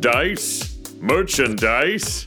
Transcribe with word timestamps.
Dice? 0.00 0.76
Merchandise? 1.00 2.26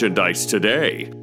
merchandise 0.00 0.46
today. 0.46 1.19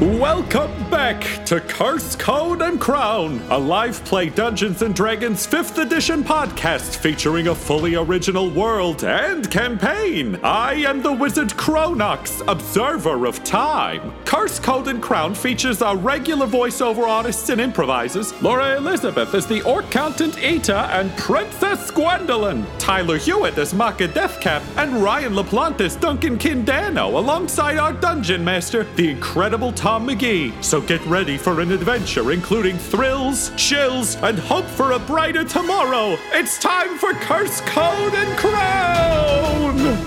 Welcome 0.00 0.88
back 0.88 1.44
to 1.44 1.60
Curse 1.60 2.16
Code 2.16 2.62
and 2.62 2.80
Crown, 2.80 3.38
a 3.50 3.58
live 3.58 4.02
play 4.06 4.30
Dungeons 4.30 4.80
and 4.80 4.94
Dragons 4.94 5.46
5th 5.46 5.76
edition 5.76 6.24
podcast 6.24 6.96
featuring 6.96 7.48
a 7.48 7.54
fully 7.54 7.96
original 7.96 8.48
world 8.48 9.04
and 9.04 9.50
campaign. 9.50 10.40
I 10.42 10.72
am 10.86 11.02
the 11.02 11.12
wizard 11.12 11.50
Cronox, 11.50 12.42
observer 12.50 13.26
of 13.26 13.44
time. 13.44 14.14
Curse 14.24 14.58
Code 14.58 14.88
and 14.88 15.02
Crown 15.02 15.34
features 15.34 15.82
our 15.82 15.98
regular 15.98 16.46
voiceover 16.46 17.06
artists 17.06 17.50
and 17.50 17.60
improvisers. 17.60 18.32
Laura 18.40 18.78
Elizabeth 18.78 19.34
as 19.34 19.46
the 19.46 19.60
Orc 19.62 19.90
Countant 19.90 20.42
Eta 20.42 20.88
and 20.94 21.14
Princess 21.18 21.90
Gwendolyn. 21.90 22.64
Tyler 22.78 23.18
Hewitt 23.18 23.58
as 23.58 23.74
Maka 23.74 24.08
Deathcap 24.08 24.62
and 24.78 25.02
Ryan 25.02 25.34
LaPlante 25.34 25.82
is 25.82 25.96
Duncan 25.96 26.38
Kindano 26.38 27.18
alongside 27.18 27.76
our 27.76 27.92
dungeon 27.92 28.42
master, 28.42 28.84
the 28.96 29.10
incredible 29.10 29.72
Tom 29.72 29.89
McGee. 29.98 30.62
So 30.62 30.80
get 30.80 31.04
ready 31.06 31.36
for 31.36 31.60
an 31.60 31.72
adventure 31.72 32.32
including 32.32 32.76
thrills, 32.76 33.50
chills, 33.56 34.16
and 34.16 34.38
hope 34.38 34.66
for 34.66 34.92
a 34.92 34.98
brighter 34.98 35.44
tomorrow. 35.44 36.16
It's 36.32 36.58
time 36.58 36.98
for 36.98 37.12
Curse 37.14 37.60
Code 37.62 38.14
and 38.14 38.38
Crown! 38.38 40.06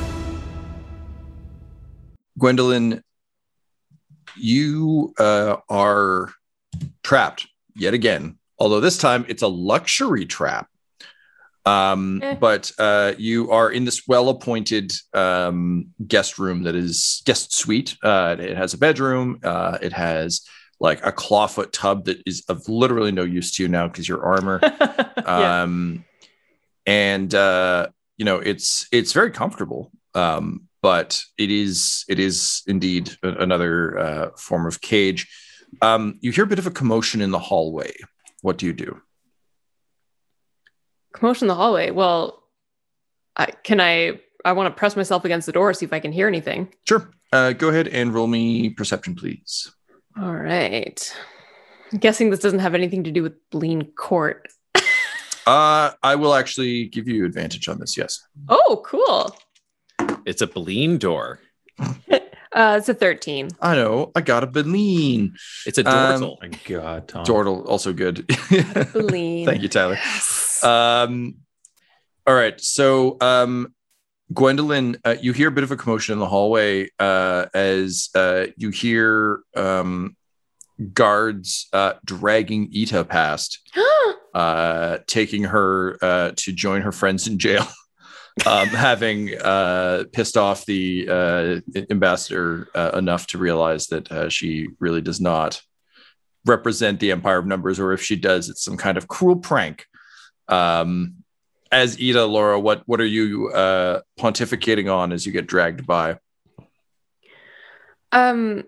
Gwendolyn, 2.38 3.04
you 4.36 5.14
uh, 5.18 5.58
are 5.70 6.30
trapped 7.04 7.48
yet 7.76 7.94
again, 7.94 8.38
although 8.60 8.80
this 8.80 8.98
time 8.98 9.26
it's 9.28 9.44
a 9.44 9.48
luxury 9.48 10.26
trap. 10.26 10.68
Um, 11.66 12.22
Eh. 12.22 12.36
But 12.36 12.72
uh, 12.78 13.14
you 13.18 13.52
are 13.52 13.70
in 13.72 13.86
this 13.86 14.08
well 14.08 14.30
appointed 14.30 14.92
um, 15.14 15.88
guest 16.06 16.38
room 16.38 16.64
that 16.64 16.76
is 16.76 17.22
guest 17.26 17.54
suite. 17.54 17.96
Uh, 18.04 18.36
it 18.40 18.58
has 18.58 18.74
a 18.74 18.78
bedroom, 18.78 19.40
uh, 19.44 19.78
it 19.82 19.94
has 19.94 20.42
like 20.80 21.06
a 21.06 21.12
clawfoot 21.12 21.72
tub 21.72 22.06
that 22.06 22.22
is 22.26 22.44
of 22.50 22.68
literally 22.68 23.12
no 23.12 23.24
use 23.24 23.56
to 23.56 23.64
you 23.64 23.70
now 23.70 23.88
because 23.88 24.08
your 24.10 24.24
armor. 24.26 24.60
yeah. 25.18 25.62
Um, 25.64 26.04
and 26.86 27.34
uh, 27.34 27.88
you 28.18 28.26
know, 28.26 28.40
it's 28.40 28.88
it's 28.92 29.14
very 29.14 29.32
comfortable. 29.32 29.92
Um, 30.14 30.68
but 30.82 31.24
it 31.38 31.50
is 31.50 32.04
it 32.10 32.20
is 32.20 32.62
indeed 32.68 33.16
a- 33.24 33.42
another 33.42 33.98
uh, 33.98 34.30
form 34.38 34.66
of 34.66 34.82
cage. 34.82 35.28
Um, 35.82 36.18
you 36.20 36.32
hear 36.32 36.44
a 36.44 36.48
bit 36.48 36.60
of 36.60 36.68
a 36.68 36.72
commotion 36.72 37.22
in 37.22 37.32
the 37.32 37.40
hallway. 37.40 37.94
What 38.42 38.58
do 38.58 38.66
you 38.66 38.74
do? 38.74 39.02
Commotion 41.14 41.46
in 41.46 41.48
the 41.50 41.56
hallway. 41.56 41.92
Well, 41.92 42.44
I, 43.38 43.46
can 43.64 43.80
I? 43.80 44.20
I 44.46 44.52
want 44.52 44.74
to 44.74 44.78
press 44.78 44.96
myself 44.98 45.24
against 45.24 45.46
the 45.46 45.54
door, 45.54 45.74
see 45.74 45.86
if 45.86 45.94
I 45.94 46.00
can 46.00 46.12
hear 46.12 46.28
anything. 46.28 46.68
Sure. 46.88 47.10
Uh, 47.32 47.54
go 47.54 47.70
ahead 47.70 47.88
and 47.88 48.14
roll 48.14 48.28
me 48.28 48.70
perception, 48.70 49.16
please. 49.16 49.72
All 50.22 50.34
right. 50.36 51.16
I'm 51.92 52.00
guessing 52.00 52.30
this 52.30 52.40
doesn't 52.42 52.60
have 52.60 52.76
anything 52.76 53.04
to 53.06 53.12
do 53.12 53.24
with 53.24 53.34
Lean 53.54 53.92
Court. 53.94 54.48
Uh, 55.46 55.92
I 56.02 56.16
will 56.16 56.36
actually 56.36 56.86
give 56.86 57.06
you 57.06 57.26
advantage 57.26 57.68
on 57.68 57.78
this. 57.78 57.98
Yes. 57.98 58.18
Oh, 58.48 58.82
cool. 58.86 59.36
It's 60.26 60.42
a 60.42 60.48
Bleen 60.48 60.98
door. 60.98 61.40
Uh, 62.56 62.76
it's 62.78 62.88
a 62.88 62.94
13. 62.94 63.50
I 63.62 63.74
know. 63.76 64.12
I 64.16 64.22
got 64.22 64.44
a 64.44 64.48
Beline. 64.48 65.34
It's 65.66 65.80
a 65.80 65.90
Um, 65.90 66.22
dortal. 66.22 66.38
My 66.40 66.50
God, 66.66 67.08
Tom. 67.08 67.26
Dordle, 67.26 67.66
also 67.68 67.92
good. 67.94 68.30
Lean. 68.94 69.48
Thank 69.48 69.64
you, 69.64 69.68
Tyler. 69.70 69.98
Um, 70.64 71.36
all 72.26 72.34
right. 72.34 72.60
So, 72.60 73.18
um, 73.22 73.74
Gwendolyn, 74.34 74.98
uh, 75.04 75.16
you 75.22 75.34
hear 75.34 75.50
a 75.50 75.52
bit 75.52 75.64
of 75.64 75.72
a 75.72 75.78
commotion 75.78 76.14
in 76.14 76.20
the 76.20 76.28
hallway 76.28 76.90
uh, 76.98 77.48
as 77.54 78.10
uh, 78.16 78.48
you 78.58 78.70
hear 78.70 79.42
um, 79.56 80.16
guards 80.94 81.68
uh, 81.74 81.94
dragging 82.06 82.72
Ita 82.76 83.04
past, 83.04 83.60
uh, 84.34 85.00
taking 85.08 85.44
her 85.44 85.98
uh, 86.02 86.32
to 86.38 86.52
join 86.52 86.82
her 86.82 86.92
friends 86.92 87.28
in 87.28 87.38
jail. 87.38 87.68
um, 88.48 88.68
having 88.70 89.40
uh, 89.40 90.06
pissed 90.12 90.38
off 90.38 90.66
the 90.66 91.08
uh, 91.08 91.82
ambassador 91.92 92.68
uh, 92.74 92.92
enough 92.96 93.28
to 93.28 93.38
realize 93.38 93.88
that 93.88 94.12
uh, 94.12 94.30
she 94.30 94.70
really 94.80 95.02
does 95.02 95.22
not 95.22 95.62
represent 96.46 97.00
the 97.00 97.12
empire 97.12 97.38
of 97.38 97.46
numbers, 97.46 97.80
or 97.80 97.94
if 97.94 98.02
she 98.02 98.16
does, 98.16 98.50
it's 98.50 98.64
some 98.64 98.78
kind 98.78 98.98
of 98.98 99.08
cruel 99.08 99.36
prank. 99.36 99.86
Um, 100.54 101.16
as 101.72 101.98
Ida, 102.00 102.26
Laura, 102.26 102.60
what 102.60 102.84
what 102.86 103.00
are 103.02 103.06
you 103.06 103.50
uh, 103.50 104.02
pontificating 104.20 104.94
on 104.94 105.12
as 105.12 105.26
you 105.26 105.32
get 105.32 105.48
dragged 105.48 105.88
by? 105.88 106.18
Um, 108.12 108.64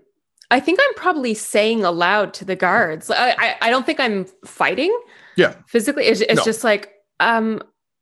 I 0.50 0.60
think 0.60 0.80
I'm 0.82 0.96
probably 0.96 1.34
saying 1.34 1.84
aloud 1.86 2.34
to 2.36 2.46
the 2.46 2.56
guards. 2.56 3.12
I, 3.12 3.30
I, 3.38 3.56
I 3.62 3.70
don't 3.70 3.86
think 3.86 4.00
I'm 4.00 4.26
fighting 4.46 4.94
Yeah, 5.36 5.56
physically. 5.68 6.06
It's, 6.06 6.22
it's 6.22 6.36
No. 6.36 6.44
just 6.44 6.64
like, 6.64 6.94
um, 7.20 7.62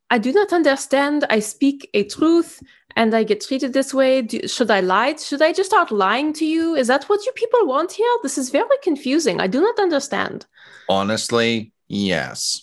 I 0.09 0.18
do 0.19 0.31
not 0.31 0.53
understand. 0.53 1.25
I 1.29 1.39
speak 1.39 1.89
a 1.94 2.03
truth 2.06 2.62
and 2.95 3.13
I 3.15 3.24
get 3.24 3.41
treated 3.41 3.74
this 3.74 3.94
way. 3.94 4.21
Do, 4.21 4.47
should 4.47 4.71
I 4.71 4.79
lie? 4.81 5.15
Should 5.15 5.41
I 5.41 5.51
just 5.51 5.69
start 5.71 5.91
lying 5.91 6.31
to 6.33 6.45
you? 6.45 6.75
Is 6.75 6.88
that 6.88 7.06
what 7.09 7.25
you 7.25 7.31
people 7.33 7.65
want 7.65 7.91
here? 7.94 8.13
This 8.21 8.38
is 8.38 8.50
very 8.50 8.77
confusing. 8.83 9.41
I 9.41 9.47
do 9.47 9.59
not 9.62 9.79
understand. 9.79 10.45
honestly, 10.88 11.71
yes. 11.88 12.62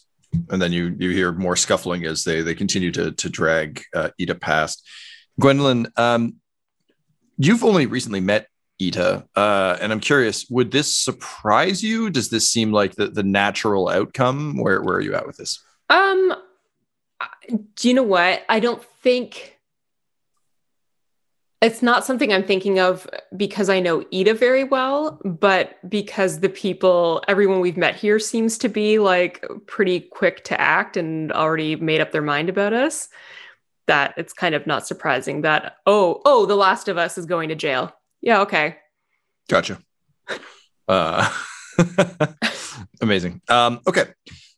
And 0.50 0.60
then 0.60 0.72
you 0.72 0.94
you 0.98 1.10
hear 1.10 1.32
more 1.32 1.56
scuffling 1.56 2.04
as 2.04 2.24
they 2.24 2.42
they 2.42 2.54
continue 2.54 2.92
to 2.92 3.12
to 3.12 3.28
drag 3.28 3.82
uh, 3.94 4.10
Ida 4.20 4.34
past. 4.34 4.86
Gwendolyn, 5.40 5.88
um, 5.96 6.36
you've 7.36 7.64
only 7.64 7.86
recently 7.86 8.20
met 8.20 8.46
Ita, 8.80 9.26
uh, 9.36 9.76
and 9.80 9.92
I'm 9.92 10.00
curious, 10.00 10.46
would 10.48 10.70
this 10.70 10.94
surprise 10.94 11.82
you? 11.82 12.10
Does 12.10 12.30
this 12.30 12.50
seem 12.50 12.72
like 12.72 12.94
the, 12.94 13.08
the 13.08 13.22
natural 13.22 13.88
outcome? 13.88 14.56
Where 14.56 14.82
where 14.82 14.96
are 14.96 15.00
you 15.00 15.14
at 15.14 15.26
with 15.26 15.36
this? 15.36 15.62
Um, 15.88 16.34
do 17.76 17.88
you 17.88 17.94
know 17.94 18.02
what? 18.02 18.44
I 18.48 18.60
don't 18.60 18.82
think 19.02 19.58
it's 21.62 21.82
not 21.82 22.06
something 22.06 22.32
I'm 22.32 22.44
thinking 22.44 22.78
of 22.78 23.06
because 23.36 23.68
I 23.68 23.80
know 23.80 24.04
Ida 24.14 24.32
very 24.34 24.64
well, 24.64 25.20
but 25.24 25.78
because 25.88 26.40
the 26.40 26.48
people, 26.48 27.22
everyone 27.28 27.60
we've 27.60 27.76
met 27.76 27.96
here 27.96 28.18
seems 28.18 28.56
to 28.58 28.68
be 28.68 28.98
like 28.98 29.44
pretty 29.66 30.00
quick 30.00 30.42
to 30.44 30.58
act 30.58 30.96
and 30.96 31.30
already 31.32 31.76
made 31.76 32.00
up 32.00 32.12
their 32.12 32.22
mind 32.22 32.48
about 32.48 32.72
us. 32.72 33.08
That 33.86 34.14
it's 34.16 34.32
kind 34.32 34.54
of 34.54 34.66
not 34.66 34.86
surprising 34.86 35.42
that, 35.42 35.76
oh, 35.84 36.22
oh, 36.24 36.46
The 36.46 36.54
Last 36.54 36.88
of 36.88 36.96
Us 36.96 37.18
is 37.18 37.26
going 37.26 37.48
to 37.50 37.54
jail. 37.54 37.92
Yeah, 38.20 38.40
okay. 38.42 38.78
Gotcha. 39.48 39.78
Uh, 40.88 41.32
amazing. 43.00 43.40
Um, 43.48 43.78
okay, 43.86 44.06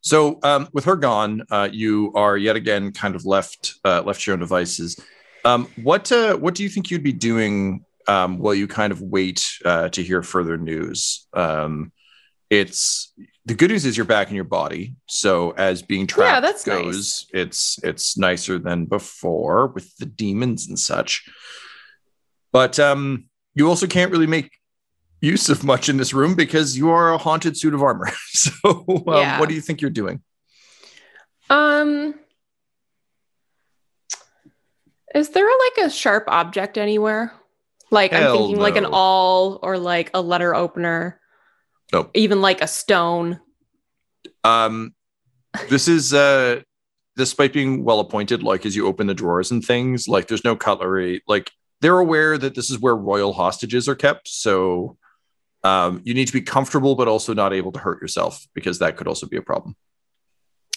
so 0.00 0.38
um, 0.43 0.66
with 0.72 0.87
her 0.87 0.96
gone, 0.96 1.43
uh, 1.50 1.69
you 1.70 2.10
are 2.14 2.38
yet 2.38 2.56
again 2.56 2.90
kind 2.93 3.14
of 3.14 3.26
left 3.26 3.75
uh, 3.84 4.00
left 4.00 4.26
your 4.26 4.32
own 4.32 4.40
devices. 4.40 4.98
Um, 5.44 5.69
what 5.83 6.11
uh, 6.12 6.37
what 6.37 6.55
do 6.55 6.62
you 6.62 6.69
think 6.69 6.91
you'd 6.91 7.03
be 7.03 7.12
doing 7.12 7.85
um, 8.09 8.39
while 8.39 8.55
you 8.55 8.67
kind 8.69 8.93
of 8.93 9.00
wait 9.00 9.44
uh, 9.65 9.89
to 9.91 10.03
hear 10.03 10.23
further 10.23 10.56
news? 10.56 11.27
Um, 11.33 11.93
it's 12.50 13.12
the 13.47 13.55
good 13.55 13.71
news 13.71 13.85
is 13.85 13.97
you're 13.97 14.06
back 14.06 14.29
in 14.29 14.35
your 14.37 14.44
body. 14.44 14.94
So 15.09 15.50
as 15.53 15.83
being 15.83 16.06
trapped 16.06 16.43
that's 16.43 16.65
goes, 16.65 17.27
it's 17.33 17.79
it's 17.83 18.17
nicer 18.17 18.59
than 18.59 18.85
before 18.85 19.69
with 19.69 19.97
the 19.97 20.06
demons 20.06 20.69
and 20.69 20.79
such. 20.79 21.25
But 22.53 22.79
um, 22.79 23.25
you 23.55 23.69
also 23.69 23.87
can't 23.87 24.12
really 24.12 24.27
make 24.27 24.50
use 25.21 25.49
of 25.49 25.65
much 25.65 25.89
in 25.89 25.97
this 25.97 26.12
room 26.12 26.35
because 26.35 26.77
you 26.77 26.91
are 26.91 27.12
a 27.15 27.19
haunted 27.19 27.56
suit 27.56 27.75
of 27.75 27.83
armor. 27.83 28.11
so, 28.29 28.85
um, 28.89 29.03
Yeah. 29.06 29.41
what 29.41 29.49
do 29.49 29.55
you 29.55 29.61
think 29.61 29.81
you're 29.81 29.91
doing? 29.91 30.21
Um, 31.49 32.15
is 35.14 35.31
there 35.31 35.47
like 35.47 35.87
a 35.87 35.91
sharp 35.91 36.25
object 36.29 36.79
anywhere? 36.79 37.32
Like 37.91 38.12
Hell 38.12 38.32
I'm 38.32 38.38
thinking 38.38 38.56
like 38.59 38.76
an 38.76 38.87
awl 38.87 39.59
or 39.62 39.79
like 39.79 40.11
a 40.14 40.20
letter 40.20 40.55
opener. 40.55 41.20
Nope. 41.93 42.11
Even 42.14 42.41
like 42.41 42.62
a 42.62 42.67
stone. 42.67 43.38
Um, 44.44 44.94
this 45.69 45.88
is 45.88 46.14
uh, 46.14 46.62
despite 47.17 47.53
being 47.53 47.85
well 47.85 48.00
appointed, 48.00 48.43
like 48.43 48.64
as 48.64 48.75
you 48.75 48.87
open 48.87 49.06
the 49.06 49.14
drawers 49.14 49.50
and 49.50 49.64
things, 49.64 50.09
like 50.09 50.29
there's 50.29 50.44
no 50.44 50.56
cutlery. 50.56 51.23
Like 51.29 51.50
they're 51.81 51.99
aware 51.99 52.38
that 52.38 52.55
this 52.55 52.70
is 52.70 52.79
where 52.79 52.97
royal 52.97 53.32
hostages 53.32 53.88
are 53.88 53.94
kept. 53.94 54.29
So, 54.29 54.97
um, 55.65 56.00
you 56.05 56.15
need 56.15 56.26
to 56.26 56.32
be 56.32 56.41
comfortable, 56.41 56.94
but 56.94 57.08
also 57.08 57.35
not 57.35 57.53
able 57.53 57.73
to 57.73 57.79
hurt 57.79 58.00
yourself 58.00 58.47
because 58.55 58.79
that 58.79 58.97
could 58.97 59.06
also 59.06 59.26
be 59.26 59.37
a 59.37 59.43
problem. 59.43 59.76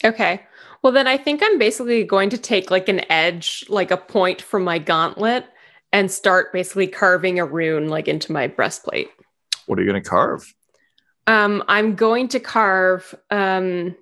Okay. 0.03 0.43
Well, 0.85 0.93
then 0.93 1.07
I 1.07 1.17
think 1.17 1.41
I'm 1.43 1.57
basically 1.57 2.03
going 2.03 2.29
to 2.29 2.37
take 2.37 2.69
like 2.69 2.87
an 2.89 3.11
edge, 3.11 3.65
like 3.69 3.89
a 3.89 3.97
point 3.97 4.39
from 4.39 4.63
my 4.63 4.77
gauntlet 4.77 5.43
and 5.91 6.11
start 6.11 6.53
basically 6.53 6.85
carving 6.85 7.39
a 7.39 7.45
rune 7.45 7.89
like 7.89 8.07
into 8.07 8.31
my 8.31 8.45
breastplate. 8.45 9.09
What 9.65 9.79
are 9.79 9.81
you 9.81 9.89
going 9.89 10.03
to 10.03 10.07
carve? 10.07 10.53
Um, 11.25 11.63
I'm 11.67 11.95
going 11.95 12.27
to 12.27 12.39
carve 12.39 13.15
um 13.31 13.95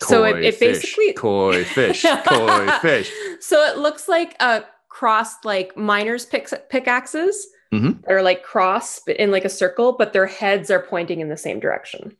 so 0.00 0.24
it, 0.24 0.32
Koi 0.32 0.42
it 0.42 0.54
fish, 0.56 0.82
basically 0.82 1.12
koi 1.16 1.62
fish, 1.62 2.02
koi 2.02 2.68
fish. 2.82 3.12
So 3.38 3.64
it 3.66 3.78
looks 3.78 4.08
like 4.08 4.34
a 4.40 4.64
crossed 4.88 5.44
like 5.44 5.76
miners 5.76 6.26
pick, 6.26 6.48
pickaxes. 6.68 7.46
Mhm. 7.72 8.02
They're 8.08 8.22
like 8.22 8.42
crossed 8.42 9.08
in 9.08 9.30
like 9.30 9.44
a 9.44 9.48
circle, 9.48 9.92
but 9.92 10.12
their 10.12 10.26
heads 10.26 10.68
are 10.68 10.82
pointing 10.82 11.20
in 11.20 11.28
the 11.28 11.36
same 11.36 11.60
direction. 11.60 12.16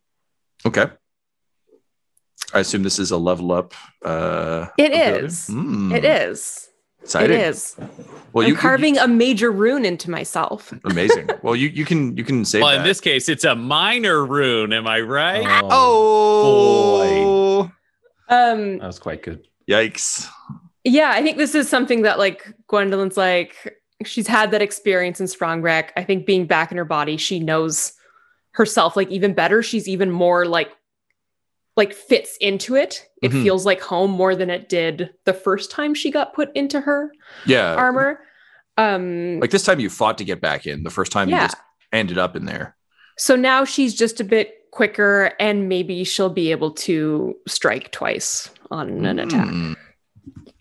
Okay. 0.64 0.86
I 2.54 2.60
assume 2.60 2.82
this 2.82 2.98
is 2.98 3.10
a 3.10 3.18
level 3.18 3.52
up. 3.52 3.74
Uh, 4.04 4.66
It 4.78 4.92
ability? 4.92 5.26
is. 5.26 5.46
Hmm, 5.48 5.92
It 5.92 6.04
is. 6.04 6.68
Exciting. 7.02 7.38
It 7.38 7.46
is. 7.48 7.76
Well, 8.32 8.44
I'm 8.44 8.50
you 8.52 8.56
carving 8.56 8.98
a 8.98 9.06
major 9.08 9.50
rune 9.52 9.84
into 9.84 10.10
myself. 10.10 10.72
amazing. 10.84 11.28
well, 11.42 11.54
you 11.56 11.68
you 11.68 11.84
can 11.84 12.16
you 12.16 12.24
can 12.24 12.44
say. 12.44 12.60
Well, 12.60 12.70
that. 12.70 12.78
in 12.78 12.84
this 12.84 13.00
case, 13.00 13.28
it's 13.28 13.44
a 13.44 13.54
minor 13.54 14.24
rune. 14.26 14.72
Am 14.72 14.86
I 14.86 15.00
right? 15.00 15.44
oh, 15.70 17.70
Um 18.28 18.78
That 18.78 18.86
was 18.86 18.98
quite 18.98 19.22
good. 19.22 19.46
yikes! 19.70 20.26
yeah, 20.84 21.10
I 21.14 21.22
think 21.22 21.36
this 21.38 21.54
is 21.54 21.68
something 21.68 22.02
that 22.02 22.18
like 22.18 22.52
Gwendolyn's 22.68 23.16
like 23.16 23.76
she's 24.04 24.26
had 24.26 24.50
that 24.50 24.62
experience 24.62 25.20
in 25.20 25.26
Sprongwreck. 25.26 25.90
I 25.96 26.04
think 26.04 26.26
being 26.26 26.46
back 26.46 26.70
in 26.70 26.76
her 26.78 26.84
body, 26.84 27.16
she 27.16 27.40
knows 27.40 27.92
herself 28.52 28.96
like 28.96 29.08
even 29.10 29.34
better. 29.34 29.62
She's 29.62 29.88
even 29.88 30.10
more 30.10 30.46
like 30.46 30.70
like 31.78 31.94
fits 31.94 32.36
into 32.42 32.74
it. 32.76 33.08
It 33.22 33.30
Mhm. 33.30 33.42
feels 33.42 33.64
like 33.64 33.80
home 33.80 34.10
more 34.10 34.34
than 34.36 34.50
it 34.50 34.68
did 34.68 35.10
the 35.24 35.32
first 35.32 35.70
time 35.70 35.94
she 35.94 36.10
got 36.10 36.34
put 36.34 36.54
into 36.54 36.80
her 36.82 37.10
Yeah, 37.46 37.74
armor. 37.74 38.20
Um 38.76 39.40
like 39.40 39.50
this 39.50 39.64
time 39.64 39.80
you 39.80 39.88
fought 39.88 40.18
to 40.18 40.24
get 40.24 40.40
back 40.42 40.66
in. 40.66 40.82
The 40.82 40.90
first 40.90 41.10
time 41.12 41.28
you 41.30 41.36
Yeah. 41.36 41.46
just 41.46 41.56
ended 41.92 42.18
up 42.18 42.36
in 42.36 42.44
there. 42.44 42.76
so 43.16 43.34
now 43.34 43.64
she's 43.64 43.94
just 43.94 44.20
a 44.20 44.24
bit 44.24 44.54
quicker 44.70 45.32
and 45.40 45.68
maybe 45.68 46.04
she'll 46.04 46.28
be 46.28 46.50
able 46.52 46.70
to 46.72 47.34
strike 47.48 47.90
twice 47.90 48.50
on 48.70 49.04
an 49.06 49.18
attack. 49.18 49.48
Hmm. 49.48 49.72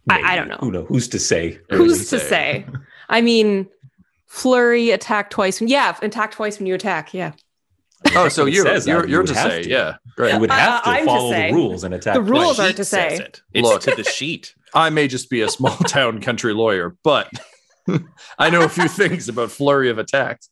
I- 0.10 0.34
I 0.34 0.36
don't 0.38 0.48
know. 0.48 0.58
Who 0.62 0.72
know? 0.72 0.86
Who's 0.86 1.08
to 1.10 1.20
say? 1.20 1.60
Who's 1.70 2.10
to 2.10 2.18
say. 2.20 2.28
say? 2.30 2.66
I 3.10 3.22
mean, 3.22 3.68
flurry, 4.26 4.90
attack 4.92 5.30
twice. 5.30 5.62
Yeah, 5.62 5.96
attack 6.02 6.32
twice 6.32 6.58
when 6.58 6.66
you 6.66 6.74
attack. 6.76 7.14
Yeah. 7.14 7.34
Oh, 8.16 8.30
so 8.30 8.46
you're 8.46 8.66
says 8.66 8.86
that. 8.86 8.92
you're, 8.92 9.06
You 9.06 9.12
you're 9.12 9.22
would 9.22 9.28
to 9.28 9.36
have 9.36 9.52
say, 9.52 9.64
to. 9.64 9.70
yeah, 9.70 9.96
You 10.34 10.40
would 10.40 10.52
have 10.52 10.82
Uh, 10.82 10.82
to 10.84 10.90
I'm 10.90 11.00
to 11.00 11.06
follow 11.06 11.34
the 11.34 11.52
rules 11.54 11.84
and 11.84 11.94
attack. 11.94 12.14
The 12.16 12.22
rules 12.22 12.60
are 12.60 12.72
to 12.72 12.86
say. 12.86 13.16
it. 13.18 13.42
It's 13.54 13.68
Look. 13.68 13.82
to 13.84 13.96
the 13.96 14.04
sheet. 14.04 14.54
I 14.74 14.90
may 14.90 15.08
just 15.08 15.30
be 15.30 15.42
a 15.42 15.50
small 15.50 15.76
town 15.88 16.22
country 16.22 16.54
lawyer, 16.54 16.96
but 17.04 17.30
I 18.40 18.50
know 18.50 18.64
a 18.64 18.70
few 18.70 18.88
things 18.88 19.30
about 19.30 19.50
flurry 19.52 19.90
of 19.90 19.98
attacks. 19.98 20.50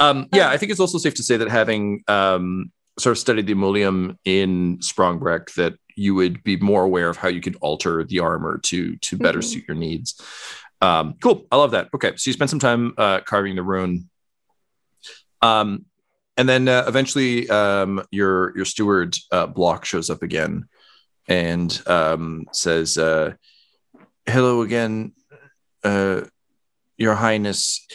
Um, 0.00 0.28
yeah, 0.32 0.48
I 0.48 0.56
think 0.56 0.70
it's 0.70 0.80
also 0.80 0.98
safe 0.98 1.14
to 1.14 1.22
say 1.22 1.36
that 1.36 1.48
having 1.48 2.04
um, 2.08 2.72
sort 2.98 3.12
of 3.12 3.18
studied 3.18 3.46
the 3.46 3.54
Emulium 3.54 4.16
in 4.24 4.78
Sprongbreck, 4.78 5.54
that 5.54 5.74
you 5.96 6.14
would 6.14 6.42
be 6.44 6.56
more 6.56 6.84
aware 6.84 7.08
of 7.08 7.16
how 7.16 7.28
you 7.28 7.40
could 7.40 7.56
alter 7.60 8.04
the 8.04 8.20
armor 8.20 8.58
to 8.64 8.96
to 8.96 9.16
better 9.18 9.40
Mhm. 9.40 9.44
suit 9.44 9.64
your 9.68 9.76
needs. 9.76 10.14
Um, 10.80 11.14
cool, 11.20 11.46
I 11.50 11.56
love 11.56 11.72
that. 11.72 11.88
Okay, 11.92 12.12
so 12.16 12.30
you 12.30 12.32
spent 12.32 12.50
some 12.50 12.60
time 12.60 12.94
uh, 12.96 13.20
carving 13.22 13.56
the 13.56 13.64
rune, 13.64 14.08
um, 15.42 15.84
and 16.38 16.48
then 16.48 16.68
uh, 16.68 16.84
eventually 16.86 17.50
um, 17.50 18.02
your 18.12 18.56
your 18.56 18.64
steward 18.64 19.16
uh, 19.32 19.46
block 19.46 19.84
shows 19.84 20.08
up 20.08 20.22
again 20.22 20.68
and 21.26 21.82
um, 21.86 22.46
says, 22.52 22.96
uh, 22.96 23.34
"Hello 24.24 24.62
again, 24.62 25.12
uh, 25.82 26.22
Your 26.96 27.16
Highness. 27.16 27.86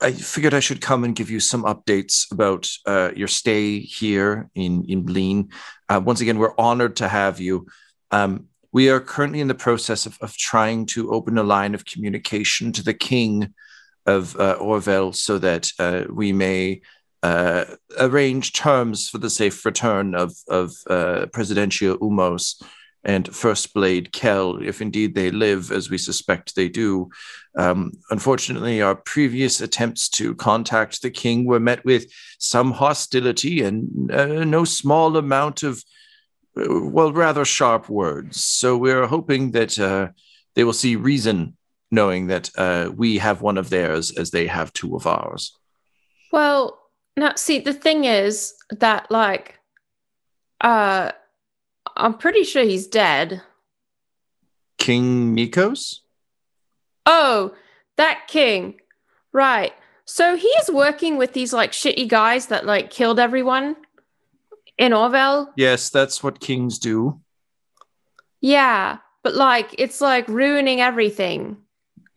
I 0.00 0.12
figured 0.12 0.52
I 0.52 0.60
should 0.60 0.80
come 0.80 1.04
and 1.04 1.14
give 1.14 1.30
you 1.30 1.40
some 1.40 1.62
updates 1.62 2.30
about 2.32 2.68
uh, 2.86 3.12
your 3.14 3.28
stay 3.28 3.78
here 3.78 4.50
in 4.56 4.84
in 4.86 5.06
Bleen. 5.06 5.52
Uh, 5.88 6.00
once 6.04 6.20
again, 6.20 6.38
we're 6.38 6.58
honored 6.58 6.96
to 6.96 7.08
have 7.08 7.38
you. 7.40 7.68
Um, 8.10 8.46
we 8.72 8.90
are 8.90 9.00
currently 9.00 9.40
in 9.40 9.48
the 9.48 9.54
process 9.54 10.06
of, 10.06 10.18
of 10.20 10.36
trying 10.36 10.86
to 10.86 11.10
open 11.12 11.38
a 11.38 11.42
line 11.44 11.74
of 11.74 11.84
communication 11.84 12.72
to 12.72 12.82
the 12.82 12.94
King 12.94 13.54
of 14.06 14.34
uh, 14.36 14.56
Orvel 14.58 15.14
so 15.14 15.38
that 15.38 15.70
we 16.10 16.32
may." 16.32 16.80
Uh, 17.22 17.64
arrange 17.98 18.52
terms 18.52 19.08
for 19.08 19.18
the 19.18 19.30
safe 19.30 19.64
return 19.64 20.14
of 20.14 20.32
of 20.48 20.72
uh, 20.88 21.26
Umos 21.34 22.62
and 23.04 23.34
First 23.34 23.74
Blade 23.74 24.12
Kel, 24.12 24.58
if 24.62 24.80
indeed 24.80 25.14
they 25.14 25.30
live, 25.30 25.72
as 25.72 25.90
we 25.90 25.98
suspect 25.98 26.54
they 26.54 26.68
do. 26.68 27.08
Um, 27.56 27.92
unfortunately, 28.10 28.82
our 28.82 28.94
previous 28.94 29.60
attempts 29.60 30.08
to 30.10 30.34
contact 30.34 31.02
the 31.02 31.10
king 31.10 31.44
were 31.44 31.60
met 31.60 31.84
with 31.84 32.12
some 32.38 32.72
hostility 32.72 33.62
and 33.62 34.10
uh, 34.12 34.44
no 34.44 34.64
small 34.64 35.16
amount 35.16 35.62
of, 35.62 35.82
uh, 36.56 36.84
well, 36.84 37.12
rather 37.12 37.44
sharp 37.44 37.88
words. 37.88 38.44
So 38.44 38.76
we're 38.76 39.06
hoping 39.06 39.52
that 39.52 39.78
uh, 39.78 40.08
they 40.54 40.64
will 40.64 40.72
see 40.72 40.96
reason, 40.96 41.56
knowing 41.90 42.26
that 42.28 42.50
uh, 42.58 42.90
we 42.94 43.18
have 43.18 43.42
one 43.42 43.58
of 43.58 43.70
theirs 43.70 44.10
as 44.16 44.30
they 44.30 44.46
have 44.46 44.72
two 44.72 44.94
of 44.96 45.06
ours. 45.06 45.56
Well, 46.32 46.78
now 47.18 47.34
see, 47.36 47.58
the 47.58 47.72
thing 47.72 48.04
is 48.04 48.54
that 48.70 49.10
like 49.10 49.58
uh 50.60 51.12
I'm 51.96 52.14
pretty 52.14 52.44
sure 52.44 52.62
he's 52.62 52.86
dead. 52.86 53.42
King 54.78 55.34
Nikos? 55.34 56.00
Oh, 57.06 57.54
that 57.96 58.28
king. 58.28 58.80
Right. 59.32 59.72
So 60.04 60.36
he 60.36 60.48
is 60.48 60.70
working 60.70 61.16
with 61.18 61.32
these 61.32 61.52
like 61.52 61.72
shitty 61.72 62.08
guys 62.08 62.46
that 62.46 62.64
like 62.64 62.90
killed 62.90 63.18
everyone 63.18 63.76
in 64.78 64.92
Orvel. 64.92 65.48
Yes, 65.56 65.90
that's 65.90 66.22
what 66.22 66.40
kings 66.40 66.78
do. 66.78 67.20
Yeah, 68.40 68.98
but 69.22 69.34
like 69.34 69.74
it's 69.78 70.00
like 70.00 70.28
ruining 70.28 70.80
everything. 70.80 71.58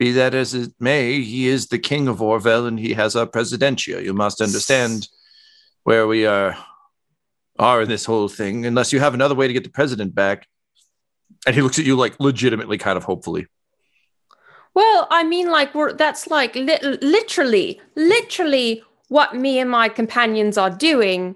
Be 0.02 0.12
that 0.14 0.34
as 0.34 0.56
it 0.56 0.74
may, 0.80 1.22
he 1.22 1.48
is 1.48 1.68
the 1.68 1.78
king 1.78 2.08
of 2.08 2.22
Orvel 2.22 2.68
and 2.68 2.80
he 2.80 2.94
has 2.94 3.16
our 3.16 3.28
presidentia. 3.28 4.04
You 4.04 4.16
must 4.16 4.42
understand 4.42 5.08
where 5.84 6.08
we 6.08 6.26
are 6.26 6.58
are 7.60 7.84
in 7.84 7.88
this 7.88 8.04
whole 8.04 8.28
thing, 8.28 8.66
unless 8.66 8.92
you 8.92 9.00
have 9.00 9.14
another 9.14 9.36
way 9.36 9.46
to 9.46 9.54
get 9.54 9.64
the 9.64 9.70
president 9.70 10.16
back. 10.16 10.48
And 11.46 11.54
he 11.56 11.62
looks 11.62 11.78
at 11.78 11.86
you 11.86 11.96
like 11.96 12.20
legitimately 12.20 12.80
kind 12.80 12.98
of 12.98 13.04
hopefully. 13.04 13.46
Well, 14.74 15.06
I 15.12 15.24
mean, 15.24 15.52
like 15.52 15.76
we're 15.76 15.94
that's 15.94 16.26
like 16.26 16.56
li- 16.56 16.98
literally, 17.04 17.80
literally 17.96 18.82
what 19.10 19.36
me 19.36 19.60
and 19.60 19.70
my 19.70 19.88
companions 19.88 20.58
are 20.58 20.72
doing 20.72 21.36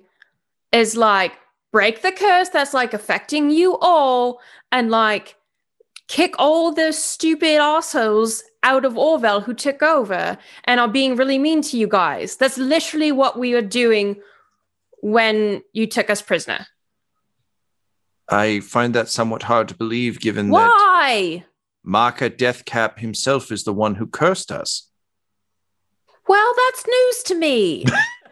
is 0.72 0.98
like 0.98 1.34
break 1.72 2.02
the 2.02 2.12
curse 2.12 2.50
that's 2.50 2.74
like 2.74 2.96
affecting 2.96 3.52
you 3.52 3.78
all 3.80 4.42
and 4.72 4.90
like 4.90 5.36
kick 6.08 6.36
all 6.38 6.72
the 6.72 6.92
stupid 6.92 7.58
assholes 7.58 8.44
out 8.64 8.86
of 8.86 8.94
Orvel 8.94 9.44
who 9.44 9.54
took 9.54 9.82
over 9.84 10.38
and 10.66 10.80
are 10.80 10.88
being 10.88 11.16
really 11.16 11.38
mean 11.38 11.62
to 11.64 11.78
you 11.78 11.88
guys. 11.88 12.36
That's 12.36 12.58
literally 12.58 13.12
what 13.12 13.38
we 13.38 13.54
are 13.54 13.62
doing 13.62 14.22
when 15.02 15.62
you 15.74 15.88
took 15.88 16.10
us 16.10 16.22
prisoner. 16.22 16.68
I 18.28 18.60
find 18.62 18.96
that 18.96 19.10
somewhat 19.10 19.44
hard 19.44 19.68
to 19.68 19.76
believe 19.76 20.20
given 20.20 20.50
that 20.50 20.54
Why? 20.54 21.46
Maka 21.84 22.32
Deathcap 22.32 22.98
himself 22.98 23.52
is 23.52 23.64
the 23.64 23.74
one 23.74 23.96
who 23.96 24.08
cursed 24.08 24.52
us. 24.52 24.90
Well, 26.28 26.54
that's 26.58 26.88
news 26.88 27.24
to 27.24 27.36
me. 27.36 27.86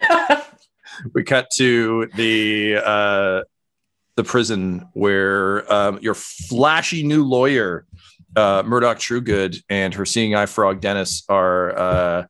we 1.14 1.24
cut 1.24 1.48
to 1.58 2.08
the 2.16 2.78
uh, 2.84 3.42
the 4.16 4.24
prison 4.24 4.88
where 4.94 5.72
um, 5.72 6.00
your 6.02 6.14
flashy 6.14 7.04
new 7.04 7.24
lawyer 7.24 7.86
uh, 8.36 8.64
Murdoch 8.66 9.00
Truegood 9.00 9.64
and 9.70 9.94
her 9.94 10.06
seeing 10.06 10.36
eye 10.36 10.46
frog 10.46 10.82
Dennis 10.82 11.24
are 11.30 11.78
uh, 11.78 12.26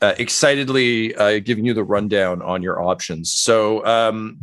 uh, 0.00 0.14
excitedly 0.18 1.14
uh, 1.14 1.38
giving 1.40 1.64
you 1.64 1.74
the 1.74 1.84
rundown 1.84 2.42
on 2.42 2.62
your 2.62 2.82
options. 2.82 3.32
So 3.32 3.84
um, 3.86 4.38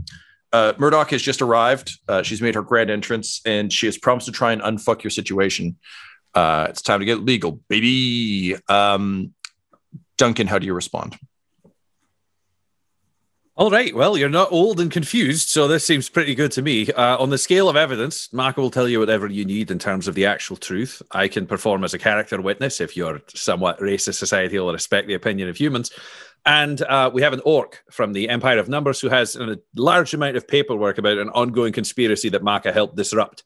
uh, 0.51 0.73
Murdoch 0.77 1.11
has 1.11 1.21
just 1.21 1.41
arrived. 1.41 1.99
Uh, 2.07 2.23
she's 2.23 2.41
made 2.41 2.55
her 2.55 2.61
grand 2.61 2.89
entrance 2.89 3.41
and 3.45 3.71
she 3.71 3.85
has 3.85 3.97
promised 3.97 4.27
to 4.27 4.31
try 4.31 4.51
and 4.51 4.61
unfuck 4.61 5.03
your 5.03 5.11
situation. 5.11 5.77
It's 6.35 6.81
time 6.81 6.99
to 6.99 7.05
get 7.05 7.19
legal, 7.19 7.59
baby. 7.67 8.55
Um, 8.67 9.33
Duncan, 10.17 10.47
how 10.47 10.59
do 10.59 10.65
you 10.65 10.73
respond? 10.73 11.17
All 13.59 13.69
right. 13.69 13.93
Well, 13.93 14.17
you're 14.17 14.29
not 14.29 14.53
old 14.53 14.79
and 14.79 14.89
confused, 14.89 15.49
so 15.49 15.67
this 15.67 15.85
seems 15.85 16.07
pretty 16.07 16.33
good 16.33 16.53
to 16.53 16.61
me. 16.61 16.89
Uh, 16.93 17.17
on 17.17 17.29
the 17.29 17.37
scale 17.37 17.67
of 17.67 17.75
evidence, 17.75 18.31
Marco 18.31 18.61
will 18.61 18.71
tell 18.71 18.87
you 18.87 18.99
whatever 18.99 19.27
you 19.27 19.43
need 19.43 19.69
in 19.69 19.77
terms 19.77 20.07
of 20.07 20.15
the 20.15 20.25
actual 20.25 20.55
truth. 20.55 21.01
I 21.11 21.27
can 21.27 21.45
perform 21.45 21.83
as 21.83 21.93
a 21.93 21.99
character 21.99 22.39
witness 22.39 22.79
if 22.79 22.95
your 22.95 23.19
somewhat 23.35 23.77
racist 23.81 24.13
society 24.15 24.57
will 24.57 24.71
respect 24.71 25.09
the 25.09 25.13
opinion 25.13 25.49
of 25.49 25.57
humans. 25.57 25.91
And 26.45 26.81
uh, 26.83 27.11
we 27.13 27.21
have 27.21 27.33
an 27.33 27.41
orc 27.43 27.83
from 27.91 28.13
the 28.13 28.29
Empire 28.29 28.59
of 28.59 28.69
Numbers 28.69 29.01
who 29.01 29.09
has 29.09 29.35
a 29.35 29.59
large 29.75 30.13
amount 30.13 30.37
of 30.37 30.47
paperwork 30.47 30.97
about 30.97 31.17
an 31.17 31.27
ongoing 31.31 31.73
conspiracy 31.73 32.29
that 32.29 32.41
Maka 32.41 32.71
helped 32.71 32.95
disrupt. 32.95 33.43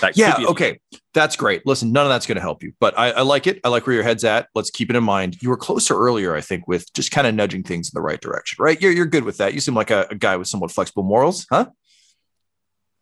That 0.00 0.16
Yeah, 0.16 0.36
okay. 0.48 0.80
That's 1.14 1.36
great. 1.36 1.66
Listen, 1.66 1.92
none 1.92 2.04
of 2.04 2.10
that's 2.10 2.26
going 2.26 2.36
to 2.36 2.42
help 2.42 2.62
you, 2.62 2.72
but 2.78 2.96
I, 2.98 3.10
I 3.10 3.20
like 3.22 3.46
it. 3.46 3.60
I 3.64 3.68
like 3.68 3.86
where 3.86 3.94
your 3.94 4.04
head's 4.04 4.24
at. 4.24 4.48
Let's 4.54 4.70
keep 4.70 4.90
it 4.90 4.96
in 4.96 5.02
mind. 5.02 5.42
You 5.42 5.48
were 5.48 5.56
closer 5.56 5.98
earlier, 5.98 6.34
I 6.36 6.40
think, 6.40 6.68
with 6.68 6.92
just 6.92 7.10
kind 7.10 7.26
of 7.26 7.34
nudging 7.34 7.62
things 7.62 7.88
in 7.88 7.92
the 7.94 8.02
right 8.02 8.20
direction, 8.20 8.62
right? 8.62 8.80
You're, 8.80 8.92
you're 8.92 9.06
good 9.06 9.24
with 9.24 9.38
that. 9.38 9.54
You 9.54 9.60
seem 9.60 9.74
like 9.74 9.90
a, 9.90 10.06
a 10.10 10.14
guy 10.14 10.36
with 10.36 10.46
somewhat 10.46 10.70
flexible 10.70 11.02
morals, 11.02 11.46
huh? 11.50 11.66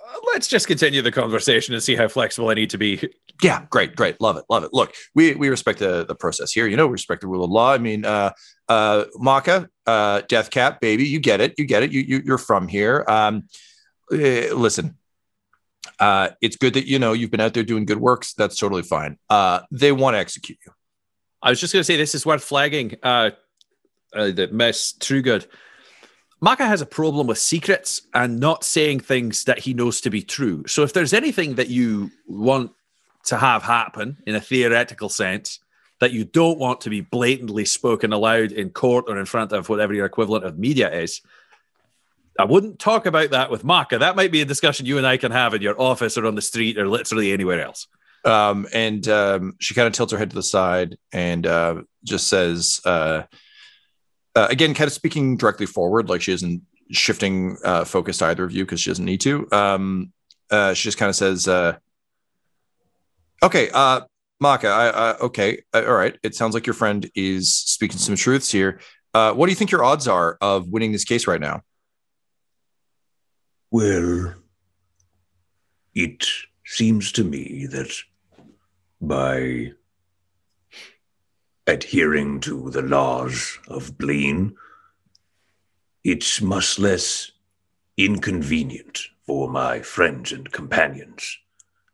Uh, 0.01 0.19
Let's 0.33 0.49
just 0.49 0.67
continue 0.67 1.03
the 1.03 1.13
conversation 1.13 1.75
and 1.75 1.83
see 1.83 1.97
how 1.97 2.09
flexible 2.09 2.49
I 2.49 2.55
need 2.55 2.71
to 2.71 2.79
be. 2.79 3.11
Yeah, 3.43 3.67
great, 3.69 3.97
great. 3.97 4.21
Love 4.21 4.37
it, 4.37 4.45
love 4.49 4.65
it. 4.65 4.71
Look, 4.73 4.95
we, 5.15 5.35
we 5.35 5.49
respect 5.49 5.81
the, 5.81 6.07
the 6.07 6.15
process 6.15 6.53
here. 6.53 6.67
You 6.67 6.77
know, 6.77 6.87
we 6.87 6.93
respect 6.93 7.21
the 7.21 7.27
rule 7.27 7.45
of 7.45 7.51
law. 7.51 7.73
I 7.73 7.79
mean, 7.79 8.05
uh, 8.05 8.33
uh, 8.69 9.05
Maka, 9.17 9.69
uh, 9.87 10.23
Death 10.29 10.51
Cap, 10.51 10.81
baby, 10.81 11.05
you 11.05 11.19
get 11.19 11.41
it. 11.41 11.55
You 11.59 11.67
get 11.67 11.83
it. 11.83 11.93
You, 11.93 12.01
you, 12.01 12.23
you're 12.25 12.39
from 12.39 12.69
here. 12.69 13.05
Um, 13.09 13.49
eh, 14.13 14.53
listen, 14.55 14.97
uh, 15.99 16.31
it's 16.41 16.57
good 16.57 16.75
that, 16.75 16.87
you 16.87 16.99
know, 16.99 17.13
you've 17.13 17.31
been 17.31 17.41
out 17.41 17.55
there 17.55 17.63
doing 17.63 17.87
good 17.87 18.01
works. 18.01 18.35
That's 18.35 18.57
totally 18.57 18.83
fine. 18.83 19.19
Uh, 19.31 19.61
they 19.71 19.93
want 19.93 20.15
to 20.15 20.19
execute 20.19 20.59
you. 20.65 20.73
I 21.43 21.51
was 21.51 21.61
just 21.61 21.73
going 21.73 21.81
to 21.81 21.85
say 21.85 21.97
this 21.97 22.15
is 22.15 22.27
worth 22.27 22.43
flagging. 22.43 22.97
Uh, 23.03 23.31
uh, 24.15 24.31
that 24.31 24.53
Miss 24.53 24.95
Truegood, 24.95 25.47
Maka 26.41 26.67
has 26.67 26.81
a 26.81 26.87
problem 26.87 27.27
with 27.27 27.39
secrets 27.39 28.03
and 28.15 28.41
not 28.41 28.65
saying 28.65 29.01
things 29.01 29.45
that 29.45 29.59
he 29.59 29.75
knows 29.75 30.01
to 30.03 30.11
be 30.11 30.23
true. 30.23 30.65
So 30.67 30.83
if 30.83 30.93
there's 30.93 31.13
anything 31.13 31.57
that 31.57 31.69
you 31.69 32.11
want 32.27 32.73
to 33.27 33.37
have 33.37 33.63
happen 33.63 34.19
in 34.27 34.35
a 34.35 34.41
theoretical 34.41 35.09
sense 35.09 35.61
that 36.01 36.13
you 36.13 36.25
don't 36.25 36.59
want 36.59 36.81
to 36.83 36.91
be 36.91 37.01
blatantly 37.01 37.65
spoken 37.65 38.13
aloud 38.13 38.53
in 38.53 38.71
court 38.71 39.07
or 39.09 39.19
in 39.19 39.27
front 39.27 39.53
of 39.53 39.69
whatever 39.69 39.95
your 39.95 40.07
equivalent 40.07 40.45
of 40.45 40.59
media 40.59 40.93
is, 40.93 41.23
I 42.39 42.45
wouldn't 42.45 42.79
talk 42.79 43.07
about 43.07 43.31
that 43.31 43.51
with 43.51 43.65
Maka. 43.65 43.99
That 43.99 44.17
might 44.17 44.31
be 44.31 44.43
a 44.43 44.45
discussion 44.45 44.87
you 44.87 44.99
and 44.99 45.07
I 45.07 45.17
can 45.17 45.33
have 45.33 45.55
in 45.55 45.63
your 45.63 45.81
office 45.81 46.19
or 46.19 46.27
on 46.27 46.35
the 46.35 46.43
street 46.43 46.79
or 46.79 46.87
literally 46.89 47.33
anywhere 47.33 47.63
else. 47.63 47.87
Um, 48.25 48.67
and 48.73 49.07
um, 49.09 49.55
she 49.61 49.75
kind 49.75 49.87
of 49.87 49.93
tilts 49.93 50.13
her 50.13 50.19
head 50.19 50.31
to 50.31 50.37
the 50.37 50.43
side 50.43 50.99
and 51.13 51.47
uh, 51.47 51.83
just 52.05 52.29
says, 52.29 52.81
uh, 52.85 53.23
uh, 54.35 54.49
again, 54.51 54.75
kind 54.75 54.89
of 54.89 54.93
speaking 54.93 55.37
directly 55.37 55.67
forward, 55.67 56.09
like 56.09 56.23
she 56.23 56.33
isn't 56.33 56.63
shifting 56.91 57.57
uh, 57.65 57.85
focus 57.85 58.19
to 58.19 58.27
either 58.27 58.45
of 58.45 58.53
you 58.53 58.65
because 58.65 58.81
she 58.81 58.91
doesn't 58.91 59.05
need 59.05 59.21
to. 59.23 59.49
Um, 59.53 60.13
uh, 60.51 60.75
she 60.75 60.85
just 60.85 60.99
kind 60.99 61.09
of 61.09 61.17
says, 61.17 61.49
uh, 61.49 61.77
"Okay, 63.43 63.71
Maka, 64.39 64.69
I, 64.69 64.89
I, 64.89 65.19
okay, 65.19 65.63
all 65.73 65.95
right. 65.95 66.19
It 66.23 66.35
sounds 66.35 66.53
like 66.53 66.67
your 66.67 66.75
friend 66.75 67.09
is 67.15 67.55
speaking 67.55 67.99
some 67.99 68.17
truths 68.17 68.51
here. 68.51 68.81
What 69.13 69.47
do 69.47 69.51
you 69.51 69.57
think 69.57 69.71
your 69.71 69.85
odds 69.85 70.07
are 70.07 70.37
of 70.41 70.69
winning 70.69 70.93
this 70.93 71.05
case 71.05 71.27
right 71.27 71.41
now?" 71.41 71.63
Well, 73.79 74.33
it 75.95 76.25
seems 76.65 77.13
to 77.13 77.23
me 77.23 77.67
that 77.67 77.93
by 79.03 79.73
adhering 81.67 82.41
to 82.41 82.71
the 82.71 82.81
laws 82.81 83.59
of 83.69 83.99
Bleen, 83.99 84.55
it's 86.03 86.41
much 86.41 86.79
less 86.79 87.33
inconvenient 87.99 89.09
for 89.27 89.47
my 89.47 89.83
friends 89.83 90.33
and 90.33 90.51
companions. 90.51 91.37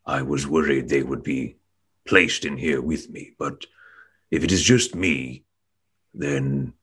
I 0.07 0.23
was 0.23 0.47
worried 0.47 0.89
they 0.89 1.03
would 1.03 1.25
be 1.25 1.57
placed 2.07 2.45
in 2.45 2.59
here 2.59 2.81
with 2.81 3.11
me, 3.11 3.33
but 3.41 3.67
if 4.31 4.45
it 4.45 4.53
is 4.53 4.63
just 4.63 4.95
me, 4.95 5.43
then 6.15 6.75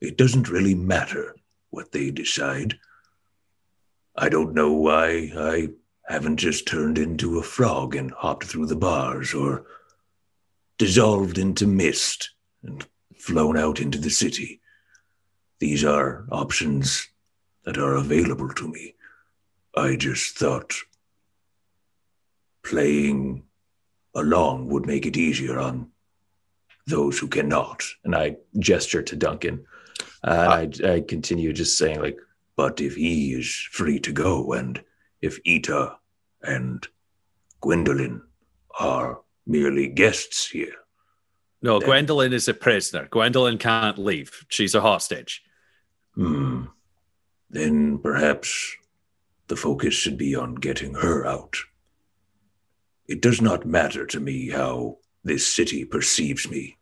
it 0.00 0.18
doesn't 0.18 0.50
really 0.50 0.74
matter 0.74 1.36
what 1.70 1.92
they 1.92 2.10
decide. 2.10 2.76
I 4.20 4.28
don't 4.28 4.52
know 4.52 4.72
why 4.72 5.30
I 5.36 5.68
haven't 6.08 6.38
just 6.38 6.66
turned 6.66 6.98
into 6.98 7.38
a 7.38 7.42
frog 7.42 7.94
and 7.94 8.10
hopped 8.10 8.46
through 8.46 8.66
the 8.66 8.76
bars 8.76 9.32
or 9.32 9.64
dissolved 10.76 11.38
into 11.38 11.68
mist 11.68 12.30
and 12.64 12.84
flown 13.16 13.56
out 13.56 13.78
into 13.78 13.98
the 13.98 14.10
city. 14.10 14.60
These 15.60 15.84
are 15.84 16.26
options 16.32 17.08
that 17.64 17.78
are 17.78 17.94
available 17.94 18.48
to 18.48 18.66
me. 18.66 18.96
I 19.76 19.94
just 19.94 20.36
thought 20.36 20.74
playing 22.64 23.44
along 24.16 24.68
would 24.68 24.84
make 24.84 25.06
it 25.06 25.16
easier 25.16 25.60
on 25.60 25.92
those 26.88 27.18
who 27.18 27.28
cannot. 27.28 27.84
And 28.02 28.16
I 28.16 28.36
gesture 28.58 29.02
to 29.02 29.14
Duncan. 29.14 29.64
Uh, 30.24 30.66
I, 30.84 30.88
I 30.88 31.00
continue 31.02 31.52
just 31.52 31.78
saying, 31.78 32.00
like, 32.00 32.18
but 32.58 32.80
if 32.80 32.96
he 32.96 33.34
is 33.34 33.68
free 33.70 34.00
to 34.00 34.10
go, 34.10 34.52
and 34.52 34.82
if 35.22 35.38
Ita 35.46 35.96
and 36.42 36.84
Gwendolyn 37.60 38.20
are 38.80 39.20
merely 39.46 39.86
guests 39.86 40.50
here. 40.50 40.74
No, 41.62 41.78
then, 41.78 41.86
Gwendolyn 41.86 42.32
is 42.32 42.48
a 42.48 42.54
prisoner. 42.54 43.06
Gwendolyn 43.12 43.58
can't 43.58 43.96
leave. 43.96 44.44
She's 44.48 44.74
a 44.74 44.80
hostage. 44.80 45.44
Hmm. 46.16 46.64
Then 47.48 47.98
perhaps 47.98 48.74
the 49.46 49.56
focus 49.56 49.94
should 49.94 50.18
be 50.18 50.34
on 50.34 50.56
getting 50.56 50.94
her 50.94 51.24
out. 51.24 51.58
It 53.06 53.22
does 53.22 53.40
not 53.40 53.66
matter 53.66 54.04
to 54.06 54.18
me 54.18 54.50
how 54.50 54.98
this 55.22 55.46
city 55.46 55.84
perceives 55.84 56.50
me. 56.50 56.77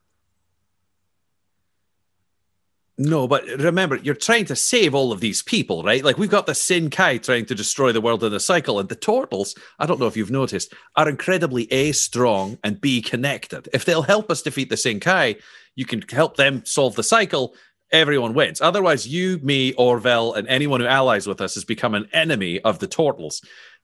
No, 2.98 3.28
but 3.28 3.44
remember, 3.58 3.96
you're 3.96 4.14
trying 4.14 4.46
to 4.46 4.56
save 4.56 4.94
all 4.94 5.12
of 5.12 5.20
these 5.20 5.42
people, 5.42 5.82
right? 5.82 6.02
Like 6.02 6.16
we've 6.16 6.30
got 6.30 6.46
the 6.46 6.54
Sin 6.54 6.88
Kai 6.88 7.18
trying 7.18 7.44
to 7.46 7.54
destroy 7.54 7.92
the 7.92 8.00
world 8.00 8.24
in 8.24 8.32
the 8.32 8.40
cycle, 8.40 8.80
and 8.80 8.88
the 8.88 8.96
turtles, 8.96 9.54
I 9.78 9.84
don't 9.84 10.00
know 10.00 10.06
if 10.06 10.16
you've 10.16 10.30
noticed, 10.30 10.72
are 10.96 11.08
incredibly 11.08 11.70
A 11.70 11.92
strong 11.92 12.58
and 12.64 12.80
B 12.80 13.02
connected. 13.02 13.68
If 13.74 13.84
they'll 13.84 14.00
help 14.00 14.30
us 14.30 14.40
defeat 14.40 14.70
the 14.70 14.78
Sin 14.78 14.98
Kai, 14.98 15.36
you 15.74 15.84
can 15.84 16.00
help 16.10 16.36
them 16.36 16.64
solve 16.64 16.96
the 16.96 17.02
cycle, 17.02 17.54
everyone 17.92 18.32
wins. 18.32 18.62
Otherwise, 18.62 19.06
you, 19.06 19.40
me, 19.42 19.74
Orvel, 19.74 20.34
and 20.34 20.48
anyone 20.48 20.80
who 20.80 20.86
allies 20.86 21.26
with 21.26 21.42
us 21.42 21.54
has 21.54 21.64
become 21.64 21.94
an 21.94 22.08
enemy 22.14 22.60
of 22.60 22.78
the 22.78 22.86
turtles. 22.86 23.42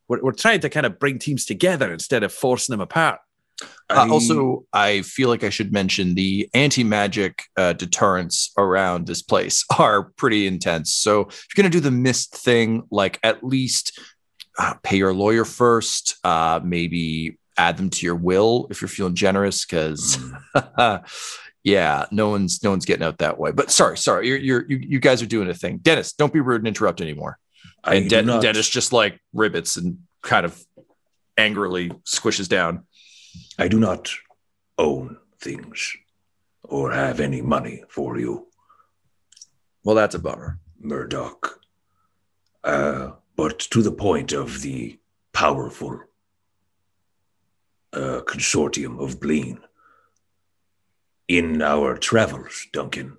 We're, 0.09 0.23
we're 0.23 0.33
trying 0.33 0.61
to 0.61 0.71
kind 0.71 0.87
of 0.87 0.99
bring 0.99 1.19
teams 1.19 1.45
together 1.45 1.93
instead 1.93 2.23
of 2.23 2.33
forcing 2.33 2.73
them 2.73 2.81
apart. 2.81 3.21
Uh, 3.91 4.09
also, 4.11 4.65
I 4.73 5.03
feel 5.03 5.29
like 5.29 5.45
I 5.45 5.51
should 5.51 5.73
mention 5.73 6.15
the 6.15 6.49
anti 6.55 6.85
magic 6.85 7.43
uh, 7.57 7.75
deterrents 7.75 8.53
around 8.57 9.07
this 9.07 9.23
place 9.23 9.65
are 9.79 10.05
pretty 10.17 10.47
intense. 10.47 10.95
So, 10.95 11.23
if 11.23 11.47
you're 11.55 11.63
going 11.63 11.71
to 11.71 11.77
do 11.77 11.81
the 11.81 11.91
mist 11.91 12.35
thing, 12.35 12.85
like 12.91 13.19
at 13.23 13.45
least 13.45 13.99
uh, 14.59 14.75
pay 14.83 14.97
your 14.97 15.15
lawyer 15.15 15.45
first, 15.45 16.17
uh, 16.25 16.61
maybe 16.63 17.39
add 17.59 17.77
them 17.77 17.91
to 17.91 18.07
your 18.07 18.17
will 18.17 18.67
if 18.71 18.81
you're 18.81 18.89
feeling 18.89 19.15
generous, 19.15 19.65
because. 19.65 20.17
Mm. 20.55 21.05
yeah, 21.65 22.07
no 22.11 22.29
one's 22.29 22.63
no 22.63 22.71
one's 22.71 22.85
getting 22.85 23.05
out 23.05 23.19
that 23.19 23.39
way. 23.39 23.53
But 23.53 23.71
sorry, 23.71 23.97
sorry, 23.97 24.27
you're, 24.29 24.39
you're 24.39 24.65
you 24.69 24.79
you 24.79 25.01
guys 25.01 25.23
are 25.23 25.27
doing 25.27 25.49
a 25.49 25.55
thing. 25.55 25.79
Dennis, 25.79 26.13
don't 26.13 26.33
be 26.33 26.41
rude 26.41 26.61
and 26.61 26.69
interrupt 26.69 27.01
anymore. 27.01 27.39
I 27.85 27.97
and 27.97 28.11
De- 28.11 28.41
Dennis 28.41 28.69
just 28.69 28.93
like 28.93 29.21
ribbits 29.35 29.77
and 29.77 29.99
kind 30.23 30.45
of 30.45 30.61
angrily 31.37 31.91
squishes 32.05 32.49
down. 32.49 32.85
I 33.59 33.69
do 33.69 33.79
not 33.79 34.11
own 34.79 35.19
things 35.39 35.97
or 36.63 36.93
have 36.93 37.21
any 37.21 37.43
money 37.43 37.83
for 37.89 38.19
you. 38.19 38.47
Well, 39.85 39.97
that's 39.97 40.15
a 40.15 40.19
bummer. 40.19 40.59
Murdoch. 40.81 41.61
Uh, 42.65 43.13
but 43.37 43.59
to 43.59 43.83
the 43.83 43.93
point 43.93 44.33
of 44.33 44.63
the 44.63 44.99
powerful 45.33 46.01
uh, 47.93 48.21
consortium 48.25 48.99
of 49.03 49.21
Bleen. 49.21 49.59
In 51.29 51.63
our 51.63 51.97
travels, 51.97 52.67
Duncan, 52.73 53.19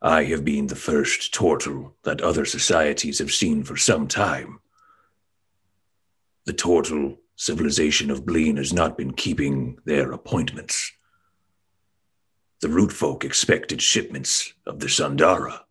I 0.00 0.24
have 0.24 0.44
been 0.44 0.66
the 0.66 0.76
first 0.76 1.32
turtle 1.32 1.94
that 2.02 2.20
other 2.20 2.44
societies 2.44 3.18
have 3.18 3.32
seen 3.32 3.62
for 3.62 3.76
some 3.76 4.08
time. 4.08 4.60
The 6.44 6.52
turtle 6.52 7.18
civilization 7.42 8.08
of 8.08 8.24
Bleen 8.24 8.56
has 8.56 8.72
not 8.72 8.96
been 8.96 9.12
keeping 9.12 9.76
their 9.84 10.12
appointments. 10.12 10.92
The 12.60 12.68
root 12.68 12.92
folk 12.92 13.24
expected 13.24 13.82
shipments 13.82 14.54
of 14.64 14.78
the 14.78 14.88
Sundara 14.88 15.64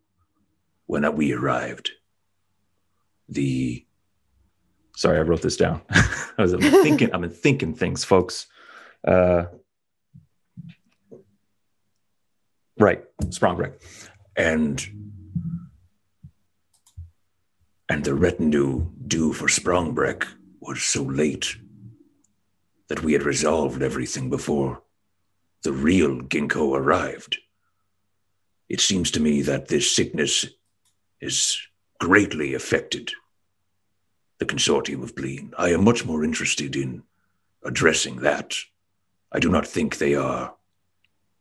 when 0.87 1.15
we 1.15 1.31
arrived. 1.31 1.91
The 3.29 3.85
sorry, 4.97 5.17
I 5.17 5.21
wrote 5.21 5.41
this 5.41 5.55
down. 5.55 5.81
I 5.89 6.41
was 6.41 6.53
thinking, 6.59 7.09
I'm 7.13 7.29
thinking 7.29 7.73
things, 7.73 8.03
folks. 8.03 8.47
Uh, 9.07 9.45
right, 12.77 13.01
Sprongbrick. 13.27 13.81
And 14.35 14.85
and 17.87 18.03
the 18.03 18.13
retinue 18.13 18.91
due 19.07 19.31
for 19.31 19.47
Sprongbrick 19.47 20.27
was 20.61 20.83
so 20.83 21.01
late 21.01 21.57
that 22.87 23.03
we 23.03 23.13
had 23.13 23.23
resolved 23.23 23.81
everything 23.81 24.29
before 24.29 24.83
the 25.63 25.73
real 25.73 26.21
ginkgo 26.21 26.75
arrived. 26.75 27.37
It 28.69 28.79
seems 28.79 29.11
to 29.11 29.19
me 29.19 29.41
that 29.41 29.67
this 29.67 29.93
sickness 29.93 30.45
is 31.19 31.59
greatly 31.99 32.53
affected 32.53 33.11
the 34.37 34.45
consortium 34.45 35.03
of 35.03 35.15
Bleen. 35.15 35.51
I 35.57 35.69
am 35.69 35.83
much 35.83 36.05
more 36.05 36.23
interested 36.23 36.75
in 36.75 37.03
addressing 37.63 38.17
that. 38.17 38.55
I 39.31 39.39
do 39.39 39.49
not 39.49 39.67
think 39.67 39.97
they 39.97 40.15
are 40.15 40.55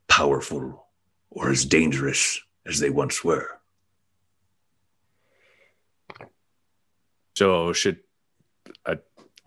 powerful 0.07 0.87
or 1.31 1.51
as 1.51 1.65
dangerous 1.65 2.41
as 2.67 2.79
they 2.79 2.91
once 2.91 3.25
were. 3.25 3.49
So, 7.37 7.73
should 7.73 8.01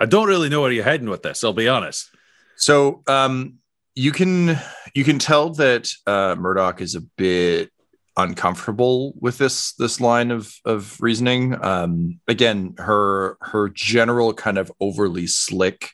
I 0.04 0.06
don't 0.06 0.28
really 0.28 0.50
know 0.50 0.60
where 0.60 0.72
you're 0.74 0.84
heading 0.84 1.10
with 1.10 1.24
this. 1.24 1.46
I'll 1.46 1.54
be 1.54 1.70
honest. 1.70 2.10
So 2.58 3.04
um, 3.08 3.60
you 3.96 4.12
can 4.12 4.60
you 4.94 5.06
can 5.06 5.18
tell 5.18 5.52
that 5.52 5.90
uh, 6.06 6.36
Murdoch 6.38 6.82
is 6.82 6.96
a 6.96 7.02
bit 7.02 7.72
uncomfortable 8.18 9.14
with 9.22 9.38
this 9.38 9.72
this 9.76 10.02
line 10.02 10.30
of 10.30 10.54
of 10.66 10.98
reasoning. 11.00 11.56
Um, 11.64 12.20
again, 12.28 12.76
her 12.80 13.38
her 13.40 13.70
general 13.70 14.34
kind 14.34 14.58
of 14.58 14.70
overly 14.82 15.26
slick 15.26 15.92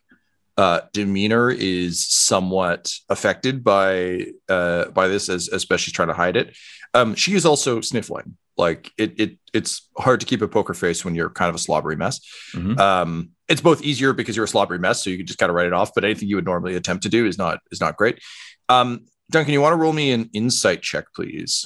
uh, 0.57 0.81
demeanor 0.91 1.51
is 1.51 2.03
somewhat 2.03 2.91
affected 3.09 3.63
by 3.63 4.25
uh, 4.49 4.85
by 4.85 5.07
this 5.07 5.29
as, 5.29 5.49
she's 5.83 5.93
trying 5.93 6.07
to 6.07 6.15
hide 6.15 6.35
it. 6.35 6.57
Um, 6.95 7.13
she 7.13 7.35
is 7.35 7.45
also 7.45 7.79
sniffling. 7.81 8.37
Like 8.59 8.91
it, 8.97 9.17
it 9.17 9.37
it's 9.53 9.89
hard 9.97 10.19
to 10.19 10.25
keep 10.25 10.41
a 10.41 10.47
poker 10.49 10.73
face 10.73 11.05
when 11.05 11.15
you're 11.15 11.29
kind 11.29 11.47
of 11.47 11.55
a 11.55 11.59
slobbery 11.59 11.95
mess. 11.95 12.19
Mm-hmm. 12.53 12.77
Um, 12.77 13.29
it's 13.47 13.61
both 13.61 13.81
easier 13.81 14.11
because 14.11 14.35
you're 14.35 14.43
a 14.43 14.49
slobbery 14.49 14.79
mess, 14.79 15.01
so 15.01 15.09
you 15.09 15.15
can 15.15 15.25
just 15.25 15.39
kind 15.39 15.49
of 15.49 15.55
write 15.55 15.67
it 15.67 15.71
off. 15.71 15.93
But 15.95 16.03
anything 16.03 16.27
you 16.27 16.35
would 16.35 16.43
normally 16.45 16.75
attempt 16.75 17.03
to 17.03 17.09
do 17.09 17.25
is 17.25 17.37
not 17.37 17.61
is 17.71 17.79
not 17.79 17.95
great. 17.95 18.19
Um, 18.67 19.05
Duncan, 19.31 19.53
you 19.53 19.61
want 19.61 19.71
to 19.71 19.77
roll 19.77 19.93
me 19.93 20.11
an 20.11 20.29
insight 20.33 20.81
check, 20.81 21.05
please? 21.15 21.65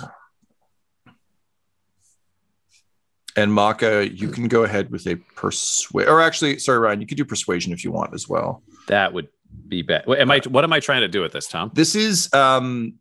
And 3.35 3.51
Maka, 3.51 4.07
you 4.07 4.27
can 4.27 4.47
go 4.47 4.63
ahead 4.63 4.91
with 4.91 5.07
a 5.07 5.15
persuade. 5.35 6.07
Or 6.07 6.21
actually, 6.21 6.59
sorry, 6.59 6.77
Ryan, 6.77 7.01
you 7.01 7.07
could 7.07 7.17
do 7.17 7.25
persuasion 7.25 7.73
if 7.73 7.83
you 7.83 7.91
want 7.91 8.13
as 8.13 8.29
well. 8.29 8.61
That 8.87 9.13
would 9.13 9.29
be 9.67 9.81
bad. 9.81 10.07
Am 10.07 10.29
I? 10.29 10.41
What 10.47 10.63
am 10.63 10.71
I 10.71 10.79
trying 10.79 11.01
to 11.01 11.07
do 11.07 11.21
with 11.21 11.31
this, 11.31 11.47
Tom? 11.47 11.71
This 11.73 11.95
is 11.95 12.31
um, 12.33 12.99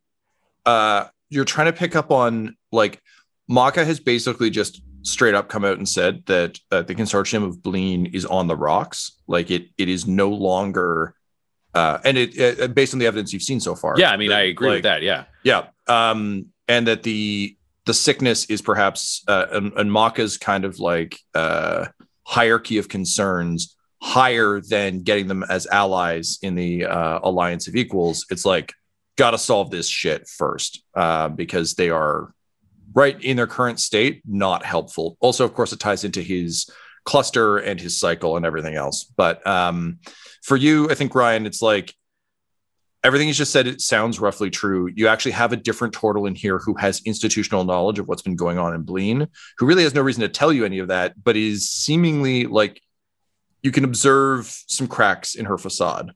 uh, 0.65 1.09
you're 1.29 1.45
trying 1.45 1.67
to 1.67 1.75
pick 1.75 1.95
up 1.95 2.11
on 2.11 2.57
like 2.73 3.03
Maka 3.49 3.85
has 3.85 4.01
basically 4.01 4.51
just 4.51 4.83
straight 5.03 5.35
up 5.35 5.49
come 5.49 5.65
out 5.65 5.79
and 5.79 5.89
said 5.89 6.25
that 6.27 6.59
uh, 6.71 6.83
the 6.83 6.95
consortium 6.95 7.45
of 7.45 7.59
Bleen 7.59 8.15
is 8.15 8.25
on 8.25 8.47
the 8.47 8.57
rocks. 8.57 9.13
Like 9.27 9.51
it, 9.51 9.69
it 9.79 9.89
is 9.89 10.07
no 10.07 10.31
longer, 10.31 11.15
uh, 11.75 11.99
and 12.05 12.17
it 12.17 12.61
uh, 12.61 12.69
based 12.69 12.95
on 12.95 13.01
the 13.01 13.07
evidence 13.07 13.33
you've 13.33 13.43
seen 13.43 13.61
so 13.61 13.75
far. 13.75 13.99
Yeah, 13.99 14.11
I 14.11 14.17
mean, 14.17 14.31
that, 14.31 14.39
I 14.39 14.43
agree 14.43 14.69
like, 14.69 14.77
with 14.77 14.83
that. 14.85 15.03
Yeah, 15.03 15.25
yeah, 15.43 15.67
um, 15.89 16.47
and 16.69 16.87
that 16.87 17.03
the 17.03 17.57
the 17.85 17.95
sickness 17.95 18.45
is 18.47 18.63
perhaps 18.63 19.25
uh, 19.27 19.47
and, 19.51 19.73
and 19.73 19.93
Maka's 19.93 20.39
kind 20.39 20.65
of 20.65 20.79
like 20.79 21.19
uh, 21.35 21.87
hierarchy 22.25 22.79
of 22.79 22.89
concerns 22.89 23.77
higher 24.01 24.61
than 24.61 25.01
getting 25.03 25.29
them 25.29 25.45
as 25.49 25.67
allies 25.67 26.39
in 26.43 26.55
the 26.55 26.85
uh, 26.85 27.21
alliance 27.23 27.69
of 27.69 27.77
equals. 27.77 28.27
It's 28.31 28.45
like 28.45 28.73
got 29.17 29.33
to 29.33 29.39
solve 29.39 29.71
this 29.71 29.89
shit 29.89 30.29
first 30.29 30.83
uh, 30.95 31.29
because 31.29 31.75
they 31.75 31.91
are 31.91 32.35
right 32.95 33.21
in 33.23 33.37
their 33.37 33.47
current 33.47 33.81
state 33.81 34.23
not 34.27 34.65
helpful. 34.65 35.17
Also, 35.21 35.45
of 35.45 35.55
course, 35.55 35.73
it 35.73 35.81
ties 35.81 36.05
into 36.05 36.23
his 36.23 36.71
cluster 37.05 37.59
and 37.59 37.81
his 37.81 37.99
cycle 37.99 38.37
and 38.37 38.47
everything 38.47 38.75
else. 38.75 39.05
But 39.05 39.45
um, 39.47 39.99
for 40.43 40.57
you, 40.57 40.91
I 40.91 40.95
think 40.95 41.15
Ryan, 41.15 41.47
it's 41.47 41.63
like 41.63 41.95
everything 43.05 43.27
he's 43.27 43.39
just 43.39 43.53
said. 43.53 43.67
It 43.67 43.81
sounds 43.81 44.21
roughly 44.21 44.51
true. 44.51 44.89
You 44.95 45.09
actually 45.09 45.33
have 45.33 45.53
a 45.53 45.57
different 45.57 45.95
turtle 45.95 46.27
in 46.27 46.35
here 46.35 46.59
who 46.59 46.75
has 46.75 47.03
institutional 47.05 47.65
knowledge 47.65 47.99
of 47.99 48.09
what's 48.09 48.23
been 48.23 48.37
going 48.37 48.59
on 48.59 48.75
in 48.75 48.85
Bleen, 48.85 49.29
who 49.59 49.67
really 49.67 49.83
has 49.83 49.95
no 49.95 50.03
reason 50.03 50.23
to 50.23 50.29
tell 50.29 50.53
you 50.53 50.65
any 50.65 50.79
of 50.79 50.89
that, 50.89 51.23
but 51.23 51.37
is 51.37 51.69
seemingly 51.69 52.47
like 52.47 52.81
you 53.63 53.71
can 53.71 53.85
observe 53.85 54.47
some 54.67 54.87
cracks 54.87 55.35
in 55.35 55.45
her 55.47 55.59
facade. 55.59 56.13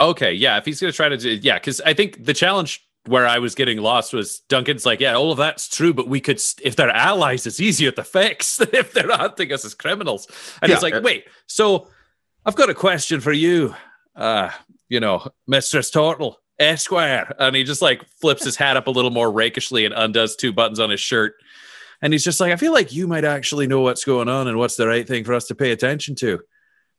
Okay, 0.00 0.32
yeah. 0.32 0.58
If 0.58 0.64
he's 0.64 0.80
going 0.80 0.92
to 0.92 0.96
try 0.96 1.08
to 1.08 1.16
do, 1.16 1.30
yeah, 1.30 1.58
because 1.58 1.80
I 1.80 1.94
think 1.94 2.24
the 2.24 2.34
challenge 2.34 2.86
where 3.06 3.26
I 3.26 3.38
was 3.38 3.54
getting 3.54 3.78
lost 3.78 4.12
was 4.12 4.40
Duncan's 4.48 4.86
like, 4.86 5.00
yeah, 5.00 5.14
all 5.14 5.32
of 5.32 5.38
that's 5.38 5.68
true, 5.68 5.92
but 5.92 6.08
we 6.08 6.20
could, 6.20 6.40
if 6.62 6.76
they're 6.76 6.88
allies, 6.90 7.46
it's 7.46 7.58
easier 7.60 7.90
to 7.92 8.04
fix 8.04 8.58
than 8.58 8.68
if 8.72 8.92
they're 8.92 9.10
hunting 9.10 9.52
us 9.52 9.64
as 9.64 9.74
criminals. 9.74 10.26
And 10.62 10.70
Yeah. 10.70 10.76
he's 10.76 10.82
like, 10.82 11.02
wait, 11.02 11.24
so 11.46 11.88
I've 12.46 12.54
got 12.56 12.70
a 12.70 12.74
question 12.74 13.20
for 13.20 13.32
you, 13.32 13.74
uh, 14.14 14.50
you 14.88 15.00
know, 15.00 15.26
Mistress 15.48 15.90
Turtle, 15.90 16.38
Esquire. 16.60 17.34
And 17.38 17.56
he 17.56 17.64
just 17.64 17.82
like 17.82 18.04
flips 18.20 18.44
his 18.44 18.56
hat 18.56 18.76
up 18.76 18.86
a 18.86 18.90
little 18.90 19.10
more 19.10 19.30
rakishly 19.32 19.84
and 19.84 19.94
undoes 19.94 20.36
two 20.36 20.52
buttons 20.52 20.78
on 20.78 20.90
his 20.90 21.00
shirt. 21.00 21.34
And 22.02 22.12
he's 22.12 22.24
just 22.24 22.40
like, 22.40 22.52
I 22.52 22.56
feel 22.56 22.72
like 22.72 22.92
you 22.92 23.06
might 23.08 23.24
actually 23.24 23.66
know 23.66 23.80
what's 23.80 24.04
going 24.04 24.28
on 24.28 24.48
and 24.48 24.58
what's 24.58 24.76
the 24.76 24.86
right 24.88 25.06
thing 25.06 25.24
for 25.24 25.34
us 25.34 25.46
to 25.46 25.54
pay 25.54 25.70
attention 25.72 26.14
to. 26.16 26.40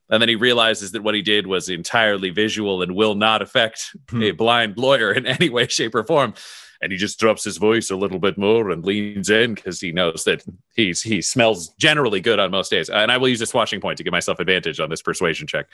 And 0.09 0.21
then 0.21 0.29
he 0.29 0.35
realizes 0.35 0.91
that 0.91 1.03
what 1.03 1.15
he 1.15 1.21
did 1.21 1.47
was 1.47 1.69
entirely 1.69 2.29
visual 2.29 2.81
and 2.81 2.95
will 2.95 3.15
not 3.15 3.41
affect 3.41 3.95
a 4.13 4.31
blind 4.31 4.77
lawyer 4.77 5.11
in 5.11 5.25
any 5.25 5.49
way, 5.49 5.67
shape, 5.67 5.95
or 5.95 6.03
form. 6.03 6.33
And 6.81 6.91
he 6.91 6.97
just 6.97 7.17
drops 7.17 7.45
his 7.45 7.55
voice 7.55 7.89
a 7.89 7.95
little 7.95 8.19
bit 8.19 8.37
more 8.37 8.69
and 8.69 8.83
leans 8.83 9.29
in 9.29 9.53
because 9.53 9.79
he 9.79 9.93
knows 9.93 10.25
that 10.25 10.43
he's 10.75 11.01
he 11.01 11.21
smells 11.21 11.69
generally 11.79 12.19
good 12.19 12.39
on 12.39 12.51
most 12.51 12.69
days. 12.69 12.89
And 12.89 13.09
I 13.09 13.15
will 13.15 13.29
use 13.29 13.39
this 13.39 13.53
watching 13.53 13.79
point 13.79 13.97
to 13.99 14.03
give 14.03 14.11
myself 14.11 14.39
advantage 14.39 14.81
on 14.81 14.89
this 14.89 15.01
persuasion 15.01 15.47
check. 15.47 15.67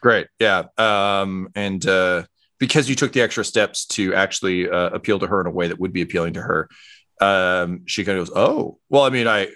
Great. 0.00 0.28
Yeah. 0.38 0.64
Um, 0.78 1.48
and 1.56 1.84
uh, 1.84 2.24
because 2.60 2.88
you 2.88 2.94
took 2.94 3.12
the 3.12 3.22
extra 3.22 3.44
steps 3.44 3.86
to 3.86 4.14
actually 4.14 4.70
uh, 4.70 4.90
appeal 4.90 5.18
to 5.18 5.26
her 5.26 5.40
in 5.40 5.48
a 5.48 5.50
way 5.50 5.66
that 5.66 5.80
would 5.80 5.92
be 5.92 6.02
appealing 6.02 6.34
to 6.34 6.42
her, 6.42 6.68
um, 7.20 7.82
she 7.86 8.04
kind 8.04 8.18
of 8.18 8.28
goes, 8.28 8.36
"Oh, 8.36 8.78
well, 8.88 9.02
I 9.02 9.10
mean, 9.10 9.26
I, 9.26 9.48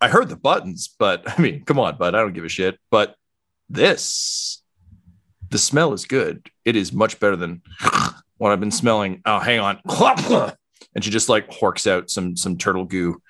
I 0.00 0.06
heard 0.06 0.28
the 0.28 0.36
buttons, 0.36 0.88
but 0.98 1.24
I 1.38 1.42
mean, 1.42 1.64
come 1.64 1.80
on, 1.80 1.98
bud, 1.98 2.14
I 2.14 2.20
don't 2.20 2.32
give 2.32 2.44
a 2.44 2.48
shit. 2.48 2.78
But 2.92 3.16
this, 3.68 4.62
the 5.50 5.58
smell 5.58 5.92
is 5.92 6.04
good. 6.04 6.48
It 6.64 6.76
is 6.76 6.92
much 6.92 7.20
better 7.20 7.36
than 7.36 7.62
what 8.38 8.52
I've 8.52 8.60
been 8.60 8.70
smelling. 8.70 9.22
Oh, 9.24 9.38
hang 9.38 9.60
on." 9.60 9.80
And 10.94 11.04
she 11.04 11.10
just 11.10 11.28
like 11.28 11.48
horks 11.50 11.86
out 11.88 12.10
some 12.10 12.34
some 12.34 12.56
turtle 12.56 12.84
goo, 12.84 13.20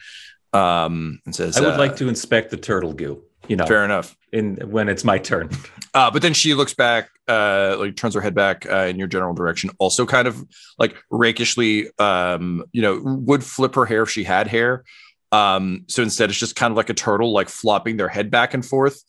um, 0.52 1.20
and 1.26 1.34
says, 1.34 1.56
I 1.56 1.60
would 1.60 1.74
uh, 1.74 1.78
like 1.78 1.96
to 1.96 2.08
inspect 2.08 2.50
the 2.50 2.56
turtle 2.56 2.94
goo. 2.94 3.24
You 3.46 3.56
know, 3.56 3.66
Fair 3.66 3.84
enough. 3.84 4.16
in 4.32 4.56
when 4.70 4.88
it's 4.88 5.04
my 5.04 5.18
turn. 5.18 5.50
Uh, 5.94 6.10
but 6.10 6.22
then 6.22 6.34
she 6.34 6.54
looks 6.54 6.74
back, 6.74 7.08
uh, 7.28 7.76
like 7.78 7.96
turns 7.96 8.14
her 8.14 8.20
head 8.20 8.34
back 8.34 8.70
uh, 8.70 8.86
in 8.88 8.98
your 8.98 9.08
general 9.08 9.34
direction, 9.34 9.70
also 9.78 10.04
kind 10.04 10.28
of 10.28 10.44
like 10.78 10.96
rakishly, 11.10 11.88
um, 12.00 12.64
you 12.72 12.82
know, 12.82 13.00
would 13.02 13.42
flip 13.42 13.74
her 13.74 13.86
hair 13.86 14.02
if 14.02 14.10
she 14.10 14.22
had 14.22 14.46
hair. 14.46 14.84
Um, 15.32 15.84
so 15.88 16.02
instead, 16.02 16.30
it's 16.30 16.38
just 16.38 16.56
kind 16.56 16.70
of 16.70 16.76
like 16.76 16.90
a 16.90 16.94
turtle, 16.94 17.32
like 17.32 17.48
flopping 17.48 17.96
their 17.96 18.08
head 18.08 18.30
back 18.30 18.54
and 18.54 18.64
forth. 18.64 19.02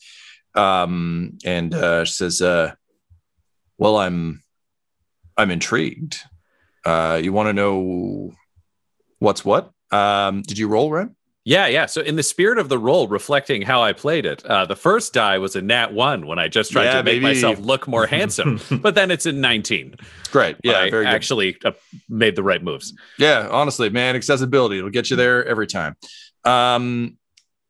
Um, 0.55 1.38
and 1.45 1.73
uh, 1.73 2.05
she 2.05 2.13
says, 2.13 2.41
uh, 2.41 2.73
"Well, 3.77 3.97
I'm, 3.97 4.41
I'm 5.38 5.51
intrigued. 5.51 6.17
Uh, 6.85 7.19
you 7.21 7.33
want 7.33 7.47
to 7.49 7.53
know 7.53 8.31
what's 9.19 9.43
what? 9.45 9.71
Um, 9.91 10.41
did 10.43 10.57
you 10.57 10.67
roll, 10.67 10.91
Ren? 10.91 11.15
Yeah, 11.45 11.67
yeah. 11.67 11.85
So 11.88 12.01
in 12.01 12.15
the 12.15 12.21
spirit 12.23 12.59
of 12.59 12.69
the 12.69 12.77
role, 12.77 13.07
reflecting 13.07 13.62
how 13.63 13.81
I 13.81 13.93
played 13.93 14.25
it, 14.25 14.45
uh, 14.45 14.65
the 14.65 14.75
first 14.75 15.13
die 15.13 15.39
was 15.39 15.55
a 15.55 15.62
nat 15.62 15.93
one 15.93 16.27
when 16.27 16.38
I 16.38 16.47
just 16.47 16.71
tried 16.71 16.83
Yeah, 16.85 16.91
to 16.97 17.03
make 17.03 17.13
baby. 17.15 17.21
myself 17.21 17.59
look 17.59 17.88
more 17.88 18.05
handsome. 18.17 18.59
but 18.81 18.93
then 18.93 19.09
it's 19.09 19.25
a 19.25 19.31
19. 19.31 19.95
Great. 20.31 20.57
Yeah, 20.63 20.73
I 20.79 20.89
very 20.91 21.05
good. 21.05 21.13
actually 21.13 21.57
uh, 21.65 21.71
made 22.07 22.35
the 22.35 22.43
right 22.43 22.62
moves. 22.62 22.93
Yeah, 23.17 23.47
honestly, 23.49 23.89
man, 23.89 24.15
accessibility 24.15 24.77
it'll 24.77 24.89
get 24.91 25.09
you 25.09 25.15
there 25.15 25.43
every 25.45 25.65
time. 25.65 25.95
Um, 26.45 27.17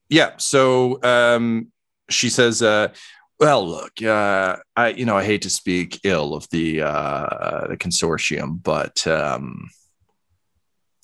yeah, 0.10 0.32
so 0.38 1.02
um, 1.04 1.72
she 2.10 2.30
says, 2.30 2.62
uh, 2.62 2.90
"Well, 3.40 3.68
look, 3.68 4.02
uh, 4.02 4.58
I 4.76 4.90
you 4.90 5.06
know 5.06 5.18
I 5.18 5.24
hate 5.24 5.44
to 5.44 5.50
speak 5.50 6.00
ill 6.04 6.34
of 6.36 6.48
the 6.50 6.82
uh, 6.82 7.68
the 7.68 7.78
consortium, 7.78 8.62
but 8.62 9.06
um, 9.08 9.70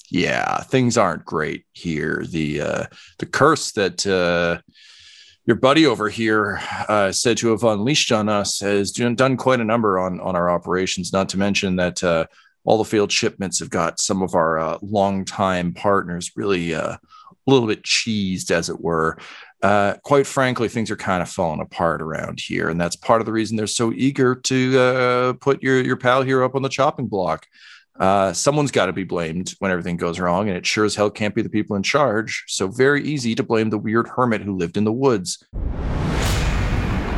yeah, 0.10 0.62
things 0.64 0.98
aren't 0.98 1.26
great 1.26 1.66
here. 1.74 2.24
The 2.30 2.62
uh, 2.62 2.86
the 3.20 3.26
curse 3.26 3.72
that." 3.74 4.06
Uh, 4.06 4.62
your 5.48 5.56
buddy 5.56 5.86
over 5.86 6.10
here 6.10 6.60
uh, 6.90 7.12
said 7.12 7.38
to 7.38 7.50
have 7.50 7.64
unleashed 7.64 8.12
on 8.12 8.28
us 8.28 8.62
has 8.62 8.92
done 8.92 9.38
quite 9.38 9.60
a 9.60 9.64
number 9.64 10.00
on 10.00 10.20
on 10.20 10.36
our 10.36 10.50
operations. 10.50 11.14
Not 11.14 11.30
to 11.30 11.38
mention 11.38 11.76
that 11.76 12.04
uh, 12.04 12.26
all 12.66 12.80
the 12.80 12.84
field 12.84 13.12
shipments 13.12 13.60
have 13.60 13.70
got 13.70 14.00
some 14.00 14.22
of 14.22 14.34
our 14.34 14.58
uh, 14.58 14.78
longtime 14.82 15.74
partners 15.74 16.32
really 16.36 16.74
uh, 16.74 16.98
a 17.46 17.52
little 17.52 17.68
bit 17.68 17.84
cheesed, 17.84 18.52
as 18.52 18.70
it 18.70 18.80
were. 18.82 19.18
Uh, 19.62 19.96
quite 20.04 20.28
frankly, 20.28 20.68
things 20.68 20.92
are 20.92 20.96
kind 20.96 21.22
of 21.22 21.30
falling 21.30 21.62
apart 21.62 22.02
around 22.02 22.40
here, 22.40 22.70
and 22.70 22.80
that's 22.80 22.96
part 22.96 23.22
of 23.22 23.26
the 23.26 23.32
reason 23.32 23.58
they're 23.58 23.68
so 23.68 23.92
eager 23.94 24.36
to 24.36 24.80
uh, 24.80 25.34
put 25.34 25.64
your 25.64 25.82
your 25.82 25.98
pal 25.98 26.22
here 26.22 26.44
up 26.44 26.56
on 26.56 26.62
the 26.62 26.70
chopping 26.70 27.08
block. 27.08 27.48
Uh, 28.00 28.34
someone's 28.34 28.72
got 28.72 28.88
to 28.88 28.94
be 28.94 29.06
blamed 29.06 29.56
when 29.60 29.72
everything 29.72 29.98
goes 29.98 30.20
wrong, 30.20 30.50
and 30.50 30.58
it 30.58 30.66
sure 30.66 30.86
as 30.86 30.96
hell 30.96 31.10
can't 31.10 31.34
be 31.34 31.42
the 31.42 31.50
people 31.50 31.76
in 31.76 31.84
charge. 31.84 32.44
So 32.48 32.68
very 32.68 33.04
easy 33.04 33.36
to 33.36 33.44
blame 33.44 33.70
the 33.70 33.78
weird 33.78 34.08
hermit 34.08 34.42
who 34.42 34.58
lived 34.58 34.78
in 34.78 34.84
the 34.84 34.92
woods. 34.92 35.44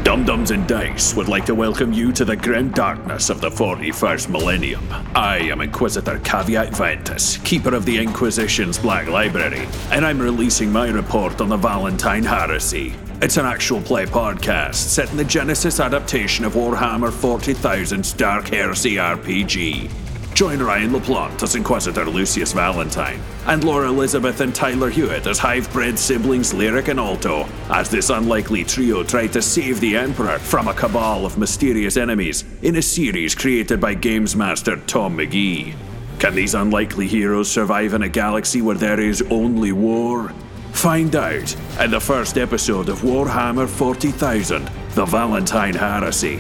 Dumb 0.08 0.24
Dumbs 0.24 0.52
and 0.52 0.66
Dice 0.70 1.14
would 1.16 1.28
like 1.28 1.46
to 1.48 1.54
welcome 1.54 1.92
you 1.92 2.14
to 2.14 2.24
the 2.24 2.38
grim 2.38 2.72
darkness 2.72 3.30
of 3.30 3.42
the 3.42 3.50
41st 3.50 4.30
millennium. 4.30 4.88
I 5.14 5.40
am 5.40 5.60
Inquisitor 5.60 6.20
Caveat 6.20 6.74
Ventus, 6.74 7.36
keeper 7.40 7.76
of 7.76 7.84
the 7.84 7.98
Inquisition's 7.98 8.80
Black 8.80 9.10
Library, 9.10 9.68
and 9.92 10.06
I'm 10.06 10.18
releasing 10.18 10.72
my 10.72 10.88
report 10.88 11.42
on 11.42 11.50
the 11.50 11.58
Valentine 11.58 12.24
Heresy. 12.24 12.96
It's 13.22 13.36
an 13.36 13.46
actual 13.46 13.82
play 13.82 14.06
podcast 14.06 14.76
set 14.76 15.12
in 15.12 15.18
the 15.18 15.26
Genesis 15.26 15.82
adaptation 15.82 16.46
of 16.46 16.54
Warhammer 16.54 17.12
40,000's 17.12 18.14
Dark 18.14 18.48
Heresy 18.48 18.96
RPG. 18.96 20.07
Join 20.38 20.62
Ryan 20.62 20.92
LaPlante 20.92 21.42
as 21.42 21.56
Inquisitor 21.56 22.06
Lucius 22.06 22.54
Valentine, 22.54 23.20
and 23.48 23.64
Laura 23.64 23.90
Elizabeth 23.90 24.40
and 24.40 24.54
Tyler 24.54 24.92
Hewitt 24.92 25.26
as 25.26 25.40
hive-bred 25.40 25.98
siblings 25.98 26.54
Lyric 26.54 26.90
and 26.90 27.00
Alto, 27.00 27.48
as 27.72 27.90
this 27.90 28.12
unlikely 28.12 28.64
trio 28.64 29.04
try 29.04 29.26
to 29.26 29.42
save 29.42 29.80
the 29.80 29.98
Emperor 29.98 30.38
from 30.38 30.68
a 30.68 30.76
cabal 30.76 31.26
of 31.26 31.40
mysterious 31.40 31.98
enemies 31.98 32.44
in 32.62 32.76
a 32.76 32.84
series 32.84 33.34
created 33.34 33.82
by 33.82 33.96
games 33.96 34.36
master 34.36 34.76
Tom 34.86 35.18
McGee. 35.18 35.76
Can 36.20 36.36
these 36.36 36.54
unlikely 36.54 37.08
heroes 37.08 37.50
survive 37.50 37.96
in 37.96 38.04
a 38.04 38.08
galaxy 38.08 38.62
where 38.62 38.76
there 38.76 39.00
is 39.00 39.24
only 39.32 39.72
war? 39.72 40.30
Find 40.72 41.16
out 41.16 41.56
in 41.80 41.90
the 41.90 42.00
first 42.00 42.38
episode 42.38 42.90
of 42.90 43.00
Warhammer 43.00 43.68
40,000 43.68 44.70
The 44.94 45.06
Valentine 45.06 45.74
Heresy. 45.74 46.40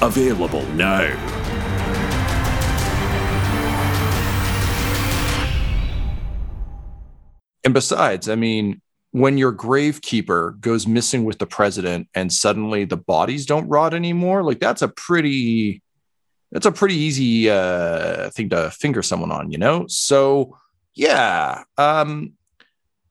Available 0.00 0.64
now. 0.74 1.41
And 7.64 7.74
besides, 7.74 8.28
I 8.28 8.34
mean, 8.34 8.80
when 9.12 9.36
your 9.36 9.52
gravekeeper 9.52 10.58
goes 10.60 10.86
missing 10.86 11.24
with 11.24 11.38
the 11.38 11.46
president 11.46 12.08
and 12.14 12.32
suddenly 12.32 12.84
the 12.84 12.96
bodies 12.96 13.46
don't 13.46 13.68
rot 13.68 13.94
anymore, 13.94 14.42
like 14.42 14.58
that's 14.58 14.82
a 14.82 14.88
pretty 14.88 15.82
that's 16.50 16.66
a 16.66 16.72
pretty 16.72 16.96
easy 16.96 17.48
uh 17.48 18.30
thing 18.30 18.48
to 18.50 18.70
finger 18.70 19.02
someone 19.02 19.30
on, 19.30 19.50
you 19.50 19.58
know? 19.58 19.86
So 19.86 20.58
yeah, 20.94 21.64
um 21.76 22.32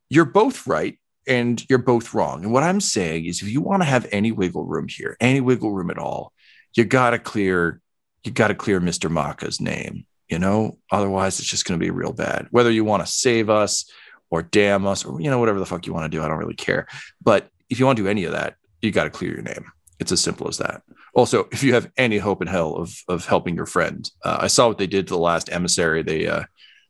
you're 0.10 0.26
both 0.26 0.68
right 0.68 0.98
and 1.28 1.64
you're 1.70 1.80
both 1.80 2.14
wrong. 2.14 2.44
And 2.44 2.52
what 2.52 2.64
I'm 2.64 2.82
saying 2.82 3.26
is 3.26 3.42
if 3.42 3.50
you 3.50 3.62
want 3.62 3.84
to 3.84 3.88
have 3.88 4.08
any 4.12 4.32
wiggle 4.32 4.66
room 4.66 4.88
here, 4.88 5.16
any 5.22 5.40
wiggle 5.40 5.72
room 5.72 5.92
at 5.92 6.00
all, 6.00 6.34
you 6.76 6.84
gotta 6.84 7.20
clear 7.20 7.80
you 8.24 8.32
gotta 8.32 8.56
clear 8.56 8.82
Mr. 8.82 9.10
Maka's 9.10 9.62
name, 9.62 10.08
you 10.30 10.40
know? 10.40 10.80
Otherwise 10.92 11.40
it's 11.40 11.50
just 11.50 11.66
gonna 11.66 11.78
be 11.78 11.92
real 11.92 12.14
bad. 12.14 12.48
Whether 12.50 12.72
you 12.72 12.84
want 12.84 13.06
to 13.06 13.12
save 13.12 13.52
us 13.52 13.86
or 14.32 14.42
damn 14.42 14.88
us 14.88 15.06
or 15.06 15.22
you 15.22 15.30
know 15.30 15.40
whatever 15.40 15.60
the 15.60 15.66
fuck 15.66 15.86
you 15.86 15.94
want 15.94 16.10
to 16.10 16.18
do 16.18 16.24
i 16.24 16.28
don't 16.28 16.38
really 16.38 16.56
care 16.56 16.88
but 17.22 17.50
if 17.70 17.80
you 17.80 17.86
want 17.86 17.98
to 17.98 18.04
do 18.04 18.10
any 18.10 18.24
of 18.24 18.32
that 18.32 18.56
you 18.82 18.92
got 18.92 19.04
to 19.04 19.10
clear 19.10 19.32
your 19.32 19.44
name 19.44 19.66
it's 20.00 20.12
as 20.12 20.22
simple 20.22 20.48
as 20.48 20.58
that 20.58 20.82
also 21.14 21.48
if 21.52 21.62
you 21.64 21.74
have 21.74 21.92
any 21.98 22.18
hope 22.18 22.42
in 22.42 22.48
hell 22.48 22.76
of 22.76 22.96
of 23.08 23.26
helping 23.26 23.56
your 23.56 23.66
friend 23.66 24.10
uh, 24.26 24.40
i 24.42 24.48
saw 24.48 24.68
what 24.68 24.78
they 24.78 24.88
did 24.88 25.08
to 25.08 25.14
the 25.14 25.20
last 25.20 25.52
emissary 25.52 26.02
they 26.02 26.28
uh 26.28 26.44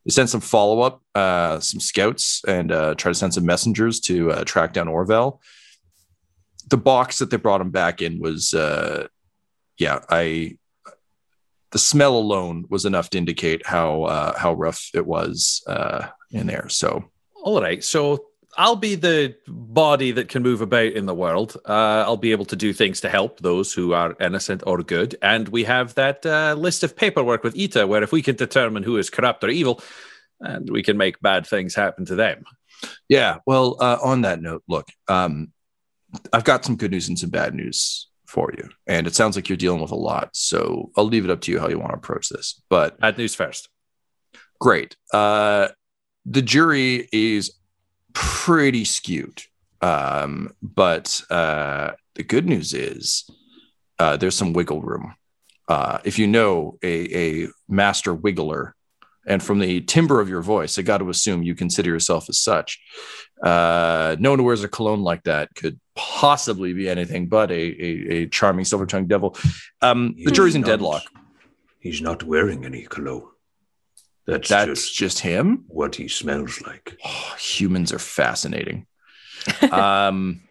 they 0.04 0.10
sent 0.10 0.30
some 0.30 0.40
follow-up 0.40 1.02
uh 1.14 1.60
some 1.60 1.80
scouts 1.80 2.40
and 2.48 2.72
uh 2.72 2.94
try 2.94 3.10
to 3.10 3.18
send 3.18 3.34
some 3.34 3.44
messengers 3.44 4.00
to 4.00 4.30
uh, 4.32 4.44
track 4.44 4.72
down 4.72 4.86
orvel 4.86 5.38
the 6.72 6.76
box 6.78 7.18
that 7.18 7.30
they 7.30 7.36
brought 7.36 7.60
him 7.60 7.70
back 7.70 8.02
in 8.02 8.18
was, 8.18 8.52
uh, 8.54 9.06
yeah, 9.78 10.00
I. 10.08 10.56
The 11.70 11.78
smell 11.78 12.18
alone 12.18 12.66
was 12.68 12.84
enough 12.84 13.08
to 13.10 13.18
indicate 13.18 13.66
how 13.66 14.34
how 14.36 14.52
rough 14.52 14.90
it 14.94 15.06
was 15.06 15.62
in 16.30 16.46
there. 16.46 16.68
So, 16.68 17.10
all 17.42 17.60
right. 17.60 17.82
So 17.84 18.26
I'll 18.56 18.76
be 18.76 18.94
the 18.94 19.34
body 19.46 20.12
that 20.12 20.28
can 20.28 20.42
move 20.42 20.60
about 20.60 20.92
in 20.92 21.06
the 21.06 21.14
world. 21.14 21.56
Uh, 21.66 22.04
I'll 22.06 22.16
be 22.16 22.32
able 22.32 22.44
to 22.46 22.56
do 22.56 22.72
things 22.72 23.00
to 23.00 23.08
help 23.08 23.40
those 23.40 23.72
who 23.72 23.94
are 23.94 24.16
innocent 24.20 24.62
or 24.66 24.82
good. 24.82 25.16
And 25.22 25.48
we 25.48 25.64
have 25.64 25.94
that 25.94 26.24
uh, 26.26 26.54
list 26.58 26.82
of 26.82 26.96
paperwork 26.96 27.44
with 27.44 27.58
Ita, 27.58 27.86
where 27.86 28.02
if 28.02 28.12
we 28.12 28.22
can 28.22 28.36
determine 28.36 28.82
who 28.82 28.98
is 28.98 29.10
corrupt 29.10 29.42
or 29.44 29.48
evil, 29.48 29.82
and 30.40 30.68
we 30.70 30.82
can 30.82 30.96
make 30.96 31.20
bad 31.20 31.46
things 31.46 31.74
happen 31.74 32.04
to 32.06 32.14
them. 32.14 32.44
Yeah. 33.08 33.38
Well, 33.46 33.76
uh, 33.80 33.98
on 34.02 34.22
that 34.22 34.42
note, 34.42 34.64
look, 34.68 34.88
um, 35.08 35.52
I've 36.32 36.44
got 36.44 36.64
some 36.64 36.76
good 36.76 36.90
news 36.90 37.08
and 37.08 37.18
some 37.18 37.30
bad 37.30 37.54
news 37.54 38.08
for 38.26 38.52
you. 38.56 38.68
And 38.86 39.06
it 39.06 39.14
sounds 39.14 39.36
like 39.36 39.48
you're 39.48 39.56
dealing 39.56 39.80
with 39.80 39.92
a 39.92 39.96
lot. 39.96 40.30
So 40.32 40.90
I'll 40.96 41.04
leave 41.04 41.24
it 41.24 41.30
up 41.30 41.42
to 41.42 41.52
you 41.52 41.60
how 41.60 41.68
you 41.68 41.78
want 41.78 41.92
to 41.92 41.98
approach 41.98 42.28
this. 42.28 42.60
But 42.68 42.98
bad 42.98 43.18
news 43.18 43.34
first. 43.34 43.68
Great. 44.60 44.96
Uh, 45.12 45.68
the 46.24 46.42
jury 46.42 47.08
is 47.12 47.52
pretty 48.12 48.84
skewed. 48.84 49.42
Um, 49.80 50.54
but 50.62 51.22
uh, 51.30 51.92
the 52.14 52.22
good 52.22 52.46
news 52.46 52.72
is 52.72 53.28
uh, 53.98 54.16
there's 54.16 54.36
some 54.36 54.52
wiggle 54.52 54.80
room. 54.80 55.14
Uh, 55.68 55.98
if 56.04 56.18
you 56.18 56.26
know 56.26 56.78
a, 56.82 57.44
a 57.44 57.48
master 57.68 58.14
wiggler, 58.14 58.72
and 59.26 59.42
from 59.42 59.60
the 59.60 59.80
timbre 59.82 60.20
of 60.20 60.28
your 60.28 60.42
voice, 60.42 60.78
I 60.78 60.82
got 60.82 60.98
to 60.98 61.08
assume 61.08 61.44
you 61.44 61.54
consider 61.54 61.90
yourself 61.90 62.28
as 62.28 62.40
such. 62.40 62.80
Uh, 63.42 64.16
no 64.18 64.30
one 64.30 64.40
who 64.40 64.44
wears 64.44 64.64
a 64.64 64.68
cologne 64.68 65.02
like 65.02 65.22
that 65.24 65.54
could 65.54 65.78
possibly 65.94 66.72
be 66.72 66.88
anything 66.88 67.28
but 67.28 67.50
a, 67.52 67.54
a, 67.54 68.08
a 68.10 68.26
charming 68.26 68.64
silver 68.64 68.86
tongued 68.86 69.08
devil. 69.08 69.36
Um, 69.80 70.14
the 70.24 70.32
jury's 70.32 70.56
in 70.56 70.62
deadlock. 70.62 71.04
He's 71.78 72.00
not 72.00 72.24
wearing 72.24 72.64
any 72.64 72.82
cologne. 72.82 73.28
That's, 74.26 74.48
That's 74.48 74.66
just, 74.66 74.94
just 74.94 75.18
him. 75.18 75.64
what 75.66 75.96
he 75.96 76.08
smells 76.08 76.60
like. 76.62 76.96
Oh, 77.04 77.34
humans 77.38 77.92
are 77.92 77.98
fascinating. 77.98 78.86
um, 79.72 80.42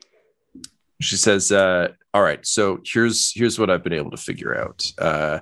she 0.99 1.15
says, 1.15 1.51
uh, 1.51 1.89
"All 2.13 2.21
right, 2.21 2.45
so 2.45 2.81
here's 2.85 3.31
here's 3.33 3.57
what 3.57 3.69
I've 3.69 3.83
been 3.83 3.93
able 3.93 4.11
to 4.11 4.17
figure 4.17 4.55
out. 4.57 4.85
Uh, 4.97 5.39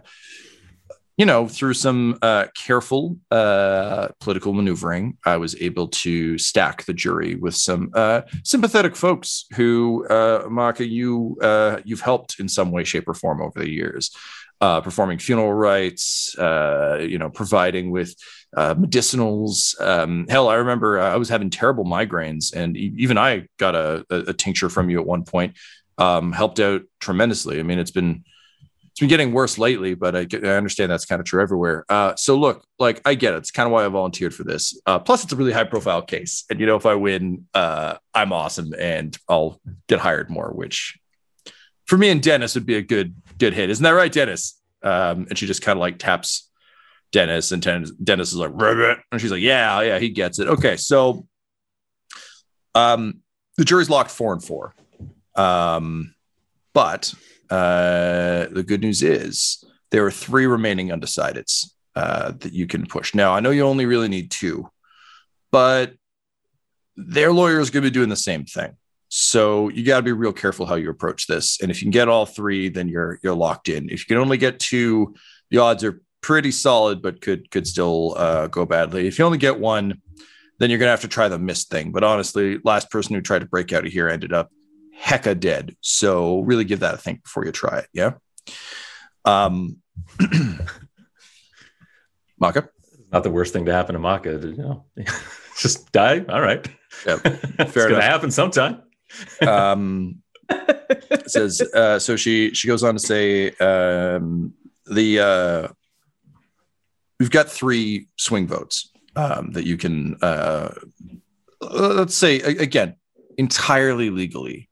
you 1.18 1.26
know, 1.26 1.48
through 1.48 1.74
some 1.74 2.18
uh, 2.22 2.46
careful 2.56 3.18
uh, 3.30 4.08
political 4.22 4.54
maneuvering, 4.54 5.18
I 5.26 5.36
was 5.36 5.60
able 5.62 5.89
to 5.89 6.38
stack 6.38 6.86
the 6.86 6.94
jury 6.94 7.36
with 7.36 7.56
some 7.56 7.92
uh, 7.94 8.22
sympathetic 8.46 8.96
folks 8.96 9.44
who, 9.56 10.08
uh, 10.08 10.48
Maka, 10.50 10.88
you 10.88 11.38
uh, 11.42 11.80
you've 11.84 12.00
helped 12.02 12.39
in 12.39 12.48
some 12.48 12.72
way, 12.72 12.84
shape, 12.84 13.08
or 13.08 13.13
form 13.13 13.42
over 13.42 13.60
the 13.60 13.70
years." 13.70 14.12
Uh, 14.62 14.82
performing 14.82 15.17
funeral 15.17 15.54
rites, 15.54 16.38
uh, 16.38 16.98
you 17.00 17.17
know, 17.17 17.30
providing 17.30 17.91
with 17.91 18.13
uh, 18.58 18.76
medicinals. 18.76 19.80
Um, 19.80 20.26
hell, 20.28 20.50
I 20.50 20.56
remember 20.56 21.00
uh, 21.00 21.13
I 21.13 21.15
was 21.15 21.30
having 21.30 21.50
terrible 21.50 21.86
migraines, 21.86 22.54
and 22.54 22.76
even 22.76 23.17
I 23.17 23.48
got 23.58 23.74
a, 23.76 24.06
a, 24.10 24.15
a 24.28 24.34
tincture 24.34 24.67
from 24.67 24.89
you 24.89 25.00
at 25.00 25.06
one 25.06 25.24
point. 25.24 25.56
Um, 25.98 26.34
helped 26.34 26.60
out 26.60 26.82
tremendously. 27.00 27.62
I 27.62 27.63
mean, 27.63 27.80
it's 27.80 27.91
been 27.91 28.26
it's 28.89 29.00
been 29.00 29.08
getting 29.08 29.32
worse 29.32 29.58
lately, 29.58 29.93
but 29.93 30.13
I, 30.13 30.28
I 30.34 30.58
understand 30.58 30.91
that's 30.91 31.06
kind 31.06 31.22
of 31.22 31.26
true 31.26 31.41
everywhere. 31.41 31.86
Uh, 31.88 32.17
so 32.17 32.36
look, 32.36 32.65
like 32.80 33.02
I 33.06 33.15
get 33.15 33.36
it. 33.36 33.38
It's 33.38 33.52
kind 33.52 33.65
of 33.65 33.72
why 33.72 33.86
I 33.86 33.88
volunteered 33.88 34.36
for 34.36 34.43
this. 34.43 34.78
Uh, 34.86 35.00
plus, 35.00 35.24
it's 35.24 35.32
a 35.32 35.38
really 35.38 35.54
high 35.54 35.63
profile 35.63 36.02
case, 36.02 36.43
and 36.50 36.60
you 36.60 36.65
know, 36.65 36.76
if 36.76 36.86
I 36.86 36.95
win, 36.95 37.45
I'm 37.54 38.34
awesome, 38.34 38.74
and 38.78 39.17
I'll 39.30 39.62
get 39.88 40.00
hired 40.00 40.30
more. 40.30 40.50
Which 40.50 41.00
for 41.89 41.97
me 41.97 42.10
and 42.10 42.21
Dennis 42.21 42.54
would 42.54 42.67
be 42.67 42.75
a 42.75 42.84
good 42.84 43.15
good 43.39 43.54
hit, 43.54 43.71
isn't 43.71 43.84
that 43.84 43.89
right, 43.91 44.12
Dennis? 44.12 44.62
Um, 44.84 45.25
and 45.28 45.38
she 45.38 45.47
just 45.47 45.63
kind 45.63 45.75
of 45.75 45.82
like 45.82 45.97
taps 45.97 46.49
Dennis, 47.12 47.52
and 47.52 47.62
Dennis, 47.62 47.91
Dennis 47.91 48.32
is 48.32 48.38
like, 48.38 48.52
"Ribbit," 48.54 48.99
and 49.12 49.19
she's 49.19 49.32
like, 49.32 49.41
"Yeah, 49.41 49.82
yeah, 49.82 49.97
he 49.97 50.10
gets 50.10 50.38
it." 50.38 50.47
Okay, 50.47 50.78
so 50.78 51.28
um, 52.75 53.21
the 53.58 53.65
jury's 53.65 53.89
locked 53.89 54.12
four 54.12 54.32
and 54.34 54.43
four, 54.43 54.75
um, 55.36 56.13
but 56.73 57.12
uh, 57.49 58.45
the 58.52 58.63
good 58.65 58.82
news 58.82 59.02
is 59.02 59.63
there 59.89 60.06
are 60.06 60.12
three 60.12 60.45
remaining 60.45 60.89
undecideds 60.89 61.71
uh, 61.95 62.34
that 62.38 62.54
you 62.54 62.67
can 62.67 62.86
push. 62.86 63.15
Now, 63.15 63.34
I 63.34 63.39
know 63.39 63.49
you 63.49 63.63
only 63.63 63.88
really 63.88 64.08
need 64.08 64.30
two, 64.30 64.69
but 65.52 65.95
their 66.95 67.34
lawyer 67.34 67.60
is 67.60 67.71
going 67.71 67.84
to 67.84 67.89
be 67.89 67.93
doing 67.93 68.10
the 68.10 68.15
same 68.15 68.45
thing. 68.45 68.75
So 69.10 69.69
you 69.69 69.84
got 69.84 69.98
to 69.98 70.04
be 70.04 70.12
real 70.12 70.32
careful 70.32 70.67
how 70.67 70.76
you 70.76 70.89
approach 70.89 71.26
this. 71.28 71.60
And 71.62 71.72
if 71.72 71.82
you 71.82 71.86
can 71.86 71.91
get 71.91 72.08
all 72.08 72.26
three, 72.26 72.69
then 72.69 72.88
you're 72.88 73.19
you're 73.24 73.36
locked 73.36 73.67
in. 73.67 73.89
If 73.89 74.02
you 74.02 74.15
can 74.15 74.17
only 74.17 74.38
get 74.38 74.60
two, 74.60 75.15
the 75.50 75.58
odds 75.58 75.84
are 75.84 76.02
pretty 76.22 76.52
solid, 76.52 77.02
but 77.02 77.19
could 77.19 77.50
could 77.50 77.65
still 77.67 78.13
uh, 78.17 78.48
go 78.48 78.65
badly. 78.65 79.08
If 79.08 79.17
you 79.17 79.26
only 79.26 79.39
get 79.39 79.60
one, 79.60 80.02
then 80.60 80.69
you're 80.69 80.80
gonna 80.80 80.91
have 80.91 81.02
to 81.02 81.08
try 81.08 81.28
the 81.28 81.39
mist 81.39 81.72
thing. 81.72 81.91
But 81.91 82.04
honestly, 82.04 82.60
last 82.63 82.91
person 82.91 83.15
who 83.15 83.22
tried 83.22 83.39
to 83.39 83.48
break 83.48 83.74
out 83.74 83.86
of 83.86 83.91
here 83.91 84.08
ended 84.08 84.32
up 84.32 84.52
hecka 85.02 85.39
dead. 85.39 85.76
So 85.82 86.41
really 86.41 86.65
give 86.65 86.82
that 86.82 86.93
a 86.93 86.98
think 86.98 87.24
before 87.24 87.45
you 87.45 87.52
try 87.52 87.80
it. 87.80 87.88
Yeah. 87.93 88.13
Um, 89.26 89.78
Maka. 92.39 92.69
Not 93.12 93.24
the 93.24 93.32
worst 93.32 93.54
thing 93.54 93.65
to 93.65 93.74
happen 93.74 93.93
to 93.93 94.00
Maka. 94.00 94.34
You 94.34 94.56
know, 94.56 94.86
just 95.58 95.91
die. 95.91 96.24
All 96.30 96.41
right. 96.41 96.67
Yep. 97.08 97.22
it's 97.26 97.72
Fair 97.72 97.89
gonna 97.89 98.04
happen 98.04 98.30
sometime. 98.30 98.84
Um, 99.48 100.22
says 101.28 101.62
uh, 101.74 102.00
so 102.00 102.15
she 102.15 102.54
she 102.54 102.67
goes 102.67 102.84
on 102.84 102.95
to 102.95 103.00
say 103.00 103.52
um, 103.58 104.54
the 104.86 105.19
uh, 105.19 105.67
we've 107.19 107.32
got 107.32 107.50
three 107.50 108.08
swing 108.17 108.48
votes 108.48 108.91
um, 109.15 109.52
that 109.52 109.65
you 109.65 109.78
can 109.78 110.15
uh, 110.22 110.74
let's 111.62 112.15
say 112.15 112.39
again 112.39 112.95
entirely 113.38 114.10
legally 114.10 114.69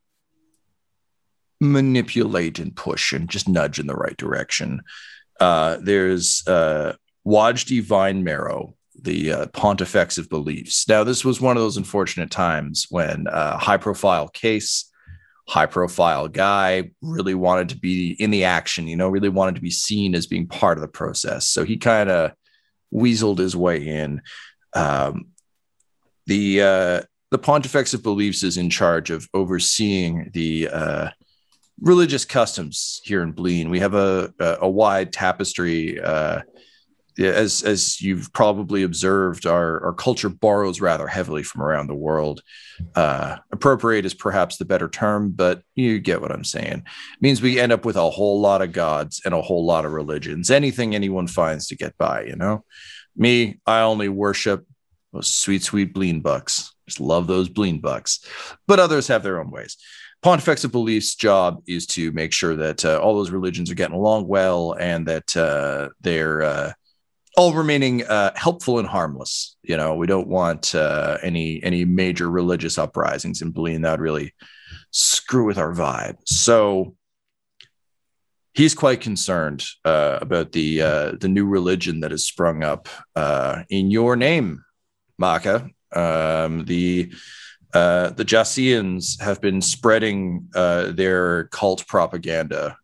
manipulate 1.60 2.60
and 2.60 2.76
push 2.76 3.14
and 3.14 3.30
just 3.30 3.48
nudge 3.48 3.80
in 3.80 3.88
the 3.88 3.96
right 3.96 4.18
direction. 4.18 4.82
Uh, 5.40 5.78
there's 5.82 6.44
uh, 6.48 6.94
Wajdi 7.26 7.82
Vine 7.82 8.24
Marrow, 8.24 8.76
the 9.02 9.32
uh, 9.32 9.46
Pontifex 9.48 10.18
of 10.18 10.30
Beliefs. 10.30 10.88
Now, 10.88 11.04
this 11.04 11.24
was 11.24 11.42
one 11.42 11.58
of 11.58 11.64
those 11.64 11.78
unfortunate 11.78 12.32
times 12.32 12.88
when 12.90 13.28
a 13.30 13.58
high 13.58 13.78
profile 13.78 14.28
case, 14.28 14.92
high 15.48 15.66
profile 15.66 16.28
guy 16.28 16.92
really 17.02 17.36
wanted 17.36 17.70
to 17.70 17.78
be 17.78 18.12
in 18.20 18.32
the 18.32 18.44
action, 18.44 18.88
you 18.88 18.96
know, 18.96 19.08
really 19.08 19.30
wanted 19.30 19.56
to 19.56 19.62
be 19.62 19.72
seen 19.72 20.16
as 20.16 20.28
being 20.28 20.48
part 20.48 20.78
of 20.78 20.82
the 20.82 20.88
process. 20.88 21.48
So 21.48 21.64
he 21.64 21.78
kind 21.78 22.10
of 22.10 22.32
weaseled 22.94 23.38
his 23.38 23.56
way 23.56 23.88
in. 23.88 24.22
Um, 24.74 25.28
the 26.26 26.62
uh, 26.62 27.02
the 27.32 27.38
Pontifex 27.38 27.94
of 27.94 28.04
Beliefs 28.04 28.44
is 28.44 28.58
in 28.58 28.70
charge 28.70 29.10
of 29.10 29.28
overseeing 29.34 30.30
the 30.34 30.70
uh, 30.72 31.10
religious 31.80 32.26
customs 32.26 33.02
here 33.04 33.24
in 33.24 33.34
Bleen. 33.34 33.70
We 33.70 33.80
have 33.80 33.94
a 33.94 34.34
a, 34.40 34.58
a 34.62 34.70
wide 34.70 35.14
tapestry. 35.14 36.00
Uh, 36.00 36.42
as 37.20 37.64
as 37.64 38.02
you've 38.02 38.32
probably 38.34 38.84
observed, 38.84 39.46
our 39.46 39.84
our 39.86 39.94
culture 39.94 40.30
borrows 40.30 40.82
rather 40.82 41.08
heavily 41.08 41.44
from 41.44 41.62
around 41.62 41.88
the 41.88 41.96
world. 41.96 42.42
Uh, 42.96 43.38
appropriate 43.52 44.06
is 44.06 44.14
perhaps 44.14 44.58
the 44.58 44.66
better 44.66 44.88
term, 44.88 45.32
but 45.32 45.62
you 45.76 46.00
get 46.00 46.22
what 46.22 46.32
I'm 46.32 46.44
saying. 46.44 46.84
It 46.86 47.22
means 47.22 47.42
we 47.42 47.60
end 47.60 47.72
up 47.72 47.86
with 47.86 47.96
a 47.96 48.10
whole 48.10 48.40
lot 48.40 48.62
of 48.62 48.72
gods 48.72 49.22
and 49.26 49.34
a 49.34 49.42
whole 49.42 49.66
lot 49.66 49.86
of 49.86 49.94
religions. 49.94 50.52
Anything 50.52 50.94
anyone 50.94 51.28
finds 51.28 51.68
to 51.68 51.76
get 51.76 51.98
by, 51.98 52.24
you 52.24 52.36
know. 52.36 52.64
Me, 53.16 53.60
I 53.66 53.82
only 53.82 54.10
worship 54.10 54.66
those 55.12 55.28
sweet, 55.28 55.64
sweet 55.64 55.94
bleen 55.94 56.22
bucks. 56.22 56.74
Just 56.88 57.00
love 57.00 57.28
those 57.28 57.50
bleen 57.50 57.82
bucks. 57.82 58.24
But 58.68 58.80
others 58.80 59.08
have 59.08 59.24
their 59.24 59.40
own 59.40 59.50
ways. 59.50 59.78
Pontifex 60.22 60.64
of 60.64 60.72
Belief's 60.72 61.16
job 61.16 61.64
is 61.68 61.86
to 61.88 62.12
make 62.12 62.34
sure 62.34 62.56
that 62.56 62.84
uh, 62.84 63.00
all 63.00 63.16
those 63.16 63.30
religions 63.30 63.70
are 63.70 63.76
getting 63.76 63.96
along 63.96 64.28
well 64.28 64.74
and 64.80 65.08
that 65.08 65.36
uh, 65.38 65.90
they're 66.02 66.42
uh, 66.42 66.74
all 67.38 67.54
remaining 67.54 68.04
uh, 68.04 68.32
helpful 68.36 68.80
and 68.80 68.88
harmless. 68.88 69.56
You 69.62 69.78
know, 69.78 69.96
we 69.96 70.08
don't 70.08 70.28
want 70.28 70.74
uh, 70.74 71.20
any 71.22 71.64
any 71.64 71.86
major 71.86 72.30
religious 72.30 72.78
uprisings 72.78 73.42
in 73.42 73.54
Bleen 73.54 73.84
that 73.84 73.92
would 73.92 74.00
really 74.02 74.34
screw 74.92 75.46
with 75.46 75.60
our 75.60 75.72
vibe. 75.72 76.18
So 76.26 76.96
he's 78.56 78.74
quite 78.74 79.02
concerned 79.02 79.64
uh, 79.86 80.18
about 80.20 80.52
the 80.52 80.82
uh, 80.82 81.12
the 81.22 81.28
new 81.28 81.46
religion 81.46 82.00
that 82.00 82.12
has 82.12 82.26
sprung 82.26 82.64
up 82.64 82.90
uh, 83.16 83.64
in 83.70 83.92
your 83.92 84.16
name, 84.16 84.64
Maka. 85.20 85.70
Um, 85.96 86.66
the 86.66 87.14
uh, 87.72 88.10
the 88.10 88.26
Jassians 88.26 89.22
have 89.22 89.40
been 89.42 89.62
spreading 89.62 90.50
their 90.54 91.50
cult 91.50 91.86
propaganda 91.86 92.78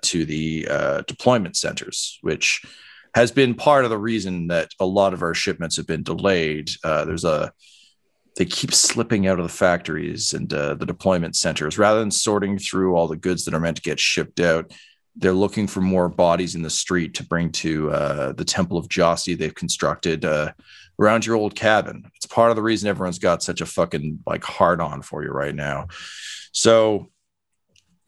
to 0.00 0.24
the 0.24 0.66
uh, 0.70 1.02
deployment 1.02 1.54
centers, 1.54 2.18
which 2.22 2.62
has 3.14 3.32
been 3.32 3.54
part 3.54 3.84
of 3.84 3.90
the 3.90 3.98
reason 3.98 4.48
that 4.48 4.70
a 4.78 4.86
lot 4.86 5.14
of 5.14 5.22
our 5.22 5.34
shipments 5.34 5.76
have 5.76 5.86
been 5.86 6.02
delayed. 6.02 6.70
Uh, 6.84 7.04
there's 7.04 7.24
a 7.24 7.52
they 8.36 8.44
keep 8.44 8.72
slipping 8.72 9.26
out 9.26 9.38
of 9.38 9.42
the 9.44 9.52
factories 9.52 10.32
and 10.32 10.52
uh, 10.54 10.74
the 10.74 10.86
deployment 10.86 11.36
centers 11.36 11.78
rather 11.78 11.98
than 11.98 12.10
sorting 12.10 12.58
through 12.58 12.94
all 12.94 13.08
the 13.08 13.16
goods 13.16 13.44
that 13.44 13.54
are 13.54 13.60
meant 13.60 13.76
to 13.76 13.82
get 13.82 13.98
shipped 13.98 14.40
out. 14.40 14.72
They're 15.16 15.32
looking 15.32 15.66
for 15.66 15.80
more 15.80 16.08
bodies 16.08 16.54
in 16.54 16.62
the 16.62 16.70
street 16.70 17.14
to 17.14 17.26
bring 17.26 17.50
to 17.52 17.90
uh, 17.90 18.32
the 18.32 18.44
Temple 18.44 18.78
of 18.78 18.88
Jossi 18.88 19.36
they've 19.36 19.54
constructed 19.54 20.24
uh, 20.24 20.52
around 21.00 21.26
your 21.26 21.36
old 21.36 21.56
cabin. 21.56 22.10
It's 22.14 22.26
part 22.26 22.50
of 22.50 22.56
the 22.56 22.62
reason 22.62 22.88
everyone's 22.88 23.18
got 23.18 23.42
such 23.42 23.60
a 23.60 23.66
fucking 23.66 24.20
like 24.26 24.44
hard 24.44 24.80
on 24.80 25.02
for 25.02 25.24
you 25.24 25.30
right 25.30 25.54
now. 25.54 25.88
So 26.52 27.10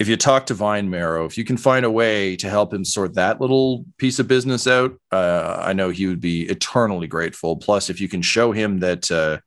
if 0.02 0.08
you 0.08 0.16
talk 0.16 0.46
to 0.46 0.54
Vine 0.54 0.90
Marrow, 0.90 1.26
if 1.26 1.38
you 1.38 1.44
can 1.44 1.56
find 1.56 1.84
a 1.84 1.90
way 1.90 2.34
to 2.34 2.50
help 2.50 2.74
him 2.74 2.84
sort 2.84 3.14
that 3.14 3.40
little 3.40 3.84
piece 3.98 4.18
of 4.18 4.26
business 4.26 4.66
out, 4.66 4.98
uh, 5.12 5.58
I 5.60 5.74
know 5.74 5.90
he 5.90 6.08
would 6.08 6.20
be 6.20 6.42
eternally 6.42 7.06
grateful. 7.06 7.56
Plus, 7.56 7.88
if 7.88 8.00
you 8.00 8.08
can 8.08 8.20
show 8.20 8.50
him 8.50 8.80
that 8.80 9.08
uh, 9.12 9.38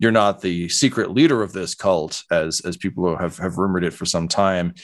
you're 0.00 0.10
not 0.10 0.40
the 0.40 0.68
secret 0.68 1.12
leader 1.12 1.44
of 1.44 1.52
this 1.52 1.76
cult, 1.76 2.24
as 2.28 2.60
as 2.62 2.76
people 2.76 3.16
have 3.16 3.38
have 3.38 3.56
rumored 3.56 3.84
it 3.84 3.92
for 3.92 4.04
some 4.04 4.26
time, 4.26 4.74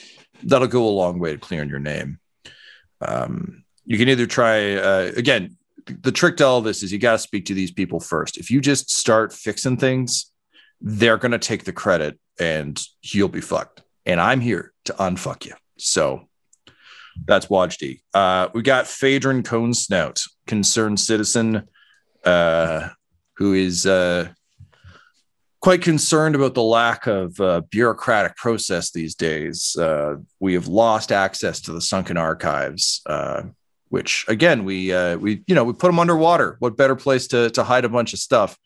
that'll 0.43 0.65
go 0.65 0.87
a 0.87 0.97
long 1.01 1.19
way 1.19 1.33
to 1.33 1.37
clearing 1.37 1.67
your 1.67 1.79
name. 1.79 2.19
Um, 3.01 3.65
you 3.83 3.97
can 3.97 4.07
either 4.07 4.27
try 4.27 4.75
uh, 4.75 5.11
again. 5.17 5.57
The 5.87 6.11
trick 6.13 6.37
to 6.37 6.45
all 6.45 6.61
this 6.61 6.83
is 6.83 6.93
you 6.93 6.99
got 6.99 7.13
to 7.13 7.19
speak 7.19 7.45
to 7.47 7.53
these 7.53 7.71
people 7.71 7.99
first. 7.99 8.37
If 8.37 8.49
you 8.49 8.61
just 8.61 8.91
start 8.91 9.33
fixing 9.33 9.75
things, 9.75 10.31
they're 10.79 11.17
going 11.17 11.31
to 11.33 11.39
take 11.39 11.65
the 11.65 11.73
credit 11.73 12.17
and 12.39 12.81
you'll 13.01 13.29
be 13.29 13.41
fucked. 13.41 13.83
And 14.05 14.19
I'm 14.19 14.39
here 14.41 14.73
to 14.87 14.93
unfuck 14.93 15.45
you. 15.45 15.53
So 15.77 16.27
that's 17.25 17.47
Wajdi. 17.47 18.01
Uh, 18.13 18.49
we 18.53 18.61
got 18.61 18.87
Phaedron 18.87 19.43
Cone 19.43 19.73
Snout, 19.73 20.23
concerned 20.45 20.99
citizen, 20.99 21.67
uh, 22.23 22.89
who 23.37 23.53
is 23.53 23.85
uh, 23.85 24.29
quite 25.61 25.81
concerned 25.81 26.35
about 26.35 26.53
the 26.53 26.63
lack 26.63 27.07
of 27.07 27.39
uh, 27.39 27.61
bureaucratic 27.69 28.35
process 28.35 28.91
these 28.91 29.15
days. 29.15 29.75
Uh, 29.75 30.15
we 30.39 30.53
have 30.53 30.67
lost 30.67 31.11
access 31.11 31.61
to 31.61 31.73
the 31.73 31.81
sunken 31.81 32.17
archives, 32.17 33.01
uh, 33.05 33.43
which 33.89 34.25
again 34.27 34.65
we 34.65 34.93
uh, 34.93 35.17
we 35.17 35.43
you 35.47 35.55
know 35.55 35.63
we 35.63 35.73
put 35.73 35.87
them 35.87 35.99
underwater. 35.99 36.57
What 36.59 36.77
better 36.77 36.95
place 36.95 37.27
to 37.27 37.49
to 37.51 37.63
hide 37.63 37.85
a 37.85 37.89
bunch 37.89 38.13
of 38.13 38.19
stuff? 38.19 38.57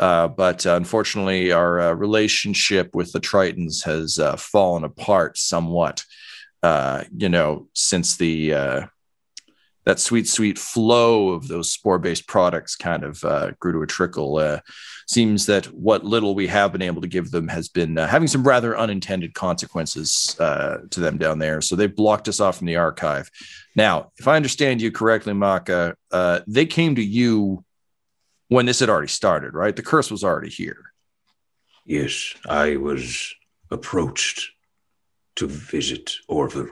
Uh, 0.00 0.26
but 0.26 0.66
uh, 0.66 0.76
unfortunately, 0.76 1.52
our 1.52 1.94
relationship 1.94 2.94
with 2.94 3.12
the 3.12 3.20
Tritons 3.20 3.84
has 3.84 4.18
fallen 4.40 4.82
apart 4.82 5.36
somewhat. 5.36 6.02
you 6.64 7.28
know, 7.28 7.68
since 7.74 8.16
the 8.16 8.88
that 9.86 9.98
sweet, 9.98 10.28
sweet 10.28 10.58
flow 10.58 11.30
of 11.30 11.48
those 11.48 11.72
spore-based 11.72 12.26
products 12.26 12.76
kind 12.76 13.04
of 13.04 13.20
grew 13.60 13.72
to 13.72 13.82
a 13.82 13.86
trickle 13.86 14.60
seems 15.10 15.46
that 15.46 15.66
what 15.66 16.04
little 16.04 16.36
we 16.36 16.46
have 16.46 16.70
been 16.70 16.82
able 16.82 17.02
to 17.02 17.08
give 17.08 17.32
them 17.32 17.48
has 17.48 17.68
been 17.68 17.98
uh, 17.98 18.06
having 18.06 18.28
some 18.28 18.46
rather 18.46 18.78
unintended 18.78 19.34
consequences 19.34 20.36
uh, 20.38 20.78
to 20.88 21.00
them 21.00 21.18
down 21.18 21.40
there. 21.40 21.60
So 21.60 21.74
they've 21.74 21.94
blocked 21.94 22.28
us 22.28 22.38
off 22.38 22.58
from 22.58 22.68
the 22.68 22.76
archive. 22.76 23.28
Now, 23.74 24.12
if 24.18 24.28
I 24.28 24.36
understand 24.36 24.80
you 24.80 24.92
correctly, 24.92 25.32
Maka, 25.32 25.96
uh, 26.12 26.40
they 26.46 26.64
came 26.64 26.94
to 26.94 27.02
you 27.02 27.64
when 28.50 28.66
this 28.66 28.80
had 28.80 28.90
already 28.90 29.06
started, 29.06 29.54
right? 29.54 29.76
The 29.76 29.82
curse 29.82 30.10
was 30.10 30.24
already 30.24 30.50
here. 30.50 30.92
Yes, 31.86 32.34
I 32.48 32.76
was 32.76 33.32
approached 33.70 34.50
to 35.36 35.46
visit 35.46 36.12
Orvel. 36.28 36.68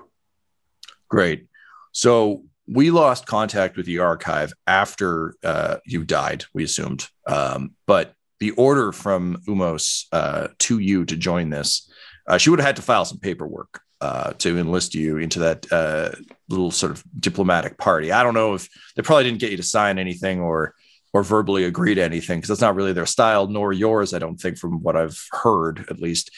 Great. 1.08 1.46
So 1.92 2.42
we 2.66 2.90
lost 2.90 3.26
contact 3.26 3.76
with 3.76 3.86
the 3.86 4.00
archive 4.00 4.52
after 4.66 5.34
uh, 5.44 5.76
you 5.86 6.04
died, 6.04 6.44
we 6.52 6.64
assumed. 6.64 7.08
Um, 7.28 7.76
but 7.86 8.14
the 8.40 8.50
order 8.52 8.90
from 8.90 9.40
Umos 9.46 10.06
uh, 10.10 10.48
to 10.58 10.80
you 10.80 11.04
to 11.04 11.16
join 11.16 11.48
this, 11.48 11.88
uh, 12.26 12.38
she 12.38 12.50
would 12.50 12.58
have 12.58 12.66
had 12.66 12.76
to 12.76 12.82
file 12.82 13.04
some 13.04 13.20
paperwork 13.20 13.80
uh, 14.00 14.32
to 14.38 14.58
enlist 14.58 14.96
you 14.96 15.18
into 15.18 15.38
that 15.38 15.72
uh, 15.72 16.10
little 16.48 16.72
sort 16.72 16.90
of 16.90 17.04
diplomatic 17.20 17.78
party. 17.78 18.10
I 18.10 18.24
don't 18.24 18.34
know 18.34 18.54
if 18.54 18.68
they 18.96 19.02
probably 19.02 19.24
didn't 19.24 19.40
get 19.40 19.52
you 19.52 19.56
to 19.58 19.62
sign 19.62 20.00
anything 20.00 20.40
or 20.40 20.74
or 21.18 21.24
verbally 21.24 21.64
agree 21.64 21.96
to 21.96 22.02
anything 22.02 22.38
because 22.38 22.48
that's 22.48 22.60
not 22.60 22.76
really 22.76 22.92
their 22.92 23.06
style, 23.06 23.48
nor 23.48 23.72
yours. 23.72 24.14
I 24.14 24.20
don't 24.20 24.40
think, 24.40 24.56
from 24.56 24.80
what 24.82 24.94
I've 24.94 25.20
heard 25.32 25.84
at 25.90 25.98
least. 25.98 26.30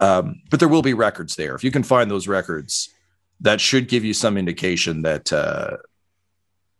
Um, 0.00 0.42
but 0.50 0.58
there 0.58 0.68
will 0.68 0.82
be 0.82 0.94
records 0.94 1.36
there. 1.36 1.54
If 1.54 1.62
you 1.62 1.70
can 1.70 1.84
find 1.84 2.10
those 2.10 2.26
records, 2.26 2.92
that 3.40 3.60
should 3.60 3.86
give 3.86 4.04
you 4.04 4.12
some 4.12 4.36
indication 4.36 5.02
that 5.02 5.32
uh, 5.32 5.76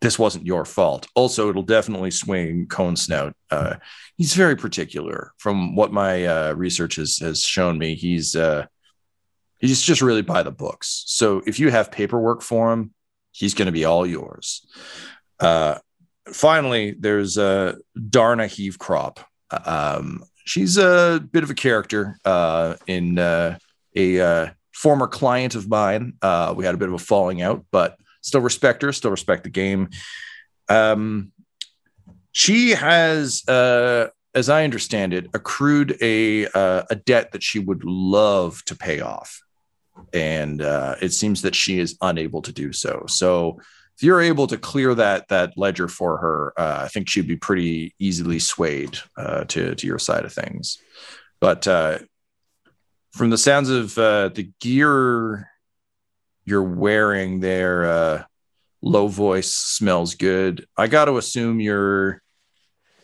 this 0.01 0.19
wasn't 0.19 0.45
your 0.45 0.65
fault. 0.65 1.07
Also, 1.15 1.49
it'll 1.49 1.63
definitely 1.63 2.11
swing 2.11 2.67
Cone 2.67 2.97
Snout. 2.97 3.35
Uh, 3.49 3.77
he's 4.17 4.35
very 4.35 4.57
particular. 4.57 5.33
From 5.39 5.77
what 5.77 5.93
my 5.93 6.27
uh, 6.27 6.53
research 6.55 6.97
has 6.97 7.19
has 7.19 7.43
shown 7.43 7.79
me, 7.79 7.95
he's 7.95 8.35
uh, 8.35 8.67
he's 9.59 9.83
just 9.83 10.03
really 10.03 10.23
by 10.23 10.43
the 10.43 10.51
books. 10.51 11.05
So 11.07 11.43
if 11.47 11.61
you 11.61 11.71
have 11.71 11.93
paperwork 11.93 12.43
for 12.43 12.73
him, 12.73 12.93
he's 13.31 13.55
going 13.55 13.67
to 13.67 13.73
be 13.73 13.85
all 13.85 14.05
yours. 14.05 14.67
Uh, 15.39 15.79
finally, 16.33 16.95
there's 16.99 17.39
uh, 17.39 17.75
Darna 18.11 18.45
Heavecrop. 18.45 19.19
Um, 19.65 20.25
she's 20.45 20.77
a 20.77 21.21
bit 21.33 21.43
of 21.43 21.51
a 21.51 21.55
character 21.55 22.19
uh, 22.25 22.75
in 22.87 23.19
uh, 23.19 23.59
a 23.95 24.21
uh, 24.21 24.51
former 24.73 25.07
client 25.07 25.55
of 25.55 25.69
mine. 25.69 26.15
Uh, 26.23 26.55
we 26.57 26.65
had 26.65 26.75
a 26.75 26.79
bit 26.79 26.89
of 26.89 26.95
a 26.95 26.99
falling 26.99 27.43
out, 27.43 27.65
but 27.71 27.97
still 28.21 28.41
respect 28.41 28.83
her, 28.83 28.93
still 28.93 29.11
respect 29.11 29.45
the 29.45 29.51
game. 29.51 29.91
Um, 30.69 31.33
she 32.33 32.71
has, 32.71 33.47
uh, 33.49 34.09
as 34.35 34.49
I 34.49 34.65
understand 34.65 35.15
it, 35.15 35.29
accrued 35.33 35.97
a 36.03 36.45
a 36.45 36.97
debt 37.07 37.33
that 37.33 37.43
she 37.43 37.59
would 37.59 37.85
love 37.85 38.63
to 38.67 38.77
pay 38.77 39.01
off, 39.01 39.41
and 40.13 40.61
uh, 40.61 40.97
it 41.01 41.13
seems 41.13 41.43
that 41.43 41.55
she 41.55 41.79
is 41.79 41.97
unable 42.03 42.43
to 42.43 42.53
do 42.53 42.73
so. 42.73 43.05
So, 43.09 43.61
if 43.97 44.03
you're 44.03 44.21
able 44.21 44.47
to 44.49 44.59
clear 44.59 44.95
that 44.95 45.29
that 45.29 45.57
ledger 45.57 45.89
for 45.89 46.19
her, 46.19 46.53
uh, 46.59 46.83
I 46.85 46.89
think 46.89 47.09
she'd 47.09 47.27
be 47.27 47.37
pretty 47.37 47.95
easily 47.99 48.39
swayed 48.39 48.99
uh, 49.17 49.45
to 49.45 49.75
to 49.75 49.87
your 49.87 49.99
side 49.99 50.25
of 50.25 50.33
things. 50.33 50.79
But 51.41 51.67
uh, 51.67 51.99
from 53.13 53.31
the 53.31 53.39
sounds 53.39 53.71
of 53.71 53.97
uh, 53.97 54.29
the 54.29 54.51
gear 54.61 55.49
you're 56.45 56.63
wearing 56.63 57.41
there, 57.41 57.85
uh, 57.87 58.25
low 58.83 59.09
voice 59.09 59.53
smells 59.53 60.15
good. 60.15 60.67
I 60.77 60.87
got 60.87 61.07
to 61.07 61.17
assume 61.17 61.61
you're 61.61 62.23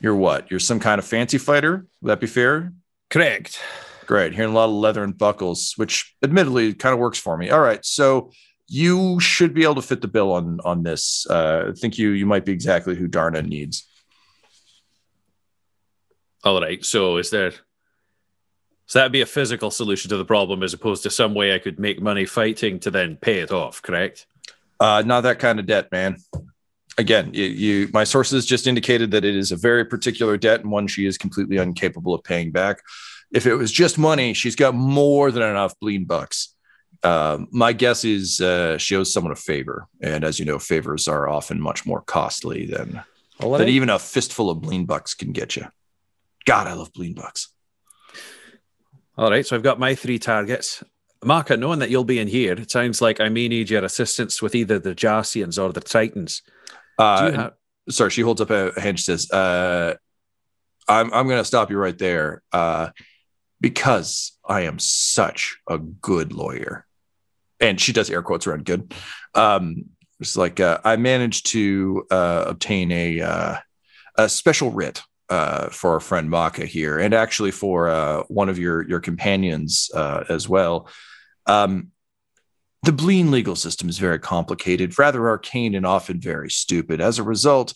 you're 0.01 0.17
what? 0.17 0.51
You're 0.51 0.61
some 0.61 0.81
kind 0.81 0.99
of 0.99 1.07
fancy 1.07 1.39
fighter. 1.39 1.87
Would 2.03 2.11
that 2.11 2.21
be 2.21 2.27
fair? 2.27 2.73
Correct. 3.09 3.61
Great. 4.07 4.35
Hearing 4.35 4.51
a 4.51 4.55
lot 4.55 4.65
of 4.65 4.73
leather 4.73 5.05
and 5.05 5.17
buckles, 5.17 5.75
which 5.77 6.15
admittedly 6.23 6.75
kind 6.75 6.93
of 6.93 6.99
works 6.99 7.19
for 7.19 7.37
me. 7.37 7.51
All 7.51 7.61
right, 7.61 7.83
so 7.85 8.31
you 8.73 9.21
should 9.21 9.53
be 9.53 9.65
able 9.65 9.75
to 9.75 9.83
fit 9.83 10.01
the 10.01 10.09
bill 10.09 10.33
on 10.33 10.59
on 10.65 10.83
this. 10.83 11.27
Uh, 11.29 11.67
I 11.69 11.73
think 11.73 11.99
you 11.99 12.11
you 12.11 12.25
might 12.25 12.47
be 12.47 12.53
exactly 12.53 12.95
who 12.95 13.07
Darna 13.07 13.43
needs. 13.43 13.87
All 16.43 16.61
right. 16.61 16.83
So 16.83 17.19
is 17.19 17.29
there 17.29 17.53
so 18.87 18.99
that'd 18.99 19.13
be 19.13 19.21
a 19.21 19.27
physical 19.27 19.71
solution 19.71 20.09
to 20.09 20.17
the 20.17 20.25
problem 20.25 20.63
as 20.63 20.73
opposed 20.73 21.03
to 21.03 21.11
some 21.11 21.35
way 21.35 21.55
I 21.55 21.59
could 21.59 21.79
make 21.79 22.01
money 22.01 22.25
fighting 22.25 22.81
to 22.81 22.91
then 22.91 23.17
pay 23.17 23.41
it 23.41 23.53
off, 23.53 23.83
correct? 23.83 24.27
Uh, 24.81 25.03
not 25.05 25.21
that 25.23 25.39
kind 25.39 25.61
of 25.61 25.67
debt, 25.67 25.93
man. 25.93 26.17
Again, 26.99 27.33
you, 27.33 27.45
you, 27.45 27.89
my 27.93 28.05
sources 28.05 28.45
just 28.45 28.67
indicated 28.67 29.11
that 29.13 29.25
it 29.25 29.37
is 29.37 29.53
a 29.53 29.57
very 29.57 29.85
particular 29.85 30.37
debt 30.37 30.61
and 30.61 30.71
one 30.71 30.87
she 30.87 31.07
is 31.07 31.17
completely 31.17 31.59
incapable 31.59 32.15
of 32.15 32.25
paying 32.25 32.51
back. 32.51 32.83
If 33.33 33.47
it 33.47 33.55
was 33.55 33.71
just 33.71 33.99
money, 33.99 34.35
she's 34.35 34.57
got 34.57 34.75
more 34.75 35.31
than 35.31 35.43
enough 35.43 35.75
bleen 35.81 36.07
bucks. 36.07 36.52
Uh, 37.03 37.45
my 37.51 37.73
guess 37.73 38.05
is 38.05 38.41
uh, 38.41 38.79
she 38.79 38.95
owes 38.95 39.13
someone 39.13 39.33
a 39.33 39.37
favor, 39.37 39.89
and 40.01 40.23
as 40.25 40.39
you 40.39 40.45
know, 40.45 40.59
favors 40.59 41.09
are 41.09 41.29
often 41.29 41.61
much 41.61 41.85
more 41.85 42.01
costly 42.01 42.67
than 42.67 43.03
well, 43.41 43.59
that. 43.59 43.69
Even 43.69 43.91
a 43.91 43.99
fistful 43.99 44.51
of 44.51 44.59
bleen 44.59 44.87
bucks 44.87 45.15
can 45.15 45.33
get 45.33 45.57
you. 45.57 45.67
God, 46.45 46.67
I 46.69 46.75
love 46.75 46.93
bleen 46.93 47.15
bucks. 47.15 47.49
All 49.17 49.31
right, 49.31 49.45
so 49.45 49.57
I've 49.57 49.63
got 49.63 49.81
my 49.81 49.95
three 49.95 50.19
targets. 50.19 50.83
Maka, 51.25 51.57
knowing 51.57 51.81
that 51.81 51.91
you'll 51.91 52.05
be 52.05 52.19
in 52.19 52.29
here, 52.29 52.55
it 52.55 52.71
sounds 52.71 53.01
like 53.01 53.21
I 53.21 53.29
may 53.29 53.49
need 53.49 53.71
your 53.71 53.85
assistance 53.85 54.41
with 54.41 54.55
either 54.55 54.79
the 54.79 54.95
Jossians 54.95 55.63
or 55.63 55.73
the 55.73 55.81
Tritons. 55.81 56.43
Uh, 56.99 57.51
sorry, 57.89 58.11
she 58.11 58.23
holds 58.23 58.41
up 58.41 58.51
a 58.51 58.79
hand. 58.81 58.99
She 58.99 59.05
says, 59.05 59.31
uh, 59.31 59.95
"I'm 60.89 61.13
I'm 61.13 61.27
going 61.27 61.41
to 61.41 61.45
stop 61.45 61.71
you 61.71 61.79
right 61.79 61.97
there 61.97 62.43
uh, 62.53 62.91
because 63.61 64.33
I 64.45 64.63
am 64.63 64.79
such 64.79 65.59
a 65.69 65.79
good 65.79 66.33
lawyer." 66.33 66.87
And 67.63 67.81
she 67.81 67.93
does 67.93 68.11
air 68.11 68.23
quotes 68.23 68.47
around 68.47 68.65
good. 68.67 68.93
Um, 69.35 69.85
it's 70.21 70.37
like 70.37 70.61
uh, 70.61 70.79
I 70.85 70.97
managed 70.97 71.47
to 71.47 72.07
uh, 72.11 72.45
obtain 72.47 72.93
a 72.93 73.21
uh, 73.21 73.57
a 74.17 74.29
special 74.29 74.71
writ 74.71 75.03
uh, 75.29 75.69
for 75.71 75.93
our 75.93 76.01
friend 76.01 76.29
Maka 76.29 76.67
here, 76.67 76.99
and 76.99 77.15
actually 77.15 77.51
for 77.51 77.89
uh, 77.89 78.23
one 78.29 78.49
of 78.49 78.59
your 78.59 78.87
your 78.89 79.01
companions 79.01 79.91
uh, 79.95 80.25
as 80.29 80.49
well. 80.49 80.89
Um, 81.47 81.89
the 82.85 82.93
Bleen 82.93 83.31
legal 83.31 83.57
system 83.57 83.89
is 83.89 83.99
very 83.99 84.19
complicated, 84.19 84.99
rather 84.99 85.29
arcane, 85.29 85.75
and 85.75 85.87
often 85.87 86.21
very 86.21 86.51
stupid. 86.51 87.01
As 87.01 87.19
a 87.19 87.23
result, 87.23 87.75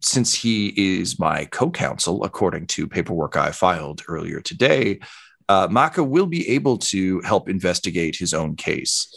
since 0.00 0.34
he 0.34 1.00
is 1.00 1.18
my 1.18 1.44
co-counsel, 1.46 2.24
according 2.24 2.66
to 2.68 2.88
paperwork 2.88 3.36
I 3.36 3.50
filed 3.50 4.02
earlier 4.08 4.40
today, 4.40 5.00
uh, 5.48 5.68
Maka 5.70 6.02
will 6.02 6.26
be 6.26 6.48
able 6.50 6.78
to 6.78 7.20
help 7.20 7.48
investigate 7.48 8.16
his 8.16 8.34
own 8.34 8.56
case. 8.56 9.08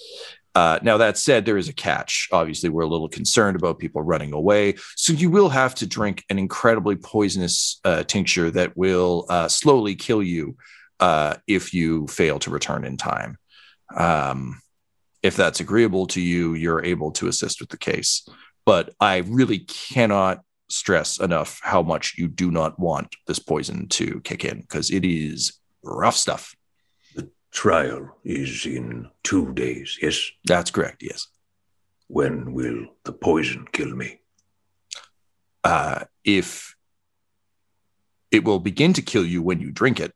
Uh, 0.56 0.80
now, 0.82 0.98
that 0.98 1.18
said, 1.18 1.46
there 1.46 1.58
is 1.58 1.70
a 1.70 1.74
catch. 1.74 2.28
Obviously, 2.32 2.70
we're 2.70 2.82
a 2.82 2.88
little 2.88 3.08
concerned 3.08 3.56
about 3.56 3.80
people 3.80 4.02
running 4.02 4.34
away. 4.34 4.76
So, 4.96 5.14
you 5.14 5.30
will 5.30 5.50
have 5.50 5.76
to 5.76 5.86
drink 5.86 6.24
an 6.30 6.40
incredibly 6.40 6.96
poisonous 6.96 7.80
uh, 7.86 8.04
tincture 8.04 8.50
that 8.52 8.76
will 8.76 9.26
uh, 9.30 9.48
slowly 9.48 9.96
kill 9.96 10.24
you 10.24 10.58
uh, 11.00 11.36
if 11.48 11.74
you 11.74 12.08
fail 12.08 12.40
to 12.40 12.50
return 12.50 12.84
in 12.84 12.98
time. 12.98 13.38
Um, 13.96 14.60
if 15.22 15.36
that's 15.36 15.60
agreeable 15.60 16.08
to 16.08 16.22
you, 16.22 16.54
you're 16.56 16.84
able 16.84 17.12
to 17.12 17.28
assist 17.28 17.60
with 17.60 17.70
the 17.70 17.78
case. 17.78 18.28
But 18.66 18.94
I 19.00 19.18
really 19.18 19.60
cannot 19.60 20.42
stress 20.70 21.20
enough 21.20 21.60
how 21.64 21.82
much 21.82 22.16
you 22.18 22.28
do 22.28 22.52
not 22.52 22.80
want 22.80 23.16
this 23.28 23.40
poison 23.40 23.88
to 23.90 24.22
kick 24.22 24.46
in 24.46 24.62
because 24.62 24.92
it 24.92 25.04
is 25.04 25.59
rough 25.84 26.16
stuff. 26.16 26.56
The 27.16 27.30
trial 27.52 28.18
is 28.24 28.66
in 28.66 29.10
two 29.24 29.54
days, 29.54 29.98
yes? 30.02 30.32
That's 30.46 30.72
correct, 30.72 31.04
yes. 31.04 31.28
When 32.08 32.54
will 32.54 32.88
the 33.04 33.14
poison 33.14 33.68
kill 33.72 33.96
me? 33.96 34.20
Uh, 35.64 36.06
if 36.24 36.76
it 38.32 38.44
will 38.44 38.60
begin 38.60 38.94
to 38.94 39.02
kill 39.02 39.26
you 39.26 39.42
when 39.42 39.60
you 39.60 39.72
drink 39.72 40.00
it, 40.00 40.14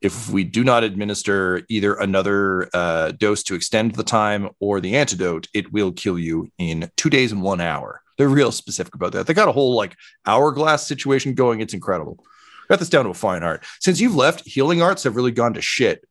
if 0.00 0.28
we 0.28 0.44
do 0.44 0.62
not 0.62 0.84
administer 0.84 1.62
either 1.70 1.94
another 1.94 2.68
uh, 2.74 3.12
dose 3.12 3.42
to 3.44 3.54
extend 3.54 3.94
the 3.94 4.02
time 4.02 4.50
or 4.60 4.80
the 4.80 4.96
antidote, 4.96 5.48
it 5.54 5.72
will 5.72 5.92
kill 5.92 6.18
you 6.18 6.50
in 6.58 6.90
two 6.96 7.08
days 7.08 7.32
and 7.32 7.40
one 7.40 7.60
hour. 7.60 8.02
They're 8.18 8.28
real 8.28 8.52
specific 8.52 8.94
about 8.94 9.12
that. 9.12 9.26
They 9.26 9.34
got 9.34 9.48
a 9.48 9.52
whole 9.52 9.74
like 9.74 9.96
hourglass 10.26 10.86
situation 10.86 11.34
going. 11.34 11.60
It's 11.60 11.74
incredible. 11.74 12.22
Got 12.68 12.78
this 12.78 12.88
down 12.88 13.04
to 13.04 13.10
a 13.10 13.14
fine 13.14 13.42
art. 13.42 13.64
Since 13.80 14.00
you've 14.00 14.14
left, 14.14 14.46
healing 14.46 14.82
arts 14.82 15.04
have 15.04 15.16
really 15.16 15.32
gone 15.32 15.54
to 15.54 15.60
shit, 15.60 16.06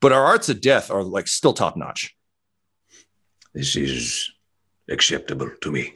but 0.00 0.12
our 0.12 0.24
arts 0.24 0.48
of 0.48 0.60
death 0.60 0.90
are 0.90 1.02
like 1.02 1.28
still 1.28 1.52
top 1.52 1.76
notch. 1.76 2.14
This 3.54 3.76
is 3.76 4.30
acceptable 4.88 5.50
to 5.62 5.72
me. 5.72 5.94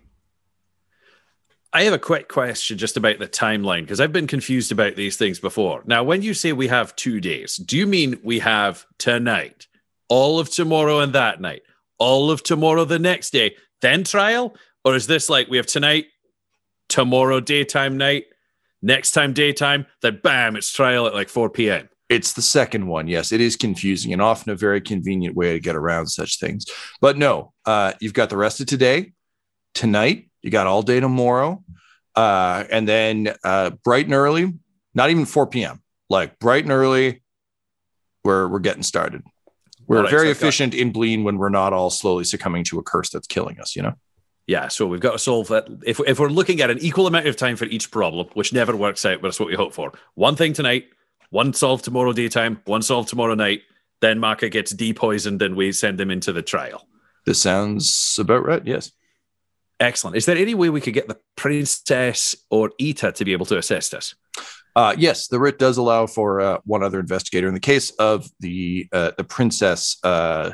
I 1.73 1.85
have 1.85 1.93
a 1.93 1.99
quick 1.99 2.29
question 2.29 2.79
just 2.79 2.97
about 2.97 3.21
the 3.21 3.29
timeline 3.29 3.83
because 3.83 4.01
I've 4.01 4.13
been 4.13 4.27
confused 4.27 4.73
about 4.73 4.97
these 4.97 5.17
things 5.17 5.39
before. 5.39 5.83
Now, 5.87 6.03
when 6.03 6.23
you 6.23 6.35
say 6.35 6.53
we 6.53 6.67
have 6.67 6.97
two 6.97 7.21
days, 7.21 7.57
do 7.57 7.77
you 7.77 7.87
mean 7.87 8.19
we 8.25 8.41
have 8.41 8.85
tonight, 8.99 9.69
all 10.09 10.41
of 10.41 10.51
tomorrow 10.51 10.99
and 10.99 11.13
that 11.13 11.41
night, 11.41 11.63
all 11.99 12.33
of 12.33 12.43
tomorrow 12.43 12.85
the 12.85 12.99
next 12.99 13.31
day, 13.31 13.55
then 13.83 14.03
trial? 14.03 14.57
Or 14.85 14.97
is 14.97 15.07
this 15.07 15.31
like 15.31 15.49
we 15.49 15.59
have 15.59 15.67
tonight, 15.67 16.07
tomorrow 16.89 17.39
daytime, 17.39 17.97
night, 17.97 18.25
next 18.83 19.13
time 19.13 19.33
daytime, 19.33 19.87
then 20.03 20.21
bam, 20.23 20.57
it's 20.57 20.73
trial 20.73 21.07
at 21.07 21.15
like 21.15 21.29
4 21.29 21.51
p.m.? 21.51 21.89
It's 22.09 22.33
the 22.33 22.43
second 22.43 22.89
one. 22.89 23.07
Yes, 23.07 23.31
it 23.31 23.41
is 23.41 23.55
confusing 23.57 24.13
and 24.13 24.21
often 24.21 24.51
a 24.51 24.57
very 24.57 24.81
convenient 24.81 25.37
way 25.37 25.53
to 25.53 25.61
get 25.61 25.77
around 25.77 26.09
such 26.09 26.41
things. 26.41 26.67
But 27.01 27.17
no, 27.17 27.53
uh, 27.67 27.93
you've 28.01 28.15
got 28.15 28.31
the 28.31 28.37
rest 28.37 28.61
of 28.61 28.67
today, 28.67 29.13
tonight, 29.75 30.29
you 30.43 30.51
got 30.51 30.67
all 30.67 30.83
day 30.83 30.99
tomorrow. 31.01 31.63
Uh, 32.17 32.65
and 32.71 32.89
then 32.89 33.33
uh, 33.45 33.71
bright 33.85 34.07
and 34.07 34.15
early, 34.15 34.53
not 34.95 35.11
even 35.11 35.25
4 35.25 35.47
p.m., 35.47 35.81
like 36.09 36.39
bright 36.41 36.65
and 36.65 36.73
early, 36.73 37.23
we're, 38.25 38.49
we're 38.49 38.59
getting 38.59 38.83
started. 38.83 39.23
We're 39.87 40.03
right, 40.03 40.11
very 40.11 40.27
so 40.27 40.35
got- 40.35 40.37
efficient 40.43 40.75
in 40.75 40.93
Bleen 40.93 41.23
when 41.23 41.39
we're 41.39 41.49
not 41.49 41.73
all 41.73 41.91
slowly 41.91 42.25
succumbing 42.25 42.65
to 42.65 42.79
a 42.79 42.83
curse 42.83 43.11
that's 43.11 43.29
killing 43.29 43.61
us, 43.61 43.77
you 43.77 43.83
know? 43.83 43.95
Yeah, 44.47 44.69
so 44.69 44.87
we've 44.87 45.01
got 45.01 45.13
to 45.13 45.19
solve 45.19 45.49
that. 45.49 45.69
If, 45.85 46.01
if 46.07 46.19
we're 46.19 46.29
looking 46.29 46.61
at 46.61 46.71
an 46.71 46.79
equal 46.81 47.07
amount 47.07 47.27
of 47.27 47.37
time 47.37 47.57
for 47.57 47.67
each 47.67 47.91
problem, 47.91 48.29
which 48.35 48.53
never 48.53 48.75
works 48.75 49.05
out, 49.05 49.21
but 49.21 49.29
that's 49.29 49.41
what 49.41 49.49
we 49.49 49.55
hope 49.55 49.73
for. 49.73 49.93
One 50.15 50.35
thing 50.35 50.53
tonight, 50.53 50.87
one 51.31 51.53
solved 51.53 51.85
tomorrow 51.85 52.13
daytime, 52.13 52.61
one 52.65 52.83
solved 52.83 53.09
tomorrow 53.09 53.35
night. 53.35 53.63
Then 54.01 54.19
Maka 54.19 54.49
gets 54.49 54.73
depoisoned 54.73 55.43
and 55.43 55.55
we 55.55 55.73
send 55.73 56.01
him 56.01 56.11
into 56.11 56.33
the 56.33 56.43
trial. 56.43 56.87
This 57.27 57.41
sounds 57.41 58.17
about 58.19 58.45
right. 58.45 58.67
Yes. 58.67 58.93
Excellent. 59.79 60.17
Is 60.17 60.27
there 60.27 60.37
any 60.37 60.55
way 60.55 60.69
we 60.69 60.81
could 60.81 60.95
get 60.95 61.09
the 61.09 61.19
princess 61.37 62.35
or 62.51 62.73
Ita 62.81 63.13
to 63.13 63.25
be 63.25 63.33
able 63.33 63.47
to 63.47 63.59
assist 63.59 63.95
us? 63.95 64.15
Uh, 64.77 64.95
yes, 64.97 65.29
the 65.29 65.39
writ 65.39 65.59
does 65.59 65.77
allow 65.79 66.07
for 66.07 66.41
uh, 66.41 66.59
one 66.65 66.83
other 66.83 67.01
investigator. 67.01 67.49
In 67.49 67.55
the 67.55 67.61
case 67.61 67.91
of 67.93 68.31
the 68.41 68.89
uh, 68.93 69.13
the 69.17 69.25
princess, 69.25 69.99
uh, 70.05 70.53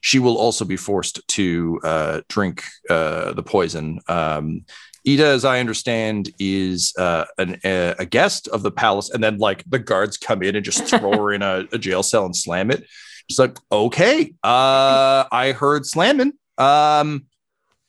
she 0.00 0.18
will 0.18 0.36
also 0.36 0.64
be 0.64 0.76
forced 0.76 1.26
to 1.28 1.80
uh, 1.84 2.20
drink 2.28 2.64
uh, 2.88 3.32
the 3.32 3.42
poison. 3.42 4.00
Um, 4.08 4.64
Ida, 5.06 5.26
as 5.26 5.44
I 5.44 5.60
understand, 5.60 6.30
is 6.38 6.92
uh, 6.98 7.24
an, 7.38 7.58
a, 7.64 7.94
a 7.98 8.06
guest 8.06 8.48
of 8.48 8.62
the 8.62 8.70
palace, 8.70 9.10
and 9.10 9.22
then 9.22 9.38
like 9.38 9.64
the 9.68 9.78
guards 9.78 10.16
come 10.16 10.42
in 10.42 10.56
and 10.56 10.64
just 10.64 10.84
throw 10.84 11.12
her 11.12 11.32
in 11.32 11.42
a, 11.42 11.66
a 11.72 11.78
jail 11.78 12.02
cell 12.02 12.26
and 12.26 12.36
slam 12.36 12.70
it. 12.70 12.84
It's 13.28 13.38
like, 13.38 13.58
okay, 13.70 14.34
uh, 14.42 15.24
I 15.30 15.52
heard 15.52 15.86
slamming. 15.86 16.32
Um, 16.56 17.26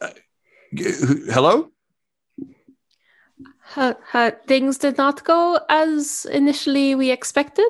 uh, 0.01 0.09
hello. 0.71 1.71
Ha, 3.61 3.95
ha, 4.03 4.31
things 4.47 4.77
did 4.77 4.97
not 4.97 5.23
go 5.23 5.59
as 5.69 6.25
initially 6.31 6.95
we 6.95 7.11
expected. 7.11 7.69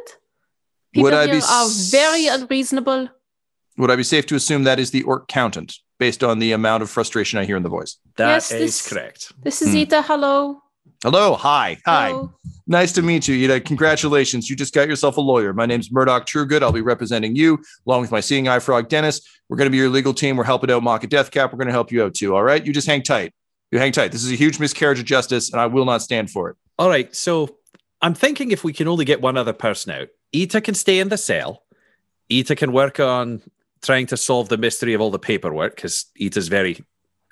People 0.94 1.04
Would 1.04 1.14
I 1.14 1.28
be 1.28 1.42
are 1.48 1.68
very 1.92 2.28
unreasonable. 2.28 3.10
Would 3.80 3.90
I 3.90 3.96
be 3.96 4.04
safe 4.04 4.26
to 4.28 4.36
assume 4.36 4.66
that 4.66 4.78
is 4.78 4.92
the 4.92 5.04
orc 5.04 5.30
countant 5.30 5.74
based 6.00 6.22
on 6.22 6.40
the 6.40 6.52
amount 6.52 6.84
of 6.84 6.90
frustration 6.90 7.40
I 7.40 7.46
hear 7.46 7.56
in 7.56 7.64
the 7.64 7.70
voice? 7.70 7.96
That 8.18 8.28
Yes, 8.34 8.52
is 8.52 8.60
this- 8.60 8.88
correct. 8.90 9.32
This 9.42 9.62
is 9.62 9.70
Hmm. 9.70 9.78
Ita. 9.78 10.02
Hello. 10.02 10.62
Hello, 11.02 11.36
hi, 11.36 11.78
hi. 11.86 12.10
Hello. 12.10 12.34
Nice 12.68 12.92
to 12.92 13.02
meet 13.02 13.26
you, 13.30 13.42
Ida. 13.46 13.62
Congratulations. 13.62 14.50
You 14.50 14.58
just 14.58 14.74
got 14.74 14.90
yourself 14.90 15.16
a 15.16 15.22
lawyer. 15.22 15.54
My 15.54 15.66
name's 15.66 15.94
Murdoch 15.94 16.26
Truegood. 16.28 16.62
I'll 16.62 16.74
be 16.74 16.82
representing 16.82 17.38
you 17.38 17.58
along 17.88 18.02
with 18.02 18.12
my 18.12 18.20
seeing 18.20 18.50
eye 18.50 18.60
frog 18.60 18.90
Dennis. 18.90 19.22
We're 19.48 19.56
going 19.56 19.68
to 19.68 19.72
be 19.72 19.78
your 19.78 19.90
legal 19.90 20.14
team. 20.14 20.36
We're 20.36 20.44
helping 20.44 20.70
out 20.72 20.84
Maka 20.84 21.08
Death 21.08 21.32
Cap. 21.32 21.54
We're 21.54 21.58
going 21.58 21.68
to 21.68 21.74
help 21.74 21.90
you 21.90 22.04
out 22.04 22.16
too. 22.16 22.36
All 22.36 22.44
right. 22.44 22.66
You 22.66 22.74
just 22.74 22.86
hang 22.86 23.02
tight. 23.02 23.34
You 23.72 23.80
hang 23.80 23.94
tight. 23.94 24.12
This 24.12 24.26
is 24.26 24.32
a 24.32 24.36
huge 24.36 24.60
miscarriage 24.60 25.00
of 25.00 25.06
justice, 25.06 25.52
and 25.54 25.62
I 25.62 25.68
will 25.68 25.86
not 25.86 26.02
stand 26.02 26.30
for 26.32 26.50
it. 26.50 26.58
All 26.78 26.90
right. 26.90 27.16
So 27.16 27.56
I'm 28.02 28.14
thinking 28.14 28.52
if 28.52 28.66
we 28.66 28.74
can 28.74 28.90
only 28.90 29.06
get 29.06 29.22
one 29.22 29.38
other 29.38 29.54
person 29.54 29.94
out, 29.94 30.10
Ita 30.36 30.60
can 30.60 30.76
stay 30.76 31.00
in 31.00 31.08
the 31.08 31.18
cell. 31.18 31.64
Ita 32.30 32.56
can 32.58 32.74
work 32.74 33.00
on 33.00 33.42
trying 33.82 34.08
to 34.08 34.18
solve 34.18 34.50
the 34.50 34.58
mystery 34.58 34.94
of 34.94 35.02
all 35.02 35.12
the 35.12 35.20
paperwork 35.20 35.76
because 35.76 36.06
Ita's 36.16 36.48
very 36.48 36.84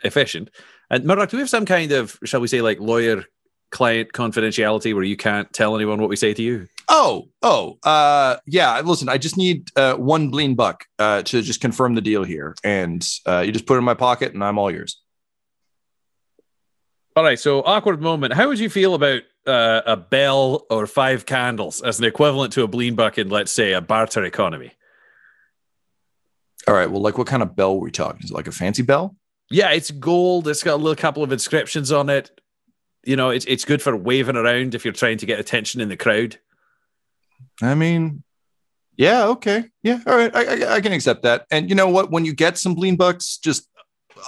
efficient. 0.03 0.49
And 0.89 1.03
Murdoch, 1.03 1.29
do 1.29 1.37
we 1.37 1.41
have 1.41 1.49
some 1.49 1.65
kind 1.65 1.91
of, 1.91 2.17
shall 2.23 2.39
we 2.39 2.47
say, 2.47 2.61
like 2.61 2.79
lawyer 2.79 3.25
client 3.71 4.13
confidentiality 4.13 4.93
where 4.93 5.03
you 5.03 5.17
can't 5.17 5.51
tell 5.51 5.75
anyone 5.75 5.99
what 5.99 6.09
we 6.09 6.15
say 6.15 6.33
to 6.33 6.41
you? 6.41 6.67
Oh, 6.87 7.27
oh, 7.41 7.77
uh, 7.83 8.37
yeah. 8.45 8.79
Listen, 8.79 9.09
I 9.09 9.17
just 9.17 9.35
need 9.35 9.69
uh, 9.75 9.95
one 9.95 10.31
bleen 10.31 10.55
buck 10.55 10.85
uh, 10.99 11.21
to 11.23 11.41
just 11.41 11.59
confirm 11.59 11.95
the 11.95 12.01
deal 12.01 12.23
here, 12.23 12.55
and 12.63 13.05
uh, 13.25 13.43
you 13.45 13.51
just 13.51 13.65
put 13.65 13.75
it 13.75 13.79
in 13.79 13.83
my 13.83 13.93
pocket, 13.93 14.33
and 14.33 14.41
I'm 14.41 14.57
all 14.57 14.71
yours. 14.71 15.01
All 17.17 17.23
right. 17.23 17.39
So 17.39 17.61
awkward 17.63 18.01
moment. 18.01 18.33
How 18.33 18.47
would 18.47 18.59
you 18.59 18.69
feel 18.69 18.93
about 18.93 19.23
uh, 19.45 19.81
a 19.85 19.97
bell 19.97 20.65
or 20.69 20.87
five 20.87 21.25
candles 21.25 21.81
as 21.81 21.99
an 21.99 22.05
equivalent 22.05 22.53
to 22.53 22.63
a 22.63 22.67
bleen 22.67 22.95
buck 22.95 23.17
in, 23.17 23.27
let's 23.29 23.51
say, 23.51 23.73
a 23.73 23.81
barter 23.81 24.23
economy? 24.23 24.71
All 26.67 26.73
right. 26.73 26.89
Well, 26.89 27.01
like, 27.01 27.17
what 27.17 27.27
kind 27.27 27.41
of 27.41 27.55
bell 27.55 27.75
were 27.75 27.85
we 27.85 27.91
talking? 27.91 28.21
Is 28.23 28.31
it 28.31 28.35
like 28.35 28.47
a 28.47 28.51
fancy 28.51 28.83
bell? 28.83 29.15
Yeah, 29.49 29.71
it's 29.71 29.91
gold. 29.91 30.47
It's 30.47 30.63
got 30.63 30.75
a 30.75 30.83
little 30.83 30.95
couple 30.95 31.23
of 31.23 31.31
inscriptions 31.31 31.91
on 31.91 32.09
it. 32.09 32.29
You 33.05 33.15
know, 33.15 33.29
it's 33.29 33.45
it's 33.45 33.63
good 33.63 33.81
for 33.81 33.95
waving 33.95 34.35
around 34.35 34.75
if 34.75 34.83
you're 34.83 34.93
trying 34.93 35.17
to 35.19 35.25
get 35.25 35.39
attention 35.39 35.79
in 35.79 35.87
the 35.87 35.95
crowd. 35.95 36.37
I 37.61 37.73
mean, 37.73 38.23
yeah, 38.97 39.27
okay, 39.27 39.65
yeah, 39.83 40.01
all 40.05 40.17
right, 40.17 40.35
I, 40.35 40.41
I, 40.41 40.75
I 40.75 40.81
can 40.81 40.91
accept 40.91 41.23
that. 41.23 41.45
And 41.49 41.69
you 41.69 41.75
know 41.75 41.87
what? 41.87 42.11
When 42.11 42.25
you 42.25 42.33
get 42.33 42.57
some 42.57 42.75
bleen 42.75 42.97
bucks, 42.97 43.37
just 43.37 43.69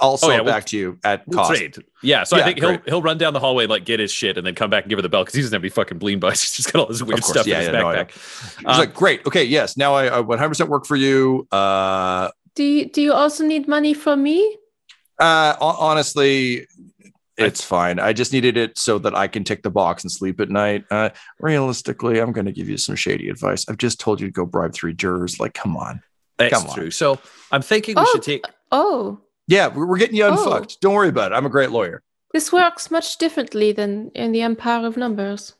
I'll 0.00 0.16
sell 0.16 0.28
Oh, 0.28 0.32
yeah, 0.32 0.38
it 0.38 0.44
we'll- 0.44 0.54
back 0.54 0.64
to 0.66 0.76
you 0.76 0.98
at 1.04 1.26
We'll 1.26 1.38
cost. 1.38 1.50
trade. 1.54 1.76
Yeah, 2.02 2.24
so 2.24 2.36
I 2.36 2.40
Yeah, 2.40 2.44
think 2.46 2.58
he'll 2.60 2.78
he'll 2.86 3.02
run 3.02 3.18
down 3.18 3.32
the 3.32 3.40
hallway 3.40 3.66
like 3.66 3.84
get 3.84 4.00
his 4.00 4.10
shit 4.12 4.36
and 4.38 4.46
then 4.46 4.54
come 4.54 4.70
back 4.70 4.84
and 4.84 4.88
give 4.90 4.98
her 4.98 5.02
the 5.02 5.08
bell 5.08 5.22
because 5.22 5.34
he 5.34 5.40
doesn't 5.42 5.54
have 5.54 5.62
any 5.62 5.70
fucking 5.70 5.98
bleen 5.98 6.18
bucks. 6.20 6.42
He's 6.48 6.56
just 6.56 6.72
got 6.72 6.80
all 6.80 6.86
this 6.88 7.02
weird 7.02 7.24
stuff 7.24 7.46
yeah, 7.46 7.56
in 7.56 7.60
his 7.60 7.66
yeah, 7.72 7.80
no, 7.80 7.88
I 7.88 7.94
know. 7.96 8.04
backpack. 8.04 8.08
It's 8.10 8.56
Uh, 8.64 8.78
like 8.78 8.94
great, 8.94 9.26
okay, 9.26 9.44
yes. 9.44 9.76
Now 9.76 9.94
I, 9.94 10.18
I 10.18 10.22
100% 10.22 10.68
work 10.68 10.86
for 10.86 10.96
you. 10.96 11.46
Uh, 11.52 12.30
Do 12.54 12.64
you, 12.64 12.86
do 12.90 13.00
you 13.02 13.12
also 13.12 13.44
need 13.44 13.68
money 13.68 13.94
from 13.94 14.22
me? 14.22 14.56
uh, 15.18 15.54
honestly, 15.60 16.66
it's 17.36 17.62
fine. 17.64 17.98
I 17.98 18.12
just 18.12 18.32
needed 18.32 18.56
it 18.56 18.78
so 18.78 18.98
that 18.98 19.14
I 19.14 19.26
can 19.28 19.44
tick 19.44 19.62
the 19.62 19.70
box 19.70 20.02
and 20.04 20.10
sleep 20.12 20.40
at 20.40 20.50
night. 20.50 20.84
Uh, 20.90 21.08
realistically, 21.40 22.18
I'm 22.20 22.32
going 22.32 22.44
to 22.46 22.52
give 22.52 22.68
you 22.68 22.76
some 22.76 22.96
shady 22.96 23.28
advice. 23.28 23.66
I've 23.68 23.78
just 23.78 23.98
told 24.00 24.20
you 24.20 24.26
to 24.28 24.32
go 24.32 24.44
bribe 24.46 24.72
three 24.74 24.92
jurors. 24.94 25.40
Like, 25.40 25.54
come 25.54 25.76
on. 25.76 26.02
That's 26.38 26.54
Come 26.54 26.68
on. 26.70 26.74
true. 26.76 26.90
So 26.90 27.18
I'm 27.52 27.60
thinking 27.62 27.96
we 27.96 28.02
Oh. 28.02 28.08
should 28.12 28.22
take. 28.22 28.44
Oh, 28.72 29.20
Yeah, 29.50 29.66
we're, 29.66 29.98
getting 29.98 30.14
you 30.16 30.24
Oh. 30.24 30.32
unfucked. 30.32 30.80
Don't 30.80 30.94
worry 30.94 31.08
about 31.08 31.32
it. 31.32 31.34
I'm 31.34 31.44
a 31.44 31.50
great 31.50 31.70
lawyer. 31.70 32.02
this 32.32 32.52
works 32.52 32.90
much 32.92 33.18
differently 33.18 33.72
than 33.72 34.10
in 34.14 34.30
the 34.30 34.40
Empire 34.42 34.86
of 34.86 34.96
Numbers. 34.96 35.54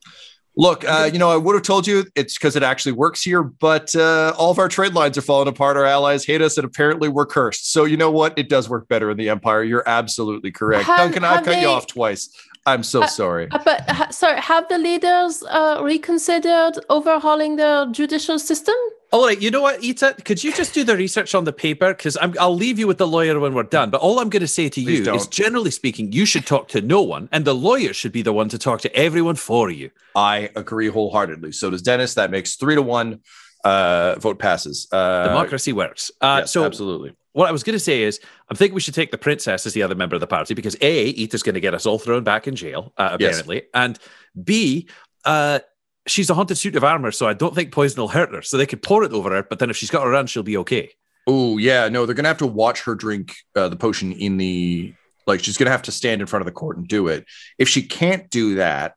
Look, 0.56 0.84
uh, 0.84 1.10
you 1.12 1.18
know, 1.18 1.30
I 1.30 1.36
would 1.36 1.54
have 1.56 1.64
told 1.64 1.84
you 1.88 2.04
it's 2.14 2.34
because 2.38 2.54
it 2.54 2.62
actually 2.62 2.92
works 2.92 3.22
here, 3.22 3.42
but 3.42 3.94
uh, 3.96 4.32
all 4.38 4.52
of 4.52 4.58
our 4.60 4.68
trade 4.68 4.94
lines 4.94 5.18
are 5.18 5.22
falling 5.22 5.48
apart. 5.48 5.76
Our 5.76 5.84
allies 5.84 6.24
hate 6.24 6.42
us, 6.42 6.56
and 6.58 6.64
apparently 6.64 7.08
we're 7.08 7.26
cursed. 7.26 7.72
So 7.72 7.84
you 7.86 7.96
know 7.96 8.10
what? 8.12 8.38
It 8.38 8.48
does 8.48 8.68
work 8.68 8.86
better 8.88 9.10
in 9.10 9.16
the 9.16 9.28
Empire. 9.28 9.64
You're 9.64 9.88
absolutely 9.88 10.52
correct, 10.52 10.84
Have- 10.84 10.98
Duncan. 10.98 11.24
I've 11.24 11.36
have 11.36 11.44
cut 11.44 11.60
you 11.60 11.66
off 11.68 11.86
twice. 11.88 12.28
I'm 12.66 12.84
so 12.84 13.06
sorry. 13.06 13.48
Uh, 13.50 13.58
but 13.64 13.80
ha- 13.90 14.10
sorry, 14.10 14.40
have 14.40 14.68
the 14.68 14.78
leaders 14.78 15.42
uh, 15.48 15.80
reconsidered 15.82 16.74
overhauling 16.88 17.56
their 17.56 17.86
judicial 17.86 18.38
system? 18.38 18.76
All 19.12 19.24
right, 19.26 19.40
you 19.42 19.50
know 19.50 19.60
what, 19.60 19.82
Ita? 19.84 20.14
Could 20.24 20.44
you 20.44 20.52
just 20.52 20.72
do 20.72 20.84
the 20.84 20.96
research 20.96 21.34
on 21.34 21.42
the 21.42 21.52
paper? 21.52 21.92
Because 21.92 22.16
I'll 22.16 22.54
leave 22.54 22.78
you 22.78 22.86
with 22.86 22.98
the 22.98 23.08
lawyer 23.08 23.40
when 23.40 23.54
we're 23.54 23.64
done. 23.64 23.90
But 23.90 24.00
all 24.00 24.20
I'm 24.20 24.30
going 24.30 24.42
to 24.42 24.46
say 24.46 24.68
to 24.68 24.80
Please 24.82 24.98
you 25.00 25.04
don't. 25.04 25.16
is, 25.16 25.26
generally 25.26 25.72
speaking, 25.72 26.12
you 26.12 26.24
should 26.24 26.46
talk 26.46 26.68
to 26.68 26.80
no 26.80 27.02
one, 27.02 27.28
and 27.32 27.44
the 27.44 27.54
lawyer 27.54 27.92
should 27.92 28.12
be 28.12 28.22
the 28.22 28.32
one 28.32 28.48
to 28.50 28.58
talk 28.58 28.80
to 28.82 28.94
everyone 28.96 29.34
for 29.34 29.68
you. 29.68 29.90
I 30.14 30.50
agree 30.54 30.86
wholeheartedly. 30.88 31.50
So 31.52 31.70
does 31.70 31.82
Dennis. 31.82 32.14
That 32.14 32.30
makes 32.30 32.54
three 32.54 32.76
to 32.76 32.82
one. 32.82 33.20
Uh, 33.64 34.14
vote 34.20 34.38
passes. 34.38 34.86
Uh, 34.92 35.26
Democracy 35.26 35.72
works. 35.72 36.10
Uh, 36.20 36.38
yes, 36.42 36.50
so 36.52 36.64
absolutely. 36.64 37.12
what 37.32 37.46
I 37.48 37.52
was 37.52 37.62
going 37.62 37.74
to 37.74 37.80
say 37.80 38.04
is, 38.04 38.18
I 38.50 38.54
think 38.54 38.72
we 38.72 38.80
should 38.80 38.94
take 38.94 39.10
the 39.10 39.18
princess 39.18 39.66
as 39.66 39.74
the 39.74 39.82
other 39.82 39.94
member 39.94 40.14
of 40.14 40.20
the 40.20 40.26
party 40.26 40.54
because 40.54 40.76
A, 40.80 41.06
Etha's 41.08 41.42
going 41.42 41.56
to 41.56 41.60
get 41.60 41.74
us 41.74 41.84
all 41.84 41.98
thrown 41.98 42.24
back 42.24 42.48
in 42.48 42.54
jail, 42.56 42.92
uh, 42.96 43.16
Yes. 43.20 43.32
apparently. 43.40 43.62
And 43.74 43.98
B, 44.44 44.88
uh, 45.26 45.58
she's 46.06 46.30
a 46.30 46.34
haunted 46.34 46.58
suit 46.58 46.76
of 46.76 46.84
armor, 46.84 47.10
so 47.10 47.26
I 47.26 47.34
don't 47.34 47.54
think 47.54 47.72
poison 47.72 48.00
will 48.00 48.08
hurt 48.08 48.34
her. 48.34 48.42
So 48.42 48.56
they 48.56 48.66
could 48.66 48.82
pour 48.82 49.04
it 49.04 49.12
over 49.12 49.30
her, 49.30 49.42
but 49.42 49.58
then 49.58 49.70
if 49.70 49.76
she's 49.76 49.90
got 49.90 50.04
her 50.04 50.10
run, 50.10 50.26
she'll 50.26 50.42
be 50.42 50.56
okay. 50.58 50.90
Oh 51.26 51.58
yeah, 51.58 51.88
no, 51.88 52.06
they're 52.06 52.14
gonna 52.14 52.28
have 52.28 52.38
to 52.38 52.46
watch 52.46 52.82
her 52.82 52.94
drink 52.94 53.34
uh, 53.54 53.68
the 53.68 53.76
potion 53.76 54.12
in 54.12 54.36
the 54.36 54.94
like. 55.26 55.44
She's 55.44 55.56
gonna 55.56 55.70
have 55.70 55.82
to 55.82 55.92
stand 55.92 56.20
in 56.20 56.26
front 56.26 56.42
of 56.42 56.46
the 56.46 56.52
court 56.52 56.76
and 56.76 56.88
do 56.88 57.08
it. 57.08 57.26
If 57.58 57.68
she 57.68 57.82
can't 57.82 58.28
do 58.30 58.56
that, 58.56 58.94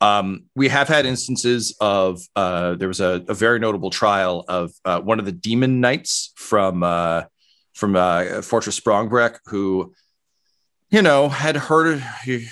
um, 0.00 0.44
we 0.54 0.68
have 0.68 0.88
had 0.88 1.06
instances 1.06 1.76
of 1.80 2.20
uh, 2.36 2.74
there 2.74 2.88
was 2.88 3.00
a, 3.00 3.24
a 3.28 3.34
very 3.34 3.58
notable 3.58 3.90
trial 3.90 4.44
of 4.48 4.72
uh, 4.84 5.00
one 5.00 5.18
of 5.18 5.24
the 5.24 5.32
demon 5.32 5.80
knights 5.80 6.32
from 6.36 6.82
uh, 6.82 7.24
from 7.74 7.96
uh, 7.96 8.42
Fortress 8.42 8.78
Sprongbreck 8.78 9.38
who, 9.46 9.94
you 10.90 11.02
know, 11.02 11.28
had 11.28 11.56
heard 11.56 12.02
he, 12.24 12.46